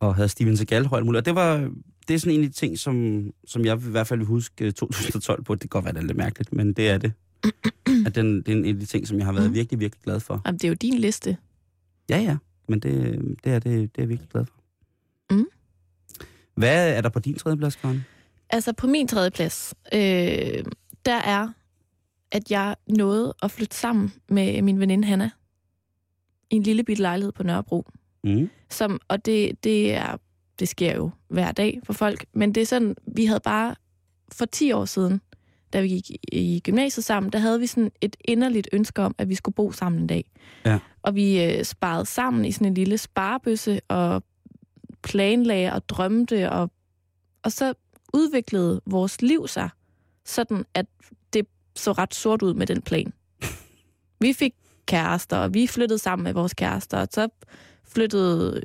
Og 0.00 0.14
havde 0.14 0.28
Steven 0.28 0.56
Seagal 0.56 0.86
højt 0.86 1.04
muligt. 1.04 1.18
Og 1.18 1.24
det 1.26 1.34
var, 1.34 1.70
det 2.08 2.14
er 2.14 2.18
sådan 2.18 2.34
en 2.38 2.44
af 2.44 2.50
de 2.50 2.52
ting, 2.56 2.78
som, 2.78 3.24
som 3.46 3.64
jeg 3.64 3.76
i 3.86 3.90
hvert 3.90 4.06
fald 4.06 4.18
vil 4.20 4.26
huske 4.26 4.64
øh, 4.64 4.72
2012 4.72 5.42
på. 5.44 5.54
Det 5.54 5.60
kan 5.60 5.68
godt 5.68 5.84
være, 5.84 5.94
det 5.94 6.00
er 6.00 6.06
lidt 6.06 6.16
mærkeligt, 6.18 6.52
men 6.52 6.72
det 6.72 6.88
er 6.90 6.98
det. 6.98 7.12
At 8.06 8.14
den, 8.14 8.36
det 8.42 8.48
er 8.48 8.52
en 8.56 8.64
af 8.64 8.74
de 8.80 8.86
ting, 8.86 9.08
som 9.08 9.18
jeg 9.18 9.26
har 9.26 9.32
været 9.32 9.46
Mhm. 9.46 9.54
virkelig, 9.54 9.80
virkelig 9.80 10.02
glad 10.02 10.20
for. 10.20 10.42
Jamen, 10.46 10.58
det 10.58 10.64
er 10.64 10.68
jo 10.68 10.74
din 10.74 10.98
liste. 10.98 11.36
Ja, 12.10 12.18
ja. 12.18 12.36
Men 12.68 12.80
det, 12.80 12.92
det, 13.44 13.52
er, 13.52 13.58
det, 13.58 13.64
det 13.64 13.80
er 13.82 13.88
jeg 14.02 14.08
virkelig 14.08 14.30
glad 14.30 14.44
for. 14.46 14.54
Mm. 15.34 15.46
Hvad 16.54 16.96
er 16.96 17.00
der 17.00 17.08
på 17.08 17.18
din 17.20 17.34
tredje 17.34 17.56
plads, 17.58 17.76
Karen? 17.76 18.04
Altså, 18.50 18.72
på 18.72 18.86
min 18.86 19.08
tredje 19.08 19.30
plads, 19.30 19.74
øh, 19.92 20.00
der 21.06 21.14
er, 21.14 21.48
at 22.32 22.50
jeg 22.50 22.76
nåede 22.86 23.34
at 23.42 23.50
flytte 23.50 23.76
sammen 23.76 24.12
med 24.28 24.62
min 24.62 24.80
veninde 24.80 25.08
Hanna 25.08 25.30
i 26.50 26.56
en 26.56 26.62
lille 26.62 26.84
bitte 26.84 27.02
lejlighed 27.02 27.32
på 27.32 27.42
Nørrebro. 27.42 27.86
Mm. 28.24 28.50
Som, 28.70 29.00
og 29.08 29.26
det, 29.26 29.64
det, 29.64 29.94
er, 29.94 30.16
det 30.58 30.68
sker 30.68 30.96
jo 30.96 31.10
hver 31.28 31.52
dag 31.52 31.80
for 31.84 31.92
folk, 31.92 32.24
men 32.32 32.54
det 32.54 32.60
er 32.60 32.66
sådan, 32.66 32.96
vi 33.06 33.24
havde 33.24 33.40
bare 33.40 33.74
for 34.32 34.44
10 34.44 34.72
år 34.72 34.84
siden, 34.84 35.20
da 35.72 35.80
vi 35.80 35.88
gik 35.88 36.10
i- 36.32 36.60
gymnasiet 36.64 37.04
sammen, 37.04 37.32
der 37.32 37.38
havde 37.38 37.60
vi 37.60 37.66
sådan 37.66 37.92
et 38.00 38.16
inderligt 38.24 38.68
ønske 38.72 39.02
om, 39.02 39.14
at 39.18 39.28
vi 39.28 39.34
skulle 39.34 39.54
bo 39.54 39.72
sammen 39.72 40.00
en 40.02 40.06
dag. 40.06 40.24
Ja. 40.64 40.78
Og 41.02 41.14
vi 41.14 41.44
øh, 41.44 41.64
sparede 41.64 42.06
sammen 42.06 42.44
i 42.44 42.52
sådan 42.52 42.66
en 42.66 42.74
lille 42.74 42.98
sparebøsse 42.98 43.80
og 43.88 44.22
planlagde 45.02 45.72
og 45.72 45.88
drømte, 45.88 46.50
og, 46.50 46.70
og 47.42 47.52
så 47.52 47.74
udviklede 48.14 48.80
vores 48.86 49.22
liv 49.22 49.48
sig 49.48 49.70
sådan, 50.24 50.64
at 50.74 50.86
det 51.32 51.46
så 51.76 51.92
ret 51.92 52.14
sort 52.14 52.42
ud 52.42 52.54
med 52.54 52.66
den 52.66 52.82
plan. 52.82 53.12
Vi 54.20 54.32
fik 54.32 54.54
kærester, 54.86 55.36
og 55.36 55.54
vi 55.54 55.66
flyttede 55.66 55.98
sammen 55.98 56.24
med 56.24 56.32
vores 56.32 56.54
kærester, 56.54 56.98
og 56.98 57.08
så 57.10 57.28
flyttede 57.84 58.62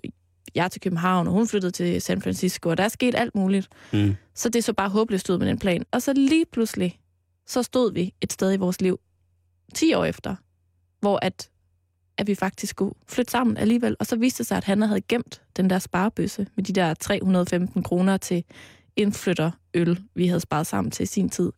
jeg 0.55 0.71
til 0.71 0.81
København, 0.81 1.27
og 1.27 1.33
hun 1.33 1.47
flyttede 1.47 1.71
til 1.71 2.01
San 2.01 2.21
Francisco, 2.21 2.69
og 2.69 2.77
der 2.77 2.83
er 2.83 2.87
sket 2.87 3.15
alt 3.15 3.35
muligt. 3.35 3.67
Mm. 3.93 4.15
Så 4.33 4.49
det 4.49 4.63
så 4.63 4.73
bare 4.73 4.89
håbløst 4.89 5.29
ud 5.29 5.37
med 5.37 5.47
den 5.47 5.59
plan. 5.59 5.85
Og 5.91 6.01
så 6.01 6.13
lige 6.13 6.45
pludselig, 6.51 6.99
så 7.47 7.63
stod 7.63 7.93
vi 7.93 8.13
et 8.21 8.33
sted 8.33 8.53
i 8.53 8.57
vores 8.57 8.81
liv, 8.81 8.99
10 9.73 9.93
år 9.93 10.05
efter, 10.05 10.35
hvor 10.99 11.19
at, 11.21 11.49
at 12.17 12.27
vi 12.27 12.35
faktisk 12.35 12.71
skulle 12.71 12.93
flytte 13.07 13.31
sammen 13.31 13.57
alligevel. 13.57 13.95
Og 13.99 14.05
så 14.05 14.15
viste 14.15 14.37
det 14.37 14.47
sig, 14.47 14.57
at 14.57 14.63
han 14.63 14.81
havde 14.81 15.01
gemt 15.01 15.41
den 15.57 15.69
der 15.69 15.79
sparebøsse 15.79 16.47
med 16.55 16.63
de 16.63 16.73
der 16.73 16.93
315 16.93 17.83
kroner 17.83 18.17
til 18.17 18.43
indflytterøl, 18.95 19.97
vi 20.15 20.27
havde 20.27 20.39
sparet 20.39 20.67
sammen 20.67 20.91
til 20.91 21.03
i 21.03 21.07
sin 21.07 21.29
tid. 21.29 21.51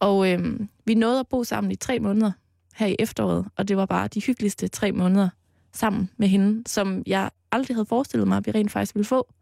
Og 0.00 0.32
øhm, 0.32 0.68
vi 0.84 0.94
nåede 0.94 1.20
at 1.20 1.28
bo 1.28 1.44
sammen 1.44 1.72
i 1.72 1.76
tre 1.76 2.00
måneder 2.00 2.32
her 2.74 2.86
i 2.86 2.96
efteråret, 2.98 3.46
og 3.56 3.68
det 3.68 3.76
var 3.76 3.86
bare 3.86 4.08
de 4.08 4.20
hyggeligste 4.20 4.68
tre 4.68 4.92
måneder 4.92 5.28
sammen 5.72 6.10
med 6.16 6.28
hende, 6.28 6.62
som 6.68 7.02
jeg 7.06 7.30
aldrig 7.52 7.76
havde 7.76 7.86
forestillet 7.86 8.28
mig, 8.28 8.36
at 8.36 8.46
vi 8.46 8.50
rent 8.50 8.70
faktisk 8.70 8.94
ville 8.94 9.06
få. 9.06 9.32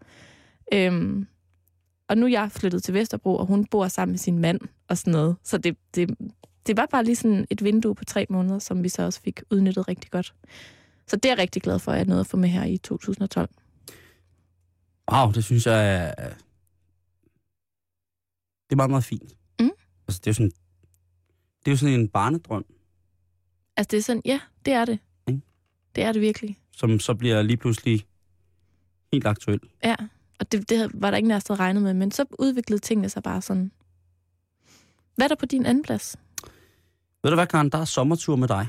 Øhm, 0.73 1.27
og 2.09 2.19
nu 2.19 2.27
er 2.27 2.31
jeg 2.31 2.53
flyttet 2.53 2.83
til 2.83 2.95
Vesterbro, 2.95 3.37
og 3.37 3.47
hun 3.47 3.67
bor 3.67 3.89
sammen 3.89 4.13
med 4.13 4.19
sin 4.19 4.39
mand 4.39 4.61
og 4.89 4.99
sådan 4.99 5.13
noget. 5.13 5.37
Så 5.43 5.59
det, 5.59 5.77
det, 5.95 6.17
det 6.67 6.77
var 6.77 6.87
bare 6.91 7.05
lige 7.05 7.17
sådan 7.17 7.47
et 7.51 7.65
vindue 7.65 7.95
på 7.95 8.05
tre 8.05 8.27
måneder, 8.31 8.59
som 8.59 8.83
vi 8.83 8.89
så 8.89 9.03
også 9.03 9.21
fik 9.21 9.43
udnyttet 9.51 9.89
rigtig 9.89 10.11
godt. 10.11 10.35
Så 11.07 11.17
det 11.17 11.25
er 11.25 11.31
jeg 11.31 11.39
rigtig 11.39 11.63
glad 11.63 11.79
for, 11.79 11.93
at 11.93 11.99
jeg 11.99 12.07
nåede 12.07 12.21
at 12.21 12.27
få 12.27 12.37
med 12.37 12.49
her 12.49 12.65
i 12.65 12.77
2012. 12.77 13.49
Wow, 15.13 15.33
det 15.33 15.45
synes 15.45 15.67
jeg 15.67 15.97
er... 15.97 16.15
Det 18.65 18.73
er 18.73 18.77
meget, 18.77 18.91
meget 18.91 19.05
fint. 19.05 19.38
Altså, 20.09 20.21
det 20.25 20.27
er 20.27 20.31
jo 20.31 20.35
sådan, 20.35 20.51
det 21.65 21.67
er 21.67 21.71
jo 21.71 21.77
sådan 21.77 22.01
en 22.01 22.09
barnedrøm, 22.09 22.65
Altså 23.77 23.89
det 23.91 23.99
er 23.99 24.03
sådan, 24.03 24.23
ja, 24.25 24.41
det 24.65 24.73
er 24.73 24.85
det. 24.85 24.99
Mm. 25.29 25.43
Det 25.95 26.05
er 26.05 26.13
det 26.13 26.23
virkelig. 26.23 26.59
som 26.77 27.01
så 27.01 27.15
bliver 27.15 27.43
lige 27.43 27.57
pludselig 27.57 28.07
helt 29.13 29.27
aktuel. 29.27 29.61
Ja, 29.85 29.97
og 30.41 30.53
det, 30.53 30.69
det 30.71 30.91
var 30.95 31.11
der 31.11 31.19
ingen 31.19 31.31
af 31.31 31.37
os, 31.37 31.45
der 31.45 31.55
havde 31.55 31.65
regnet 31.65 31.83
med, 31.83 31.95
men 31.95 32.11
så 32.11 32.25
udviklede 32.39 32.81
tingene 32.81 33.09
sig 33.09 33.23
bare 33.23 33.43
sådan. 33.43 33.73
Hvad 35.17 35.27
er 35.27 35.29
der 35.29 35.35
på 35.37 35.47
din 35.47 35.67
anden 35.67 35.83
plads? 35.85 36.17
Ved 37.23 37.31
du 37.31 37.35
hvad, 37.35 37.47
Karen? 37.47 37.71
Der 37.71 37.79
er 37.79 37.85
sommertur 37.85 38.37
med 38.37 38.49
dig. 38.49 38.67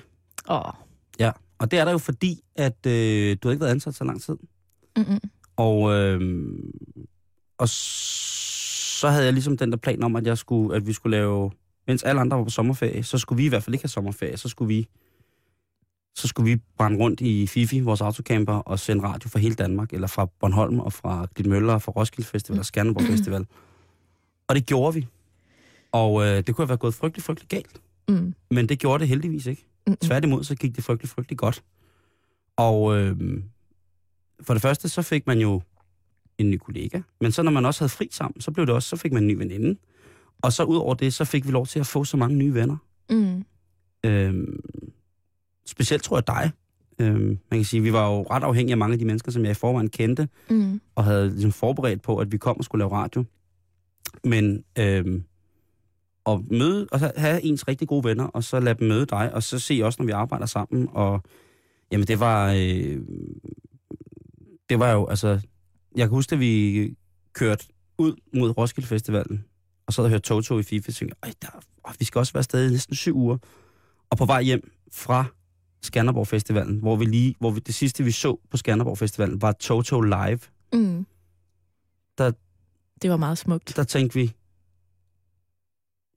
Åh, 0.49 0.71
Ja, 1.19 1.31
og 1.57 1.71
det 1.71 1.79
er 1.79 1.85
der 1.85 1.91
jo 1.91 1.97
fordi, 1.97 2.41
at 2.55 2.85
øh, 2.85 3.37
du 3.43 3.47
har 3.47 3.51
ikke 3.51 3.61
været 3.61 3.71
ansat 3.71 3.95
så 3.95 4.03
lang 4.03 4.21
tid. 4.21 4.37
mm-mm. 4.97 5.19
Og, 5.55 5.91
øh, 5.93 6.21
og 7.57 7.69
så 8.99 9.09
havde 9.09 9.25
jeg 9.25 9.33
ligesom 9.33 9.57
den 9.57 9.71
der 9.71 9.77
plan 9.77 10.03
om, 10.03 10.15
at, 10.15 10.27
jeg 10.27 10.37
skulle, 10.37 10.75
at 10.75 10.87
vi 10.87 10.93
skulle 10.93 11.17
lave, 11.17 11.51
mens 11.87 12.03
alle 12.03 12.21
andre 12.21 12.37
var 12.37 12.43
på 12.43 12.49
sommerferie, 12.49 13.03
så 13.03 13.17
skulle 13.17 13.37
vi 13.37 13.45
i 13.45 13.49
hvert 13.49 13.63
fald 13.63 13.73
ikke 13.73 13.83
have 13.83 13.89
sommerferie, 13.89 14.37
så 14.37 14.49
skulle 14.49 14.67
vi 14.67 14.87
så 16.15 16.27
skulle 16.27 16.51
vi 16.51 16.61
brænde 16.77 16.97
rundt 16.97 17.21
i 17.21 17.47
Fifi, 17.47 17.79
vores 17.79 18.01
autocamper, 18.01 18.53
og 18.53 18.79
sende 18.79 19.03
radio 19.03 19.29
fra 19.29 19.39
hele 19.39 19.55
Danmark, 19.55 19.93
eller 19.93 20.07
fra 20.07 20.25
Bornholm, 20.39 20.79
og 20.79 20.93
fra 20.93 21.27
Glitmøller, 21.35 21.73
og 21.73 21.81
fra 21.81 21.91
Roskilde 21.91 22.29
Festival, 22.29 22.59
og 22.59 22.65
Skanderborg 22.65 23.03
Festival. 23.03 23.45
Og 24.47 24.55
det 24.55 24.65
gjorde 24.65 24.93
vi. 24.93 25.07
Og 25.91 26.25
øh, 26.25 26.37
det 26.37 26.55
kunne 26.55 26.63
have 26.63 26.69
været 26.69 26.79
gået 26.79 26.93
frygtelig, 26.93 27.23
frygtelig 27.23 27.49
galt. 27.49 27.81
Mm. 28.09 28.33
Men 28.51 28.69
det 28.69 28.79
gjorde 28.79 29.01
det 29.01 29.07
heldigvis 29.07 29.45
ikke. 29.45 29.65
Mm-mm. 29.87 29.97
Tværtimod, 29.97 30.43
så 30.43 30.55
gik 30.55 30.75
det 30.75 30.83
frygtelig, 30.83 31.09
frygtelig 31.09 31.37
godt. 31.37 31.63
Og 32.55 32.97
øh, 32.97 33.17
for 34.41 34.53
det 34.53 34.61
første, 34.61 34.89
så 34.89 35.01
fik 35.01 35.27
man 35.27 35.39
jo 35.39 35.61
en 36.39 36.49
ny 36.49 36.57
kollega. 36.57 37.01
Men 37.21 37.31
så 37.31 37.43
når 37.43 37.51
man 37.51 37.65
også 37.65 37.81
havde 37.81 37.89
fri 37.89 38.07
sammen, 38.11 38.41
så 38.41 38.51
blev 38.51 38.65
det 38.65 38.75
også, 38.75 38.89
så 38.89 38.95
fik 38.95 39.13
man 39.13 39.23
en 39.23 39.27
ny 39.27 39.33
veninde. 39.37 39.79
Og 40.41 40.53
så 40.53 40.63
ud 40.63 40.77
over 40.77 40.93
det, 40.93 41.13
så 41.13 41.25
fik 41.25 41.47
vi 41.47 41.51
lov 41.51 41.65
til 41.67 41.79
at 41.79 41.87
få 41.87 42.03
så 42.03 42.17
mange 42.17 42.35
nye 42.37 42.53
venner. 42.53 42.77
Mm. 43.09 43.45
Øh, 44.05 44.47
specielt 45.65 46.03
tror 46.03 46.17
jeg 46.17 46.27
dig. 46.27 46.51
Øh, 46.99 47.19
man 47.21 47.37
kan 47.51 47.63
sige, 47.63 47.81
vi 47.83 47.93
var 47.93 48.09
jo 48.09 48.21
ret 48.21 48.43
afhængige 48.43 48.73
af 48.73 48.77
mange 48.77 48.93
af 48.93 48.99
de 48.99 49.05
mennesker, 49.05 49.31
som 49.31 49.43
jeg 49.43 49.51
i 49.51 49.53
forvejen 49.53 49.89
kendte, 49.89 50.27
Mm. 50.49 50.81
og 50.95 51.03
havde 51.03 51.29
ligesom 51.29 51.51
forberedt 51.51 52.01
på, 52.01 52.17
at 52.17 52.31
vi 52.31 52.37
kom 52.37 52.57
og 52.57 52.63
skulle 52.63 52.79
lave 52.79 52.91
radio. 52.91 53.23
Men 54.23 54.63
øh, 54.79 55.21
at 56.25 56.39
møde, 56.51 56.87
og 56.91 56.99
så 56.99 57.11
have 57.17 57.41
ens 57.43 57.67
rigtig 57.67 57.87
gode 57.87 58.03
venner, 58.03 58.23
og 58.23 58.43
så 58.43 58.59
lade 58.59 58.79
dem 58.79 58.87
møde 58.87 59.05
dig, 59.05 59.33
og 59.33 59.43
så 59.43 59.59
se 59.59 59.81
også, 59.83 60.01
når 60.01 60.05
vi 60.05 60.11
arbejder 60.11 60.45
sammen, 60.45 60.87
og 60.91 61.23
jamen 61.91 62.07
det 62.07 62.19
var, 62.19 62.51
øh, 62.51 62.99
det 64.69 64.79
var 64.79 64.91
jo, 64.91 65.05
altså... 65.07 65.41
Jeg 65.95 66.07
kan 66.07 66.15
huske, 66.15 66.33
at 66.33 66.39
vi 66.39 66.95
kørte 67.33 67.65
ud 67.97 68.15
mod 68.33 68.57
Roskilde 68.57 68.87
Festivalen, 68.87 69.45
og 69.87 69.93
så 69.93 70.01
havde 70.01 70.09
jeg 70.09 70.13
hørt 70.15 70.23
Toto 70.23 70.59
i 70.59 70.63
FIFA, 70.63 70.89
og 70.89 70.95
tænkte, 70.95 71.17
Ej, 71.23 71.33
der, 71.41 71.49
vi 71.99 72.05
skal 72.05 72.19
også 72.19 72.33
være 72.33 72.43
stadig 72.43 72.71
næsten 72.71 72.95
syv 72.95 73.15
uger. 73.17 73.37
Og 74.09 74.17
på 74.17 74.25
vej 74.25 74.41
hjem 74.41 74.71
fra 74.91 75.25
Skanderborg 75.81 76.27
Festivalen, 76.27 76.79
hvor 76.79 76.95
vi 76.95 77.05
lige, 77.05 77.35
hvor 77.39 77.51
vi, 77.51 77.59
det 77.59 77.75
sidste 77.75 78.03
vi 78.03 78.11
så 78.11 78.37
på 78.49 78.57
Skanderborg 78.57 78.97
Festivalen, 78.97 79.41
var 79.41 79.51
Toto 79.51 80.01
Live. 80.01 80.39
Mm. 80.73 81.05
Der- 82.17 82.31
Det 83.01 83.09
var 83.09 83.17
meget 83.17 83.37
smukt. 83.37 83.73
Der 83.75 83.83
tænkte 83.83 84.19
vi, 84.19 84.33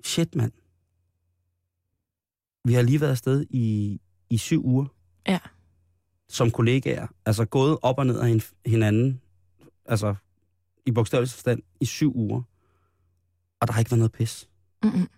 shit 0.05 0.35
mand, 0.35 0.53
vi 2.65 2.73
har 2.75 2.83
lige 2.83 3.01
været 3.01 3.11
afsted 3.11 3.47
i, 3.51 4.01
i 4.31 4.37
syv 4.39 4.65
uger. 4.67 4.85
Ja. 5.29 5.39
Som 6.29 6.51
kollegaer. 6.51 7.07
Altså 7.27 7.45
gået 7.45 7.79
op 7.83 7.99
og 7.99 8.07
ned 8.07 8.19
af 8.21 8.29
hin- 8.29 8.53
hinanden. 8.67 9.21
Altså 9.85 10.15
i 10.87 10.93
bogstavelig 10.93 11.31
forstand 11.31 11.63
i 11.81 11.85
syv 11.85 12.17
uger. 12.17 12.43
Og 13.61 13.69
der 13.69 13.73
har 13.73 13.81
ikke 13.81 13.91
været 13.91 13.99
noget 13.99 14.13
pis. 14.13 14.49
Mm-mm. 14.83 15.09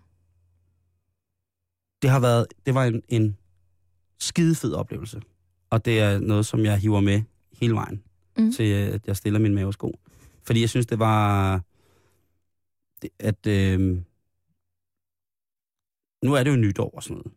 Det 2.01 2.09
har 2.09 2.19
været, 2.19 2.47
det 2.65 2.75
var 2.75 2.85
en, 2.85 3.01
en 3.07 3.37
skidefed 4.19 4.73
oplevelse. 4.73 5.21
Og 5.69 5.85
det 5.85 5.99
er 5.99 6.19
noget, 6.19 6.45
som 6.45 6.59
jeg 6.59 6.77
hiver 6.77 6.99
med 6.99 7.21
hele 7.53 7.73
vejen. 7.73 8.03
Mm. 8.37 8.51
Til 8.51 8.63
at 8.63 9.07
jeg 9.07 9.17
stiller 9.17 9.39
min 9.39 9.55
mavesko. 9.55 9.99
Fordi 10.43 10.61
jeg 10.61 10.69
synes, 10.69 10.85
det 10.85 10.99
var... 10.99 11.61
At... 13.19 13.47
Øh, 13.47 14.01
nu 16.23 16.33
er 16.33 16.43
det 16.43 16.51
jo 16.51 16.55
nytår 16.55 16.89
og 16.89 17.03
sådan 17.03 17.17
noget. 17.17 17.31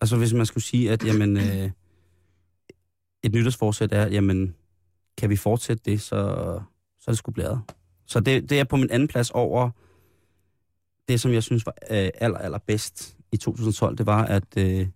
Altså 0.00 0.16
hvis 0.16 0.32
man 0.32 0.46
skulle 0.46 0.64
sige, 0.64 0.90
at 0.90 1.04
jamen, 1.04 1.36
øh, 1.46 1.70
et 3.22 3.32
nytårsforsæt 3.32 3.92
er, 3.92 4.06
jamen, 4.06 4.56
kan 5.18 5.30
vi 5.30 5.36
fortsætte 5.36 5.82
det, 5.84 6.00
så, 6.00 6.16
så 7.00 7.04
er 7.06 7.12
det 7.12 7.18
sgu 7.18 7.32
blæret. 7.32 7.60
Så 8.06 8.20
det, 8.20 8.50
det 8.50 8.60
er 8.60 8.64
på 8.64 8.76
min 8.76 8.90
anden 8.90 9.08
plads 9.08 9.30
over 9.30 9.70
det, 11.08 11.20
som 11.20 11.32
jeg 11.32 11.42
synes 11.42 11.66
var 11.66 11.74
øh, 11.90 12.10
aller, 12.14 12.38
aller 12.38 12.58
bedst 12.58 13.16
i 13.32 13.36
2012, 13.36 13.98
det 13.98 14.06
var, 14.06 14.24
at, 14.24 14.44
øh, 14.56 14.86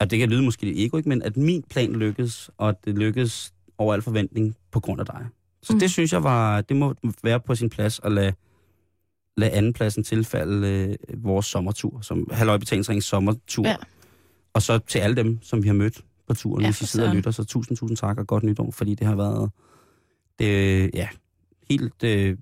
at 0.00 0.10
det 0.10 0.18
kan 0.18 0.28
lyde 0.28 0.42
måske 0.42 0.64
lidt 0.66 0.78
ego, 0.78 0.96
ikke? 0.96 1.08
men 1.08 1.22
at 1.22 1.36
min 1.36 1.62
plan 1.62 1.92
lykkedes, 1.92 2.50
og 2.58 2.68
at 2.68 2.84
det 2.84 2.98
lykkedes 2.98 3.54
over 3.78 3.94
al 3.94 4.02
forventning 4.02 4.56
på 4.70 4.80
grund 4.80 5.00
af 5.00 5.06
dig. 5.06 5.26
Så 5.62 5.72
Mm. 5.72 5.78
det 5.78 5.90
synes 5.90 6.12
jeg 6.12 6.22
var, 6.24 6.60
det 6.60 6.76
må 6.76 6.94
være 7.22 7.40
på 7.40 7.54
sin 7.54 7.70
plads 7.70 8.00
at 8.04 8.12
lade, 8.12 8.32
lade 9.36 9.50
andenpladsen 9.50 10.04
tilfalde 10.04 10.68
øh, 10.68 11.24
vores 11.24 11.46
sommertur, 11.46 12.00
som 12.00 12.28
halvøjbetalingsringens 12.32 13.04
sommertur. 13.04 13.66
Ja. 13.68 13.76
Og 14.52 14.62
så 14.62 14.78
til 14.78 14.98
alle 14.98 15.16
dem, 15.16 15.42
som 15.42 15.62
vi 15.62 15.68
har 15.68 15.74
mødt 15.74 16.04
på 16.28 16.34
turen, 16.34 16.62
Ja, 16.62 16.66
hvis 16.68 16.82
I 16.82 16.86
sidder 16.86 17.08
og 17.08 17.14
lytter, 17.16 17.30
så 17.30 17.44
tusind, 17.44 17.76
tusind 17.76 17.96
tak 17.96 18.18
og 18.18 18.26
godt 18.26 18.44
nytår, 18.44 18.70
fordi 18.70 18.94
det 18.94 19.06
har 19.06 19.14
været, 19.16 19.50
det, 20.38 20.90
ja, 20.94 21.08
helt 21.70 22.02
øh, 22.04 22.36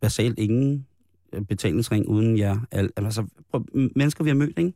basalt 0.00 0.38
ingen 0.38 0.86
øh, 1.32 1.42
betalingsring 1.44 2.08
uden 2.08 2.38
jer. 2.38 2.60
Al, 2.70 2.90
altså, 2.96 3.26
prøv, 3.50 3.64
mennesker, 3.96 4.24
vi 4.24 4.30
har 4.30 4.34
mødt, 4.34 4.58
ikke? 4.58 4.72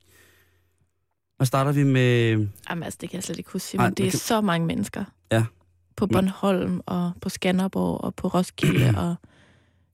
Og 1.39 1.47
starter 1.47 1.73
vi 1.73 1.83
med... 1.85 2.31
Jamen 2.71 2.83
altså, 2.83 2.99
det 3.01 3.11
kan 3.11 3.17
jeg 3.17 3.25
slet 3.25 3.39
ikke 3.39 3.51
huske, 3.51 3.79
Ej, 3.79 3.85
men 3.85 3.95
det 3.95 4.07
er 4.07 4.11
kan- 4.11 4.19
så 4.19 4.41
mange 4.41 4.67
mennesker. 4.67 5.05
Ja. 5.33 5.45
På 5.97 6.07
Bornholm, 6.07 6.81
og 6.87 7.13
på 7.21 7.29
Skanderborg, 7.29 8.01
og 8.01 8.15
på 8.15 8.29
Roskilde, 8.29 8.95
og 9.09 9.15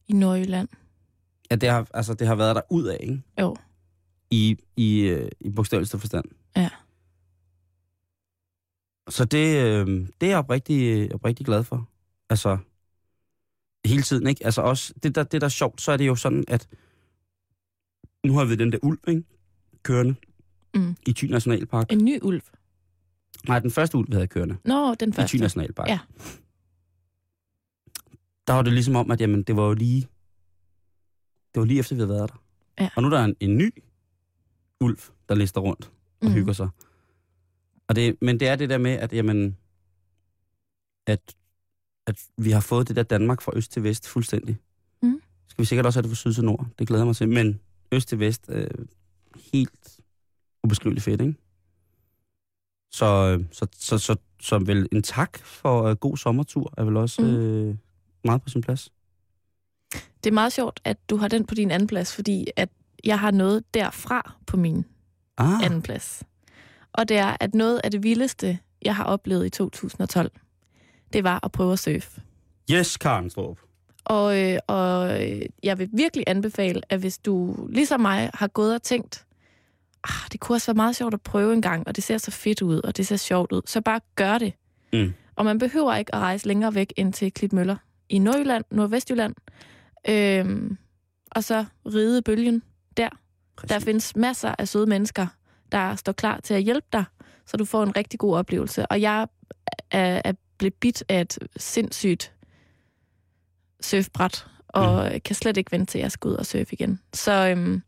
i 0.06 0.12
Nordjylland. 0.12 0.68
Ja, 1.50 1.56
det 1.56 1.68
har, 1.68 1.86
altså, 1.94 2.14
det 2.14 2.26
har 2.26 2.34
været 2.34 2.56
der 2.56 2.62
ud 2.70 2.84
af, 2.84 2.96
ikke? 3.00 3.22
Jo. 3.40 3.56
I, 4.30 4.56
i, 4.76 5.00
øh, 5.00 5.28
i 5.40 5.50
bogstaveligste 5.50 5.98
forstand. 5.98 6.24
Ja. 6.56 6.68
Så 9.08 9.24
det, 9.24 9.64
øh, 9.64 9.86
det 10.20 10.26
er 10.26 10.26
jeg 10.30 10.38
oprigtig, 10.38 11.14
oprigtig 11.14 11.46
glad 11.46 11.64
for. 11.64 11.88
Altså, 12.30 12.58
hele 13.84 14.02
tiden, 14.02 14.26
ikke? 14.26 14.44
Altså 14.44 14.62
også, 14.62 14.94
det 15.02 15.14
der, 15.14 15.22
det 15.22 15.40
der 15.40 15.44
er 15.44 15.48
sjovt, 15.48 15.80
så 15.80 15.92
er 15.92 15.96
det 15.96 16.06
jo 16.06 16.14
sådan, 16.14 16.44
at 16.48 16.68
nu 18.24 18.32
har 18.34 18.44
vi 18.44 18.56
den 18.56 18.72
der 18.72 18.78
ulv, 18.82 18.98
ikke? 19.08 19.22
Kørende 19.82 20.14
Mm. 20.74 20.96
i 21.06 21.12
Thy 21.12 21.24
Nationalpark. 21.24 21.92
En 21.92 22.04
ny 22.04 22.18
ulv. 22.22 22.42
Nej, 23.48 23.58
den 23.58 23.70
første 23.70 23.98
ulv, 23.98 24.08
vi 24.08 24.12
havde 24.12 24.26
kørende. 24.26 24.56
Nå, 24.64 24.94
den 24.94 25.08
i 25.08 25.12
første. 25.12 25.36
Thy 25.36 25.42
Nationalpark. 25.42 25.88
Ja. 25.88 25.98
Der 28.46 28.52
var 28.52 28.62
det 28.62 28.72
ligesom 28.72 28.96
om, 28.96 29.10
at 29.10 29.20
jamen, 29.20 29.42
det 29.42 29.56
var 29.56 29.66
jo 29.66 29.72
lige... 29.74 30.00
Det 31.54 31.60
var 31.60 31.64
lige 31.64 31.80
efter, 31.80 31.94
vi 31.96 32.00
havde 32.00 32.08
været 32.08 32.30
der. 32.30 32.42
Ja. 32.80 32.88
Og 32.96 33.02
nu 33.02 33.08
er 33.08 33.12
der 33.12 33.24
en, 33.24 33.36
en 33.40 33.56
ny 33.56 33.70
ulv, 34.80 34.98
der 35.28 35.34
lister 35.34 35.60
rundt 35.60 35.90
og 36.20 36.26
mm. 36.28 36.32
hygger 36.32 36.52
sig. 36.52 36.68
Og 37.88 37.96
det, 37.96 38.16
men 38.22 38.40
det 38.40 38.48
er 38.48 38.56
det 38.56 38.70
der 38.70 38.78
med, 38.78 38.90
at, 38.90 39.12
jamen, 39.12 39.56
at, 41.06 41.34
at 42.06 42.20
vi 42.38 42.50
har 42.50 42.60
fået 42.60 42.88
det 42.88 42.96
der 42.96 43.02
Danmark 43.02 43.40
fra 43.40 43.52
øst 43.56 43.72
til 43.72 43.82
vest 43.82 44.08
fuldstændig. 44.08 44.58
Mhm. 45.02 45.22
Skal 45.48 45.62
vi 45.62 45.66
sikkert 45.66 45.86
også 45.86 45.96
have 45.98 46.02
det 46.02 46.10
fra 46.10 46.14
syd 46.16 46.32
til 46.34 46.44
nord. 46.44 46.66
Det 46.78 46.88
glæder 46.88 47.04
mig 47.04 47.16
til. 47.16 47.28
Men 47.28 47.60
øst 47.92 48.08
til 48.08 48.18
vest, 48.18 48.44
øh, 48.48 48.70
helt 49.52 50.00
ubeskriveligt 50.64 51.04
fedt, 51.04 51.20
ikke? 51.20 51.34
Så, 52.92 53.44
så, 53.52 53.66
så, 53.76 53.98
så, 53.98 54.16
så 54.40 54.58
vel 54.58 54.88
en 54.92 55.02
tak 55.02 55.38
for 55.38 55.90
uh, 55.90 55.96
god 55.96 56.16
sommertur 56.16 56.74
er 56.76 56.84
vel 56.84 56.96
også 56.96 57.22
Mhm. 57.22 57.30
øh, 57.36 57.76
meget 58.24 58.42
på 58.42 58.48
sin 58.48 58.60
plads. 58.60 58.92
Det 60.24 60.30
er 60.30 60.34
meget 60.34 60.52
sjovt, 60.52 60.80
at 60.84 61.10
du 61.10 61.16
har 61.16 61.28
den 61.28 61.46
på 61.46 61.54
din 61.54 61.70
anden 61.70 61.86
plads, 61.86 62.14
fordi 62.14 62.46
at 62.56 62.68
jeg 63.04 63.20
har 63.20 63.30
noget 63.30 63.74
derfra 63.74 64.36
på 64.46 64.56
min 64.56 64.84
Ah, 65.38 65.62
anden 65.64 65.82
plads. 65.82 66.22
Og 66.92 67.08
det 67.08 67.16
er, 67.16 67.36
at 67.40 67.54
noget 67.54 67.80
af 67.84 67.90
det 67.90 68.02
vildeste, 68.02 68.58
jeg 68.82 68.96
har 68.96 69.04
oplevet 69.04 69.46
i 69.46 69.50
2012, 69.50 70.30
det 71.12 71.24
var 71.24 71.40
at 71.42 71.52
prøve 71.52 71.72
at 71.72 71.78
surfe. 71.78 72.20
yes, 72.70 72.96
Karen 72.96 73.30
Strup. 73.30 73.58
Og, 74.04 74.42
øh, 74.42 74.58
og 74.66 75.24
øh, 75.24 75.42
jeg 75.62 75.78
vil 75.78 75.88
virkelig 75.92 76.24
anbefale, 76.26 76.80
at 76.88 77.00
hvis 77.00 77.18
du 77.18 77.66
ligesom 77.70 78.00
mig 78.00 78.30
har 78.34 78.48
gået 78.48 78.74
og 78.74 78.82
tænkt, 78.82 79.24
ah, 80.04 80.28
det 80.32 80.40
kunne 80.40 80.56
også 80.56 80.66
være 80.66 80.76
meget 80.76 80.96
sjovt 80.96 81.14
at 81.14 81.20
prøve 81.20 81.52
en 81.54 81.62
gang, 81.62 81.88
og 81.88 81.96
det 81.96 82.04
ser 82.04 82.18
så 82.18 82.30
fedt 82.30 82.62
ud, 82.62 82.80
og 82.80 82.96
det 82.96 83.06
ser 83.06 83.16
sjovt 83.16 83.52
ud, 83.52 83.62
så 83.66 83.80
bare 83.80 84.00
gør 84.16 84.38
det. 84.38 84.52
Mm. 84.92 85.14
Og 85.36 85.44
man 85.44 85.58
behøver 85.58 85.94
ikke 85.94 86.14
at 86.14 86.20
rejse 86.20 86.46
længere 86.46 86.74
væk 86.74 86.92
ind 86.96 87.12
til 87.12 87.32
Klitmøller 87.32 87.76
i 88.08 88.18
Nordjylland, 88.18 88.64
Nordvestjylland, 88.70 89.34
øhm, 90.08 90.76
og 91.30 91.44
så 91.44 91.64
ride 91.86 92.22
bølgen 92.22 92.62
der. 92.96 93.08
Præcis. 93.56 93.68
Der 93.68 93.78
findes 93.78 94.16
masser 94.16 94.54
af 94.58 94.68
søde 94.68 94.86
mennesker, 94.86 95.26
der 95.72 95.94
står 95.94 96.12
klar 96.12 96.40
til 96.40 96.54
at 96.54 96.62
hjælpe 96.62 96.86
dig, 96.92 97.04
så 97.46 97.56
du 97.56 97.64
får 97.64 97.82
en 97.82 97.96
rigtig 97.96 98.18
god 98.18 98.36
oplevelse. 98.36 98.86
Og 98.86 99.00
jeg 99.00 99.26
er, 99.90 100.22
er 100.24 100.32
blevet 100.58 100.74
bit 100.74 101.04
af 101.08 101.20
et 101.20 101.38
sindssygt 101.56 102.32
surfbræt, 103.80 104.46
og 104.68 105.10
mm. 105.12 105.20
kan 105.20 105.36
slet 105.36 105.56
ikke 105.56 105.72
vente 105.72 105.92
til, 105.92 105.98
at 105.98 106.02
jeg 106.02 106.12
skal 106.12 106.28
ud 106.28 106.34
og 106.34 106.46
surfe 106.46 106.72
igen. 106.72 107.00
Så 107.14 107.48
øhm, 107.48 107.82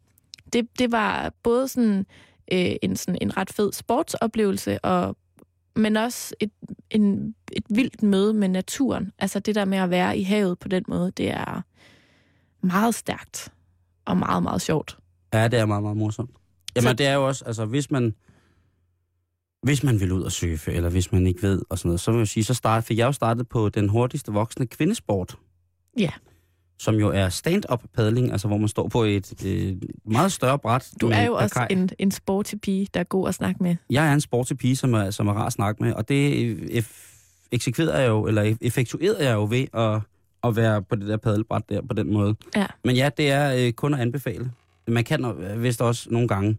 det, 0.53 0.79
det 0.79 0.93
var 0.93 1.33
både 1.43 1.69
sådan, 1.69 2.07
øh, 2.53 2.73
en, 2.83 2.97
sådan 2.97 3.19
en 3.21 3.37
ret 3.37 3.51
fed 3.51 3.73
sportsoplevelse, 3.73 4.85
og, 4.85 5.17
men 5.77 5.97
også 5.97 6.35
et, 6.41 6.51
en, 6.91 7.35
et 7.53 7.65
vildt 7.71 8.03
møde 8.03 8.35
med 8.35 8.49
naturen. 8.49 9.13
Altså 9.19 9.41
det 9.41 9.55
der 9.55 9.65
med 9.65 9.79
at 9.79 9.91
være 9.91 10.19
i 10.19 10.23
havet 10.23 10.59
på 10.59 10.69
den 10.69 10.85
måde, 10.89 11.11
det 11.11 11.31
er 11.31 11.63
meget 12.61 12.95
stærkt 12.95 13.53
og 14.05 14.17
meget, 14.17 14.43
meget 14.43 14.63
sjovt. 14.63 14.99
Ja, 15.35 15.49
det 15.49 15.59
er 15.59 15.67
meget, 15.67 15.83
meget 15.83 15.97
morsomt. 15.97 16.31
Jamen, 16.77 16.99
det 16.99 17.07
er 17.07 17.15
jo 17.15 17.27
også, 17.27 17.45
altså, 17.45 17.65
hvis 17.65 17.91
man, 17.91 18.15
hvis 19.63 19.83
man 19.83 20.01
vil 20.01 20.13
ud 20.13 20.23
og 20.23 20.33
surfe, 20.33 20.73
eller 20.73 20.91
hvis 20.91 21.13
man 21.13 21.27
ikke 21.27 21.43
ved, 21.43 21.63
og 21.69 21.79
sådan 21.79 21.89
noget, 21.89 22.01
så 22.01 22.11
vil 22.11 22.19
jeg 22.19 22.29
sige, 22.29 22.45
så 22.45 22.55
start, 22.55 22.85
fik 22.85 22.99
jeg 22.99 23.07
jo 23.07 23.13
startet 23.13 23.49
på 23.49 23.69
den 23.69 23.89
hurtigste 23.89 24.33
voksne 24.33 24.67
kvindesport. 24.67 25.37
Ja. 25.99 26.11
Som 26.79 26.95
jo 26.95 27.09
er 27.09 27.29
stand-up 27.29 27.83
paddling, 27.95 28.33
altså 28.33 28.49
hvor 28.49 28.57
man 28.57 28.69
står 28.69 28.89
på 28.89 29.03
et 29.03 29.47
øh, 29.47 29.77
meget 30.05 30.33
større 30.33 30.59
bræt. 30.59 30.91
Du 31.01 31.09
er 31.09 31.23
jo 31.23 31.33
per 31.37 31.43
også 31.43 31.55
kaj. 31.55 31.67
en, 31.71 31.91
en 31.99 32.11
sporty 32.11 32.55
pige, 32.63 32.89
der 32.95 33.01
er 33.01 33.05
god 33.05 33.29
at 33.29 33.35
snakke 33.35 33.63
med. 33.63 33.77
Jeg 33.91 34.09
er 34.09 34.13
en 34.13 34.21
sporty 34.21 34.53
pige, 34.53 34.77
som 34.77 34.95
er, 34.95 35.11
som 35.11 35.29
er 35.29 35.33
rar 35.33 35.47
at 35.47 35.53
snakke 35.53 35.83
med, 35.83 35.93
og 35.93 36.09
det 36.09 36.47
øh, 36.73 36.83
eksekverer 37.53 38.01
jeg 38.01 38.09
jo, 38.09 38.27
eller 38.27 38.57
effektuerer 38.61 39.23
jeg 39.23 39.35
jo 39.35 39.47
ved 39.51 39.67
at, 39.75 40.01
at 40.45 40.57
være 40.57 40.83
på 40.83 40.97
det 40.97 41.09
der 41.09 41.17
paddelbræt 41.17 41.63
der 41.69 41.83
på 41.83 41.95
den 41.95 42.13
måde. 42.13 42.35
Ja. 42.57 42.67
Men 42.85 42.97
ja, 42.97 43.11
det 43.17 43.31
er 43.31 43.67
øh, 43.67 43.73
kun 43.73 43.95
at 43.95 44.01
anbefale. 44.01 44.51
Man 44.91 45.05
kan 45.05 45.25
øh, 45.25 45.63
vist 45.63 45.83
også 45.83 46.11
nogle 46.11 46.29
gange, 46.29 46.59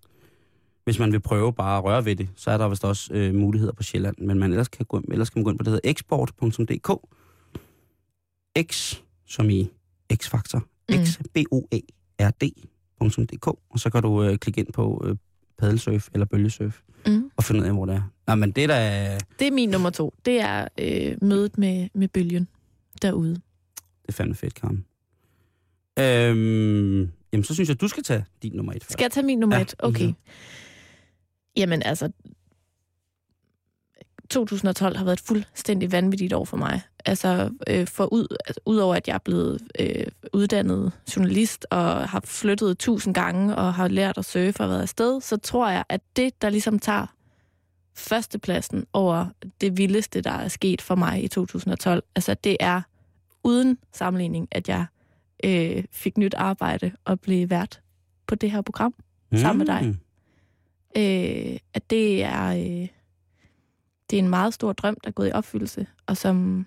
hvis 0.84 1.00
man 1.00 1.12
vil 1.12 1.20
prøve 1.20 1.54
bare 1.54 1.78
at 1.78 1.84
røre 1.84 2.06
ved 2.06 2.16
det, 2.16 2.30
så 2.36 2.52
er 2.52 2.58
der 2.58 2.70
vist 2.70 2.86
også 2.86 3.14
øh, 3.14 3.36
muligheder 3.36 3.74
på 3.74 3.84
Sjælland. 3.84 4.16
Men 4.18 4.40
man 4.40 4.52
ellers 4.52 4.68
kan, 4.68 4.86
gå, 4.86 5.02
ellers 5.12 5.30
kan 5.30 5.40
man 5.40 5.44
gå 5.44 5.50
ind 5.50 5.60
på 5.60 5.64
det, 5.64 5.72
der 5.72 5.72
hedder 5.72 5.90
export.dk. 5.92 6.92
X, 8.72 8.96
som 9.28 9.50
i 9.50 9.70
X-faktor. 10.16 10.64
Mm. 10.90 10.96
X, 11.06 11.18
B-O-A-R-D.dk. 11.34 13.48
Og 13.48 13.80
så 13.80 13.90
kan 13.90 14.02
du 14.02 14.24
øh, 14.24 14.38
klikke 14.38 14.60
ind 14.62 14.74
på 14.74 15.04
øh, 15.08 15.16
paddelsurf 15.58 16.10
eller 16.14 16.26
bølgesurf 16.26 16.80
Mm. 17.08 17.32
og 17.38 17.44
finde 17.44 17.62
ud 17.62 17.66
af, 17.66 17.74
hvor 17.74 17.86
det 17.86 17.96
er. 17.96 18.02
Nej, 18.28 18.36
men 18.36 18.52
det 18.52 18.64
er 18.64 18.68
da... 18.68 19.18
Det 19.40 19.48
er 19.48 19.52
min 19.52 19.70
nummer 19.70 19.90
to. 19.90 20.14
Det 20.26 20.40
er 20.42 20.68
øh, 20.80 21.18
mødet 21.22 21.58
med, 21.58 21.88
med 21.94 22.08
bølgen 22.08 22.48
derude. 23.02 23.34
Det 23.36 23.42
er 24.08 24.12
fandme 24.14 24.36
fedt, 24.36 24.54
Karen. 24.54 24.86
Øhm, 26.00 27.12
jamen, 27.34 27.44
så 27.44 27.54
synes 27.54 27.70
jeg, 27.70 27.82
du 27.82 27.88
skal 27.88 28.04
tage 28.04 28.26
din 28.44 28.54
nummer 28.56 28.74
et 28.74 28.84
først. 28.84 28.92
Skal 28.92 29.04
jeg 29.04 29.12
tage 29.12 29.26
min 29.26 29.40
nummer 29.40 29.56
Ja, 29.56 29.62
et? 29.62 29.76
Okay. 29.80 30.06
mhm. 30.06 30.16
Jamen 31.58 31.84
altså, 31.84 32.12
2012 34.30 34.98
har 34.98 35.06
været 35.06 35.20
et 35.20 35.26
fuldstændig 35.26 35.92
vanvittigt 35.92 36.34
år 36.34 36.46
for 36.46 36.58
mig. 36.58 36.82
Altså, 37.06 37.50
øh, 37.68 37.88
for 37.88 38.14
ud, 38.14 38.38
altså, 38.48 38.60
udover 38.66 38.96
at 38.96 39.08
jeg 39.08 39.14
er 39.14 39.18
blevet 39.18 39.62
øh, 39.80 40.06
uddannet 40.34 40.92
journalist 41.16 41.66
og 41.70 42.10
har 42.10 42.22
flyttet 42.26 42.78
tusind 42.78 43.14
gange 43.14 43.56
og 43.56 43.74
har 43.74 43.88
lært 43.88 44.18
at 44.18 44.26
surfe 44.26 44.64
og 44.64 44.70
været 44.70 44.82
afsted, 44.82 45.22
så 45.22 45.38
tror 45.38 45.70
jeg, 45.70 45.84
at 45.90 46.02
det, 46.16 46.42
der 46.42 46.50
ligesom 46.50 46.80
tager 46.80 47.06
førstepladsen 47.96 48.86
over 48.94 49.26
det 49.62 49.78
vildeste, 49.78 50.22
der 50.22 50.32
er 50.32 50.48
sket 50.48 50.82
for 50.82 50.96
mig 50.96 51.24
i 51.24 51.28
2012, 51.28 52.04
altså 52.16 52.34
det 52.34 52.58
er 52.60 52.82
uden 53.44 53.78
sammenligning, 53.94 54.48
at 54.52 54.70
jeg 54.70 54.86
øh, 55.44 55.84
fik 55.92 56.18
nyt 56.18 56.34
arbejde 56.34 56.92
og 57.06 57.20
blev 57.20 57.50
vært 57.50 57.82
på 58.28 58.36
det 58.36 58.52
her 58.52 58.62
program 58.62 58.94
sammen 59.34 59.58
med 59.58 59.66
dig. 59.66 59.86
Mm. 59.86 59.98
øh, 61.02 61.58
at 61.74 61.90
det 61.90 62.24
er, 62.24 62.48
øh, 62.48 62.88
det 64.10 64.20
er 64.20 64.24
en 64.24 64.30
meget 64.30 64.54
stor 64.54 64.74
drøm, 64.74 64.98
der 65.04 65.08
er 65.10 65.12
gået 65.12 65.28
i 65.30 65.32
opfyldelse, 65.32 65.88
og 66.06 66.18
som, 66.18 66.66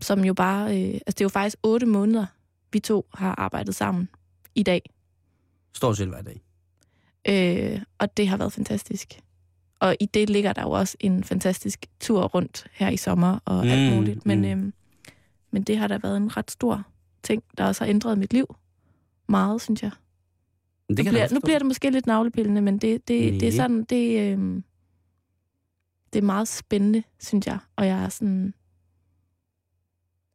som 0.00 0.24
jo 0.24 0.34
bare... 0.34 0.64
Øh, 0.64 0.94
altså, 0.94 1.00
det 1.06 1.20
er 1.20 1.24
jo 1.24 1.28
faktisk 1.28 1.56
otte 1.62 1.86
måneder, 1.86 2.26
vi 2.72 2.78
to 2.80 3.06
har 3.14 3.34
arbejdet 3.38 3.74
sammen 3.74 4.08
i 4.54 4.62
dag. 4.62 4.90
Står 5.74 5.92
selv 5.92 6.10
hver 6.10 6.22
dag. 6.22 6.42
Øh, 7.28 7.82
og 7.98 8.16
det 8.16 8.28
har 8.28 8.36
været 8.36 8.52
fantastisk. 8.52 9.20
Og 9.80 9.96
i 10.00 10.06
det 10.06 10.30
ligger 10.30 10.52
der 10.52 10.62
jo 10.62 10.70
også 10.70 10.96
en 11.00 11.24
fantastisk 11.24 11.86
tur 12.00 12.22
rundt 12.24 12.66
her 12.72 12.88
i 12.88 12.96
sommer 12.96 13.38
og 13.44 13.64
mm, 13.64 13.70
alt 13.70 13.90
Mm, 13.90 13.96
muligt. 13.96 14.26
Men, 14.26 14.38
mm. 14.38 14.44
øhm, 14.44 14.72
men 15.50 15.62
det 15.62 15.78
har 15.78 15.86
da 15.86 15.98
været 16.02 16.16
en 16.16 16.36
ret 16.36 16.50
stor 16.50 16.86
ting, 17.22 17.42
der 17.58 17.64
også 17.64 17.84
har 17.84 17.90
ændret 17.90 18.18
mit 18.18 18.32
liv 18.32 18.56
meget, 19.28 19.60
synes 19.60 19.82
jeg. 19.82 19.90
Nu, 20.88 20.94
det 20.94 21.04
kan 21.04 21.14
jeg 21.14 21.28
bliver, 21.28 21.34
nu 21.34 21.40
bliver 21.40 21.58
det 21.58 21.66
måske 21.66 21.90
lidt 21.90 22.06
navlepillende, 22.06 22.60
men 22.60 22.78
det, 22.78 23.08
det, 23.08 23.40
det 23.40 23.48
er 23.48 23.52
sådan, 23.52 23.84
det, 23.84 24.32
øhm, 24.32 24.64
det 26.12 26.18
er 26.18 26.26
meget 26.26 26.48
spændende, 26.48 27.02
synes 27.18 27.46
jeg. 27.46 27.58
Og 27.76 27.86
jeg 27.86 28.04
er 28.04 28.08
sådan... 28.08 28.54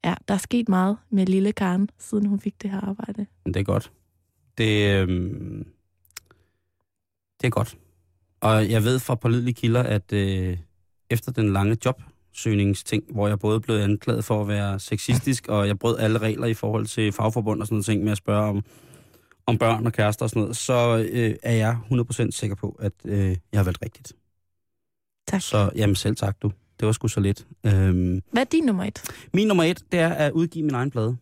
Ja, 0.04 0.16
der 0.28 0.34
er 0.34 0.38
sket 0.38 0.70
meget 0.70 0.98
med 1.10 1.26
lille 1.26 1.52
Karen, 1.52 1.90
siden 2.00 2.26
hun 2.26 2.40
fik 2.40 2.62
det 2.62 2.72
her 2.72 2.82
arbejde. 2.82 3.26
Men 3.46 3.54
det 3.54 3.60
er 3.60 3.64
godt. 3.64 3.92
Det, 4.58 5.02
øhm, 5.02 5.68
det 7.42 7.48
er 7.48 7.52
godt. 7.52 7.78
Og 8.42 8.70
jeg 8.70 8.84
ved 8.84 9.00
fra 9.00 9.16
pålidelige 9.16 9.54
kilder, 9.54 9.84
at 9.84 10.14
øh, 10.14 10.58
efter 11.10 11.32
den 11.32 11.54
lange 11.54 11.76
jobsøgningsting, 12.36 13.04
hvor 13.10 13.28
jeg 13.28 13.40
både 13.40 13.60
blev 13.60 13.76
anklaget 13.76 14.26
for 14.26 14.42
at 14.42 14.48
være 14.48 14.80
sexistisk, 14.80 15.48
og 15.48 15.68
jeg 15.68 15.80
brød 15.80 16.00
alle 16.00 16.20
regler 16.20 16.48
i 16.48 16.54
forhold 16.54 16.86
til 16.86 17.12
fagforbund 17.12 17.62
og 17.62 17.68
sådan 17.68 17.76
noget 17.76 17.86
ting 17.86 18.04
med 18.04 18.12
at 18.12 18.18
spørge 18.18 18.50
om, 18.50 18.64
om 19.46 19.58
børn 19.58 19.86
og 19.86 19.94
kærester 19.94 20.26
og 20.26 20.30
sådan 20.30 20.42
noget, 20.42 20.58
så 20.58 21.08
øh, 21.12 21.36
er 21.44 21.54
jeg 21.54 21.78
100% 21.92 22.32
sikker 22.32 22.56
på, 22.56 22.78
at 22.80 22.92
øh, 23.06 23.30
jeg 23.52 23.60
har 23.60 23.64
valgt 23.64 23.82
rigtigt. 23.82 24.14
Tak. 25.28 25.42
Så 25.42 25.70
jamen 25.76 25.96
selv 25.96 26.16
tak 26.16 26.42
du. 26.42 26.52
Det 26.80 26.86
var 26.86 26.92
sgu 26.92 27.08
så 27.08 27.20
lidt. 27.20 27.48
Øhm, 27.66 28.22
Hvad 28.32 28.42
er 28.42 28.46
din 28.52 28.64
nummer 28.64 28.84
et? 28.84 29.04
min 29.34 29.48
nummer 29.48 29.64
et, 29.64 29.84
det 29.92 30.00
er 30.00 30.10
at 30.10 30.32
udgive 30.32 30.64
min 30.64 30.76
egen 30.76 30.92
plade. 30.92 31.18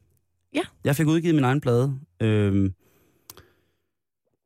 Ja. 0.56 0.62
Jeg 0.84 0.96
fik 0.96 1.08
udgivet 1.08 1.36
min 1.36 1.44
egen 1.44 1.62
plade. 1.62 2.00
Øhm, 2.20 2.74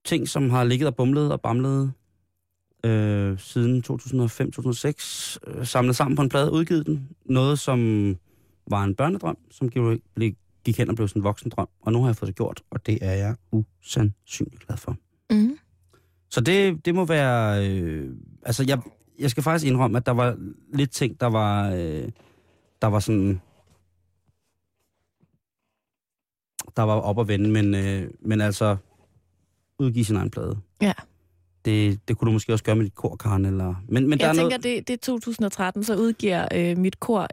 ting, 0.06 0.28
som 0.28 0.50
har 0.50 0.64
ligget 0.64 0.88
og 0.88 0.96
bumlet 0.96 1.32
og 1.32 1.42
bamlet 1.42 1.94
øh, 2.84 3.40
siden 3.40 3.84
2005-2006. 3.92 5.38
Øh, 5.48 5.66
samlet 5.66 5.96
sammen 5.96 6.16
på 6.16 6.22
en 6.22 6.30
plade, 6.30 6.52
udgivet 6.52 6.86
den. 6.86 7.10
Noget, 7.26 7.60
som 7.60 7.80
var 8.68 8.84
en 8.84 8.96
børnedrøm, 8.96 9.38
som 9.52 9.70
gik, 9.70 9.82
blev- 10.16 10.36
gik 10.66 10.78
hen 10.78 10.90
og 10.90 10.96
blev 10.96 11.08
sådan 11.08 11.20
en 11.20 11.24
voksen 11.24 11.50
drøm. 11.52 11.68
Og 11.82 11.92
nu 11.94 12.00
har 12.02 12.08
jeg 12.08 12.16
fået 12.16 12.28
det 12.28 12.36
gjort, 12.36 12.62
og 12.70 12.86
det 12.86 12.98
er 13.02 13.12
jeg 13.14 13.36
usandsynligt 13.52 14.66
glad 14.68 14.78
for. 14.78 14.98
Mm. 15.30 15.58
Så 16.30 16.42
det, 16.42 16.86
det 16.86 16.96
må 16.96 17.06
være... 17.06 17.70
Øh, 17.70 18.16
altså, 18.44 18.64
jeg, 18.68 18.80
jeg 19.20 19.32
skal 19.32 19.44
faktisk 19.44 19.66
indrømme, 19.66 19.98
at 19.98 20.06
der 20.06 20.12
var 20.12 20.38
lidt 20.74 20.92
ting, 20.92 21.20
der 21.20 21.28
var... 21.28 21.72
Øh, 21.72 22.10
der 22.82 22.88
var 22.88 23.00
sådan... 23.00 23.42
Der 26.76 26.84
var 26.84 26.94
op 26.94 27.20
at 27.20 27.28
vende, 27.28 27.50
men, 27.50 27.76
øh, 27.76 28.10
men 28.20 28.42
altså... 28.42 28.78
Udgive 29.80 30.06
sin 30.06 30.16
egen 30.16 30.30
plade. 30.30 30.58
Ja. 30.82 30.94
Det, 31.68 32.08
det 32.08 32.18
kunne 32.18 32.26
du 32.28 32.32
måske 32.34 32.54
også 32.54 32.64
gøre 32.64 32.76
med 32.76 32.86
dit 32.86 32.96
kor, 32.96 33.16
Karen, 33.16 33.46
eller... 33.46 33.76
Men, 33.90 34.10
men 34.10 34.20
der 34.20 34.26
Jeg 34.26 34.30
er 34.30 34.34
tænker, 34.34 34.50
noget... 34.50 34.64
det, 34.64 34.88
det 34.88 34.94
er 34.94 34.98
2013, 34.98 35.84
så 35.84 35.96
udgiver 35.96 36.48
øh, 36.56 36.78
mit 36.78 37.00
kor 37.00 37.28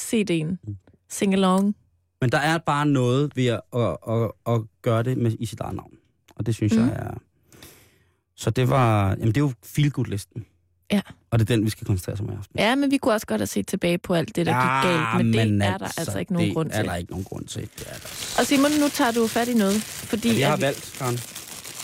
CD'en 0.00 0.56
Mm. 0.66 0.76
Sing 1.10 1.34
Along. 1.34 1.76
Men 2.20 2.30
der 2.30 2.38
er 2.38 2.58
bare 2.58 2.86
noget 2.86 3.32
ved 3.36 3.46
at, 3.46 3.60
at, 3.76 3.96
at, 4.08 4.30
at 4.54 4.60
gøre 4.82 5.02
det 5.02 5.18
med, 5.18 5.32
i 5.38 5.46
sit 5.46 5.60
eget 5.60 5.76
navn. 5.76 5.90
Og 6.36 6.46
det 6.46 6.54
synes 6.54 6.72
mm. 6.74 6.80
Jeg 6.80 6.88
er... 6.96 7.14
Så 8.36 8.50
det 8.50 8.68
var... 8.70 9.08
Jamen, 9.10 9.26
det 9.28 9.36
er 9.36 9.40
jo 9.40 9.52
feel 9.64 9.92
listen 10.06 10.44
Ja. 10.92 11.00
Og 11.30 11.38
det 11.38 11.50
er 11.50 11.56
den, 11.56 11.64
vi 11.64 11.70
skal 11.70 11.86
koncentrere 11.86 12.14
os 12.14 12.20
om 12.20 12.26
i 12.28 12.32
aften. 12.38 12.58
Ja, 12.58 12.74
men 12.74 12.90
vi 12.90 12.96
kunne 12.96 13.14
også 13.14 13.26
godt 13.26 13.40
have 13.40 13.46
set 13.46 13.66
tilbage 13.66 13.98
på 13.98 14.14
alt 14.14 14.36
det, 14.36 14.46
der 14.46 14.52
gik 14.52 14.90
galt, 14.90 15.26
men 15.26 15.32
det 15.60 15.66
er 15.66 15.78
der 15.78 15.84
altså 15.98 16.18
ikke 16.18 16.32
nogen 16.32 16.48
det 16.48 16.54
grund 16.54 16.70
er 16.70 16.76
til. 16.76 16.84
der 16.84 16.94
ikke 16.94 17.10
nogen 17.10 17.24
grund 17.24 17.46
til. 17.46 17.62
Det 17.62 17.86
er 17.86 17.92
der. 17.92 18.36
Og 18.40 18.46
Simon, 18.46 18.70
nu 18.80 18.88
tager 18.88 19.10
du 19.12 19.26
fat 19.26 19.48
i 19.48 19.54
noget, 19.54 19.82
fordi... 19.82 20.28
Jeg 20.28 20.36
at 20.42 20.48
har 20.48 20.56
vi- 20.56 20.62
valgt, 20.62 20.94
Karen. 20.98 21.18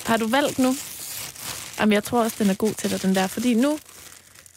Har 0.07 0.17
du 0.17 0.29
valgt 0.29 0.59
nu? 0.59 0.73
Jamen, 1.81 1.93
jeg 1.93 2.05
tror 2.05 2.23
også, 2.25 2.37
den 2.39 2.51
er 2.51 2.55
god 2.55 2.75
til 2.75 2.91
dig, 2.91 3.03
den 3.03 3.15
der. 3.15 3.27
Fordi 3.27 3.55
nu 3.55 3.79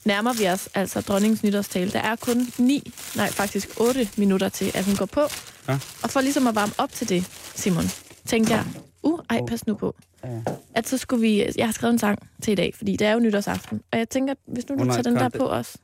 nærmer 0.05 0.33
vi 0.33 0.47
os 0.47 0.69
altså 0.73 1.01
dronningens 1.01 1.43
nytårstale. 1.43 1.91
Der 1.91 1.99
er 1.99 2.15
kun 2.15 2.47
9, 2.57 2.91
nej 3.15 3.31
faktisk 3.31 3.69
8 3.79 4.09
minutter 4.17 4.49
til, 4.49 4.71
at 4.73 4.85
hun 4.85 4.95
går 4.95 5.05
på. 5.05 5.21
Ja. 5.67 5.79
Og 6.03 6.09
for 6.09 6.21
ligesom 6.21 6.47
at 6.47 6.55
varme 6.55 6.73
op 6.77 6.91
til 6.91 7.09
det, 7.09 7.25
Simon, 7.55 7.85
tænkte 8.25 8.53
jeg, 8.53 8.65
uh, 9.03 9.19
ej, 9.29 9.39
pas 9.47 9.67
nu 9.67 9.75
på. 9.75 9.95
Ja. 10.23 10.41
At 10.75 10.87
så 10.89 10.97
skulle 10.97 11.21
vi, 11.21 11.45
jeg 11.57 11.67
har 11.67 11.71
skrevet 11.71 11.93
en 11.93 11.99
sang 11.99 12.19
til 12.43 12.51
i 12.51 12.55
dag, 12.55 12.73
fordi 12.77 12.95
det 12.95 13.07
er 13.07 13.11
jo 13.13 13.19
nytårsaften. 13.19 13.81
Og 13.91 13.97
jeg 13.99 14.09
tænker, 14.09 14.33
hvis 14.47 14.69
nu 14.69 14.75
du 14.75 14.81
Åh, 14.81 14.87
nej, 14.87 14.95
tager 14.95 15.03
den 15.03 15.15
der 15.15 15.29
det- 15.29 15.39
på 15.39 15.45
også. 15.45 15.77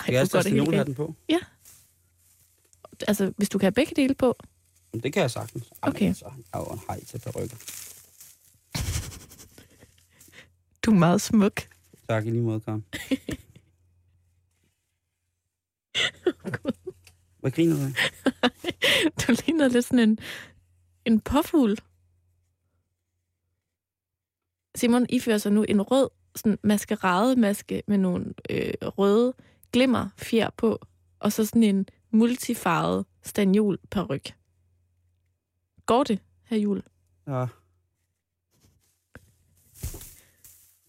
Skal 0.00 0.14
jeg 0.14 0.28
går 0.30 0.42
tage 0.42 0.84
den 0.84 0.94
på? 0.94 1.14
Altså, 3.08 3.32
hvis 3.36 3.48
du 3.48 3.58
kan 3.58 3.64
have 3.66 3.72
begge 3.72 3.92
dele 3.96 4.14
på. 4.14 4.36
Det 5.02 5.12
kan 5.12 5.22
jeg 5.22 5.30
sagtens. 5.30 5.64
Ej, 5.82 5.88
Okay. 5.88 6.04
jeg 6.20 6.30
er 6.54 6.58
jo 6.58 6.64
en 6.64 6.80
hej 6.88 7.04
til 7.04 7.18
perukker. 7.18 7.56
Du 10.86 10.90
er 10.90 10.98
meget 10.98 11.20
smuk. 11.20 11.60
Tak 12.08 12.26
i 12.26 12.30
lige 12.30 12.42
måde, 12.42 12.60
Karen. 12.60 12.84
Hvad 17.40 17.50
griner 17.50 17.76
du 17.76 17.82
af? 17.82 17.92
Du 19.26 19.34
ligner 19.46 19.68
lidt 19.68 19.84
sådan 19.84 20.08
en, 20.08 20.18
en 21.04 21.20
påfugl. 21.20 21.78
Simon 24.74 25.06
ifører 25.08 25.38
sig 25.38 25.52
nu 25.52 25.62
en 25.62 25.82
rød 25.82 26.08
sådan 26.36 26.58
maskerademaske 26.62 27.82
med 27.86 27.98
nogle 27.98 28.34
øh, 28.50 28.74
røde 28.82 29.34
glimmer 29.72 30.08
fjer 30.16 30.50
på, 30.50 30.78
og 31.18 31.32
så 31.32 31.46
sådan 31.46 31.62
en 31.62 31.86
multifarvet 32.10 33.06
stanjol 33.22 33.78
peruk. 33.90 34.22
Går 35.86 36.04
det, 36.04 36.20
her 36.44 36.56
jul? 36.56 36.82
Ja. 37.26 37.46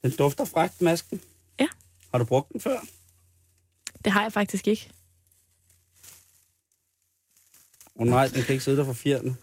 Den 0.08 0.18
dufter 0.18 0.46
frækt, 0.46 0.82
masken. 0.82 1.22
Ja. 1.60 1.68
Har 2.12 2.18
du 2.18 2.26
brugt 2.26 2.54
den 2.54 2.62
før? 2.62 2.80
Det 4.04 4.12
har 4.12 4.22
jeg 4.22 4.34
faktisk 4.34 4.68
ikke. 4.68 4.90
Åh 7.96 8.02
oh, 8.02 8.08
nej, 8.08 8.28
den 8.28 8.44
kan 8.44 8.54
ikke 8.54 8.64
sidde 8.64 8.78
der 8.78 8.86
for 8.86 8.94
fjerne. 8.94 9.36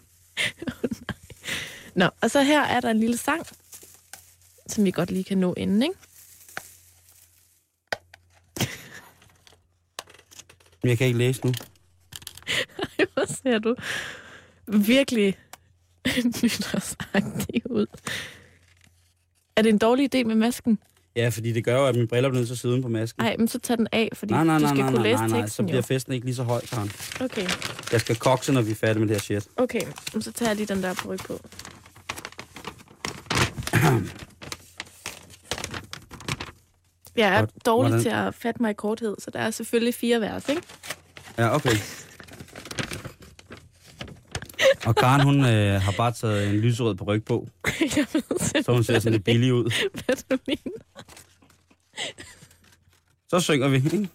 Nå, 1.99 2.09
og 2.21 2.31
så 2.31 2.41
her 2.43 2.61
er 2.61 2.79
der 2.79 2.89
en 2.89 2.99
lille 2.99 3.17
sang, 3.17 3.45
som 4.67 4.85
vi 4.85 4.91
godt 4.91 5.11
lige 5.11 5.23
kan 5.23 5.37
nå 5.37 5.53
inden, 5.53 5.83
ikke? 5.83 5.95
Jeg 10.83 10.97
kan 10.97 11.07
ikke 11.07 11.19
læse 11.19 11.45
nu. 11.45 11.53
Hvor 13.13 13.25
ser 13.25 13.59
du 13.59 13.75
virkelig 14.67 15.37
nytårsagtig 16.43 17.71
ud. 17.71 17.87
Er 19.55 19.61
det 19.61 19.69
en 19.69 19.77
dårlig 19.77 20.15
idé 20.15 20.23
med 20.23 20.35
masken? 20.35 20.79
Ja, 21.15 21.29
fordi 21.29 21.51
det 21.51 21.63
gør 21.65 21.77
jo, 21.79 21.85
at 21.85 21.95
mine 21.95 22.07
briller 22.07 22.29
bliver 22.29 22.39
nødt 22.39 22.47
til 22.47 22.53
at 22.53 22.59
sidde 22.59 22.81
på 22.81 22.87
masken. 22.87 23.23
Nej, 23.23 23.35
men 23.37 23.47
så 23.47 23.59
tag 23.59 23.77
den 23.77 23.87
af, 23.91 24.09
fordi 24.13 24.33
nej, 24.33 24.43
nej, 24.43 24.57
du 24.57 24.61
nej, 24.61 24.69
skal 24.69 24.79
nej, 24.83 24.89
kunne 24.91 25.01
nej, 25.01 25.11
læse 25.11 25.17
nej, 25.21 25.27
nej, 25.27 25.37
så 25.39 25.43
teksten 25.45 25.65
bliver 25.65 25.77
jo. 25.77 25.81
festen 25.81 26.13
ikke 26.13 26.25
lige 26.25 26.35
så 26.35 26.43
høj, 26.43 26.61
Karen. 26.61 26.91
Okay, 27.21 27.47
Jeg 27.91 28.01
skal 28.01 28.15
kokse, 28.15 28.53
når 28.53 28.61
vi 28.61 28.71
er 28.71 28.75
færdige 28.75 28.99
med 28.99 29.07
det 29.07 29.15
her 29.15 29.21
shit. 29.21 29.47
okay. 29.57 29.81
Så 30.19 30.31
tager 30.31 30.49
jeg 30.49 30.55
lige 30.55 30.65
den 30.75 30.83
der 30.83 30.93
på 30.93 31.15
på. 31.27 31.39
Jeg 37.15 37.35
er 37.35 37.39
Godt. 37.39 37.65
dårlig 37.65 37.89
Hvordan- 37.89 38.03
til 38.03 38.09
at 38.27 38.35
fatte 38.35 38.61
mig 38.61 38.71
i 38.71 38.73
korthed, 38.73 39.15
så 39.19 39.31
der 39.31 39.39
er 39.39 39.51
selvfølgelig 39.51 39.93
fire 39.95 40.21
vers, 40.21 40.49
ikke? 40.49 40.61
Ja, 41.37 41.55
okay. 41.55 41.75
Og 44.85 44.95
Karen, 44.95 45.21
hun 45.21 45.45
øh, 45.45 45.81
har 45.81 45.91
bare 45.97 46.11
taget 46.11 46.49
en 46.49 46.55
lyserød 46.55 46.95
på 46.95 47.03
ryg 47.03 47.23
på, 47.25 47.47
Jeg 47.97 48.05
ved 48.13 48.63
så 48.63 48.71
hun 48.73 48.83
ser 48.83 48.99
sådan 48.99 49.11
lidt 49.11 49.23
billig 49.23 49.53
ud. 49.53 49.63
hvad 50.05 50.15
du 50.15 50.37
mener. 50.47 50.77
Så 53.29 53.39
synger 53.39 53.67
vi, 53.67 53.75
ikke? 53.75 54.09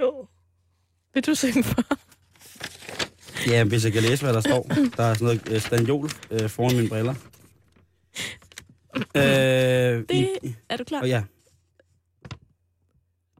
Jo. 0.00 0.26
Vil 1.14 1.26
du 1.26 1.34
synge 1.34 1.64
for? 1.64 1.82
Ja, 3.50 3.64
hvis 3.64 3.84
jeg 3.84 3.92
kan 3.92 4.02
læse, 4.02 4.24
hvad 4.24 4.34
der 4.34 4.40
står. 4.40 4.62
Der 4.96 5.02
er 5.04 5.14
sådan 5.14 5.16
noget 5.20 5.48
øh, 5.50 5.60
stanjol 5.60 6.10
øh, 6.30 6.48
foran 6.50 6.76
mine 6.76 6.88
briller. 6.88 7.14
Øh, 8.96 9.22
Det, 10.08 10.28
i, 10.42 10.54
er 10.68 10.76
du 10.76 10.84
klar? 10.84 11.00
og 11.00 11.08
ja. 11.08 11.22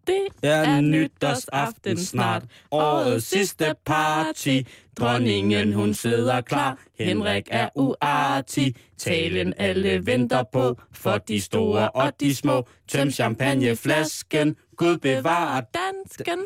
Det 0.07 0.27
Ja, 0.43 0.49
er 0.49 0.81
nytårsaften 0.81 1.99
snart. 1.99 2.43
Årets 2.71 3.27
sidste 3.27 3.75
party. 3.85 4.61
Dronningen, 4.99 5.73
hun 5.73 5.95
sidder 5.95 6.41
klar. 6.41 6.79
Henrik 6.99 7.49
er 7.51 7.69
uartig. 7.75 8.75
Talen 8.99 9.55
alle 9.57 10.07
venter 10.07 10.43
på. 10.53 10.81
For 10.93 11.19
de 11.19 11.41
store 11.41 11.91
og 11.91 12.13
de 12.21 12.35
små. 12.35 12.67
Tøm 12.89 13.11
champagneflasken. 13.11 14.57
Gud 14.77 14.99
bevarer. 14.99 15.61
dansken. 15.75 16.39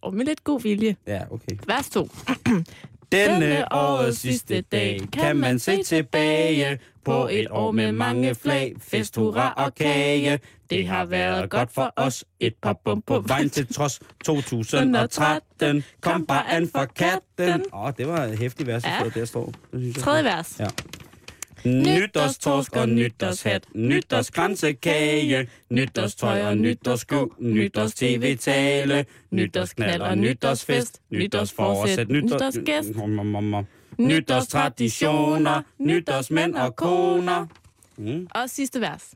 Og 0.00 0.14
med 0.14 0.24
lidt 0.24 0.44
god 0.44 0.60
vilje. 0.62 0.96
Ja, 1.06 1.22
okay. 1.30 1.56
Vers 1.66 1.90
2. 1.90 2.08
Denne 3.12 3.72
årets 3.72 4.18
sidste 4.18 4.60
dag 4.60 5.00
kan 5.12 5.36
man 5.36 5.58
se 5.58 5.82
tilbage 5.82 6.78
på 7.04 7.28
et 7.30 7.46
år 7.50 7.70
med 7.70 7.92
mange 7.92 8.34
flag, 8.34 8.74
fest, 8.80 9.16
hurra 9.16 9.52
og 9.56 9.74
kage. 9.74 10.40
Det 10.70 10.86
har 10.88 11.04
været 11.04 11.50
godt 11.50 11.72
for 11.74 11.92
os, 11.96 12.24
et 12.40 12.54
par 12.62 12.72
bum 12.84 13.02
på 13.06 13.20
vejen 13.26 13.50
til 13.50 13.74
trods 13.74 14.00
2013. 14.24 15.84
Kom 16.00 16.26
bare 16.26 16.50
an 16.52 16.68
for 16.76 16.84
katten. 16.84 17.64
Åh, 17.72 17.84
oh, 17.84 17.92
det 17.98 18.08
var 18.08 18.24
et 18.24 18.38
hæftigt 18.38 18.66
vers, 18.66 18.84
Ja. 18.84 18.98
der 19.14 19.24
står. 19.24 19.44
Det 19.46 19.54
synes 19.80 19.96
jeg. 19.96 20.04
Tredje 20.04 20.24
vers. 20.24 20.56
Ja. 20.60 20.66
Nytårstorsk 21.64 22.76
og 22.76 22.88
nytårshat, 22.88 23.64
nytårskransekage, 23.74 25.48
nytårstøj 25.70 26.42
og 26.42 26.56
nytårssko, 26.56 27.32
nytårs-tv-tale, 27.38 29.04
nytårsknald 29.30 30.00
og 30.02 30.18
nytårsfest, 30.18 31.00
nytårsforsæt, 31.10 32.08
nytårsgæst. 32.08 32.88
nytårstraditioner, 33.98 35.62
nytårsmænd 35.78 36.54
og 36.54 36.76
koner. 36.76 37.46
Mm. 37.96 38.26
Og 38.30 38.50
sidste 38.50 38.80
vers. 38.80 39.14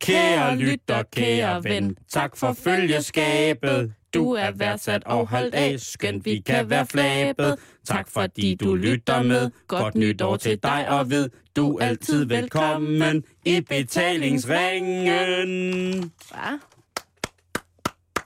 Kære 0.00 0.56
lytter, 0.56 1.02
kære 1.02 1.64
ven, 1.64 1.96
tak 2.08 2.36
for 2.36 2.52
følgeskabet. 2.52 3.92
Du 4.14 4.32
er 4.32 4.50
værdsat 4.50 5.04
og 5.06 5.28
holdt 5.28 5.54
af, 5.54 5.80
skønt 5.80 6.24
vi 6.24 6.42
kan 6.46 6.70
være 6.70 6.86
flabet. 6.86 7.58
Tak 7.84 8.08
fordi 8.10 8.54
du 8.54 8.74
lytter 8.74 9.22
med. 9.22 9.50
Godt 9.66 9.94
nytår 9.94 10.36
til 10.36 10.58
dig 10.62 10.88
og 10.88 11.10
ved, 11.10 11.30
du 11.56 11.76
er 11.76 11.86
altid 11.86 12.24
velkommen 12.24 13.24
i 13.44 13.60
betalingsringen. 13.60 16.12
Ja. 16.34 16.58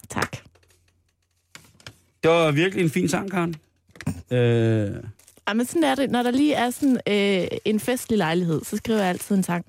Tak. 0.08 0.36
Det 2.22 2.30
var 2.30 2.50
virkelig 2.50 2.84
en 2.84 2.90
fin 2.90 3.08
sang, 3.08 3.30
Karen. 3.30 3.54
Øh, 4.30 5.02
Ej, 5.46 5.54
men 5.54 5.66
sådan 5.66 5.84
er 5.84 5.94
det. 5.94 6.10
Når 6.10 6.22
der 6.22 6.30
lige 6.30 6.54
er 6.54 6.70
sådan 6.70 7.00
øh, 7.08 7.48
en 7.64 7.80
festlig 7.80 8.18
lejlighed, 8.18 8.64
så 8.64 8.76
skriver 8.76 8.98
jeg 8.98 9.08
altid 9.08 9.36
en 9.36 9.42
sang. 9.42 9.66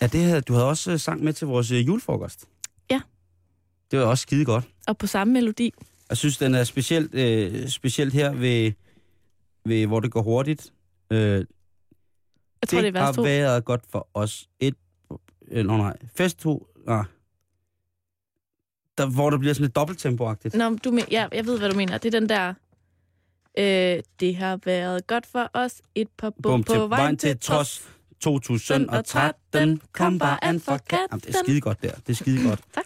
ja, 0.00 0.06
det 0.06 0.20
havde, 0.20 0.40
du 0.40 0.52
havde 0.52 0.66
også 0.68 0.92
øh, 0.92 1.00
sang 1.00 1.24
med 1.24 1.32
til 1.32 1.46
vores 1.46 1.70
øh, 1.70 1.86
julefrokost. 1.86 2.44
Ja. 2.90 3.00
Det 3.90 3.98
var 3.98 4.04
også 4.04 4.22
skide 4.22 4.44
godt. 4.44 4.64
Og 4.86 4.98
på 4.98 5.06
samme 5.06 5.32
melodi. 5.32 5.72
Jeg 6.08 6.16
synes, 6.16 6.38
den 6.38 6.54
er 6.54 6.64
specielt, 6.64 7.14
øh, 7.14 7.68
specielt 7.68 8.14
her, 8.14 8.32
ved, 8.32 8.72
ved, 9.68 9.86
hvor 9.86 10.00
det 10.00 10.10
går 10.10 10.22
hurtigt. 10.22 10.72
Øh, 11.10 11.18
Jeg 11.18 11.44
tror, 12.68 12.80
det, 12.80 12.94
2. 12.94 13.00
har 13.00 13.22
været 13.22 13.64
godt 13.64 13.82
for 13.90 14.08
os. 14.14 14.48
Et, 14.60 14.74
øh, 15.50 15.64
nå 15.66 15.76
nej, 15.76 15.96
fest 16.16 16.38
to, 16.38 16.66
nej. 16.86 17.04
Der, 18.98 19.06
hvor 19.06 19.30
der 19.30 19.38
bliver 19.38 19.54
sådan 19.54 19.64
lidt 19.64 19.76
dobbelttempoagtigt. 19.76 20.54
Nå, 20.54 20.76
du 20.84 20.90
men, 20.90 21.04
ja, 21.10 21.26
jeg 21.32 21.46
ved, 21.46 21.58
hvad 21.58 21.70
du 21.70 21.76
mener. 21.76 21.98
Det 21.98 22.14
er 22.14 22.20
den 22.20 22.28
der... 22.28 22.54
Øh, 23.58 24.02
det 24.20 24.36
har 24.36 24.58
været 24.64 25.06
godt 25.06 25.26
for 25.26 25.50
os. 25.54 25.82
Et 25.94 26.08
par 26.18 26.30
bum, 26.30 26.42
Bum 26.42 26.64
på 26.64 26.72
til 26.72 26.80
vejen 26.80 27.16
til 27.16 27.38
trods. 27.38 27.88
2013. 28.20 29.80
Kom 29.92 30.18
bare 30.18 30.44
an 30.44 30.60
for 30.60 30.76
katten. 30.76 30.98
Jamen, 31.10 31.20
det 31.20 31.28
er 31.34 31.38
skide 31.44 31.60
godt 31.60 31.82
der. 31.82 31.90
Det 31.94 32.08
er 32.08 32.14
skide 32.14 32.48
godt. 32.48 32.60
Tak. 32.74 32.84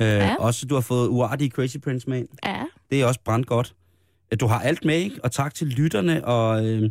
Øh, 0.00 0.06
Ja. 0.06 0.36
Også, 0.38 0.66
du 0.66 0.74
har 0.74 0.80
fået 0.80 1.08
uartige 1.08 1.50
Crazy 1.50 1.76
Prince 1.78 2.10
med 2.10 2.18
ind. 2.18 2.28
Ja. 2.46 2.64
Det 2.90 3.00
er 3.00 3.06
også 3.06 3.20
brændt 3.24 3.46
godt. 3.46 3.74
Du 4.40 4.46
har 4.46 4.60
alt 4.60 4.84
med, 4.84 4.94
ikke? 4.94 5.20
Og 5.24 5.32
tak 5.32 5.54
til 5.54 5.66
lytterne. 5.66 6.24
Og 6.24 6.66
øh, 6.66 6.90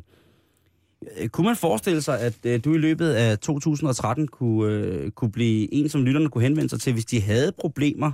øh, 1.18 1.30
kunne 1.30 1.48
man 1.48 1.56
forestille 1.56 2.02
sig, 2.02 2.20
at 2.20 2.34
øh, 2.46 2.64
du 2.64 2.74
i 2.74 2.78
løbet 2.78 3.10
af 3.14 3.40
2013 3.40 4.28
kunne, 4.28 4.74
øh, 4.74 5.12
kunne 5.12 5.32
blive 5.32 5.74
en, 5.74 5.90
som 5.90 6.04
lytterne 6.04 6.30
kunne 6.30 6.44
henvende 6.44 6.70
sig 6.70 6.82
til, 6.82 6.94
hvis 6.94 7.06
de 7.06 7.22
havde 7.22 7.52
problemer 7.52 8.12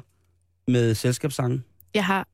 med 0.68 0.96
selskabssangen? 0.96 1.64
Jeg 1.94 2.06
har 2.06 2.28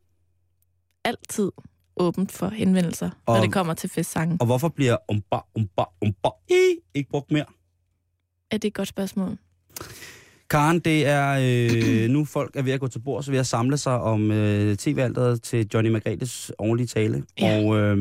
altid 1.06 1.52
åbent 1.98 2.32
for 2.32 2.50
henvendelser, 2.50 3.10
når 3.28 3.36
Og- 3.36 3.42
det 3.44 3.54
kommer 3.54 3.74
til 3.74 3.90
festsangen. 3.90 4.38
Og 4.42 4.46
hvorfor 4.46 4.70
bliver 4.70 4.98
umba, 5.10 5.38
umba, 5.56 5.84
umba, 6.02 6.30
i 6.50 6.76
ikke 6.94 7.10
brugt 7.10 7.32
mere? 7.32 7.46
Er 8.52 8.58
det 8.58 8.68
et 8.68 8.74
godt 8.74 8.88
spørgsmål? 8.88 9.38
Karen, 10.50 10.80
det 10.80 11.06
er 11.06 11.38
øh, 12.04 12.10
nu 12.10 12.26
folk 12.26 12.56
er 12.56 12.62
ved 12.62 12.72
at 12.72 12.80
gå 12.80 12.88
til 12.88 13.00
bord, 13.00 13.24
så 13.24 13.32
ved 13.32 13.40
at 13.40 13.48
samle 13.48 13.78
sig 13.78 14.00
om 14.02 14.32
øh, 14.32 14.76
tv-alderet 14.78 15.42
til 15.42 15.68
Johnny 15.74 15.90
Margrethes 15.90 16.52
ordentlige 16.58 16.88
tale. 16.88 17.24
Ja. 17.40 17.58
Og 17.66 17.78
øh, 17.78 17.98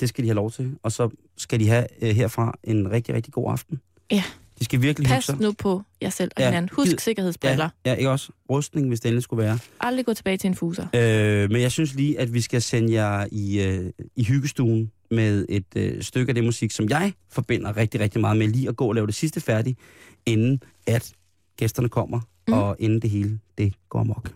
det 0.00 0.08
skal 0.08 0.24
de 0.24 0.28
have 0.28 0.34
lov 0.34 0.50
til. 0.50 0.72
Og 0.82 0.92
så 0.92 1.08
skal 1.36 1.60
de 1.60 1.68
have 1.68 1.86
øh, 2.02 2.08
herfra 2.10 2.58
en 2.64 2.90
rigtig, 2.90 3.14
rigtig 3.14 3.32
god 3.32 3.52
aften. 3.52 3.80
Ja. 4.10 4.22
De 4.58 4.64
skal 4.64 4.82
virkelig 4.82 5.06
hygge 5.08 5.14
Pas 5.16 5.24
sig. 5.24 5.36
nu 5.40 5.52
på 5.52 5.82
jer 6.02 6.10
selv 6.10 6.30
og 6.36 6.42
Ja, 6.42 6.48
hinanden. 6.48 6.70
Husk 6.76 6.90
gid- 6.92 6.98
sikkerhedsbriller. 6.98 7.68
Ja, 7.86 7.90
ja, 7.90 7.96
ikke 7.96 8.10
også? 8.10 8.32
Rustning, 8.50 8.88
hvis 8.88 9.00
det 9.00 9.22
skulle 9.22 9.42
være. 9.44 9.58
Aldrig 9.80 10.06
gå 10.06 10.14
tilbage 10.14 10.36
til 10.36 10.48
en 10.48 10.54
fuser. 10.54 10.86
Øh, 10.94 11.50
men 11.50 11.60
jeg 11.62 11.72
synes 11.72 11.94
lige, 11.94 12.20
at 12.20 12.34
vi 12.34 12.40
skal 12.40 12.62
sende 12.62 12.92
jer 12.92 13.26
i, 13.32 13.62
øh, 13.62 13.90
i 14.16 14.24
hyggestuen 14.24 14.90
med 15.10 15.46
et 15.48 15.64
øh, 15.76 16.02
stykke 16.02 16.30
af 16.30 16.34
det 16.34 16.44
musik, 16.44 16.70
som 16.70 16.88
jeg 16.88 17.12
forbinder 17.32 17.76
rigtig, 17.76 18.00
rigtig 18.00 18.20
meget 18.20 18.36
med 18.38 18.48
lige 18.48 18.68
at 18.68 18.76
gå 18.76 18.86
og 18.86 18.94
lave 18.94 19.06
det 19.06 19.14
sidste 19.14 19.40
færdigt, 19.40 19.78
inden 20.26 20.62
at 20.86 21.12
gæsterne 21.60 21.88
kommer, 21.88 22.20
Mm. 22.48 22.52
og 22.54 22.76
inden 22.78 23.02
det 23.02 23.10
hele 23.10 23.40
det 23.58 23.74
går 23.88 24.00
amok. 24.00 24.32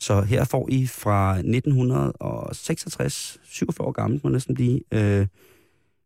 Så 0.00 0.20
her 0.22 0.44
får 0.44 0.68
I 0.70 0.86
fra 0.86 1.38
1966, 1.38 3.38
47 3.44 3.86
år 3.86 3.92
gammel 3.92 4.20
må 4.24 4.30
næsten 4.30 4.54
blive, 4.54 4.80
øh, 4.92 5.26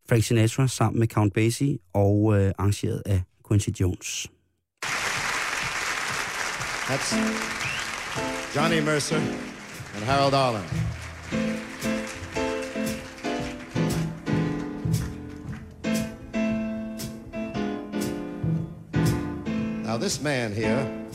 Frank 0.09 0.24
Sinatra 0.24 0.68
sammen 0.68 1.01
med 1.01 1.09
Count 1.09 1.34
Basie 1.34 1.78
og 1.92 2.40
øh, 2.40 2.53
arrangeret 2.59 3.03
af 3.07 3.22
Quincy 3.49 3.68
Jones. 3.80 4.30
That's 6.88 7.16
Johnny 8.57 8.80
Mercer 8.80 9.16
and 9.97 10.05
Harold 10.05 10.34
Arlen. 10.34 10.62
Now, 19.97 20.03
this 20.03 20.20
man 20.20 20.53
here 20.53 21.07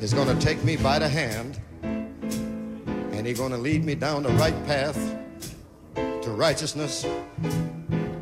is 0.00 0.14
going 0.14 0.28
to 0.28 0.40
take 0.40 0.62
me 0.62 0.76
by 0.76 1.00
the 1.00 1.08
hand 1.08 1.60
and 1.82 3.26
he's 3.26 3.38
going 3.38 3.50
to 3.50 3.58
lead 3.58 3.84
me 3.84 3.96
down 3.96 4.22
the 4.22 4.28
right 4.34 4.54
path 4.66 4.96
to 5.96 6.30
righteousness 6.30 7.04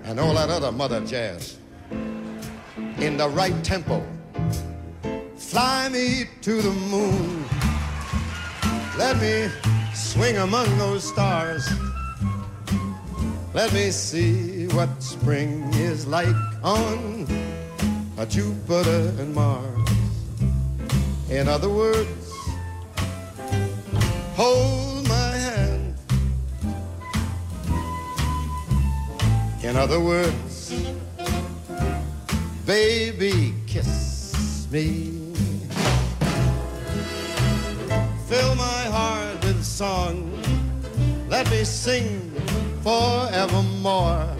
and 0.05 0.18
all 0.18 0.33
that 0.33 0.49
other 0.49 0.72
mother 0.72 1.05
jazz 1.05 1.59
in 1.91 3.18
the 3.18 3.28
right 3.28 3.62
tempo. 3.62 4.03
Fly 5.37 5.91
me 5.91 6.24
to 6.41 6.62
the 6.62 6.72
moon. 6.72 7.45
Let 8.97 9.20
me 9.20 9.51
swing 9.93 10.39
among 10.39 10.78
those 10.78 11.07
stars. 11.07 11.68
Let 13.53 13.74
me 13.74 13.91
see 13.91 14.68
what 14.68 15.03
spring 15.03 15.70
is 15.74 16.07
like 16.07 16.35
on 16.62 17.26
Jupiter 18.27 19.14
and 19.18 19.35
Mars. 19.35 19.89
In 21.31 21.49
other 21.49 21.68
words, 21.68 22.33
hold 24.35 25.09
my 25.09 25.31
hand. 25.47 25.95
In 29.62 29.77
other 29.77 30.01
words, 30.01 30.75
baby, 32.66 33.55
kiss 33.66 34.66
me. 34.71 35.35
Fill 38.29 38.55
my 38.55 38.85
heart 38.97 39.45
with 39.45 39.64
song. 39.64 40.31
Let 41.29 41.51
me 41.51 41.64
sing 41.64 42.33
forevermore. 42.83 44.39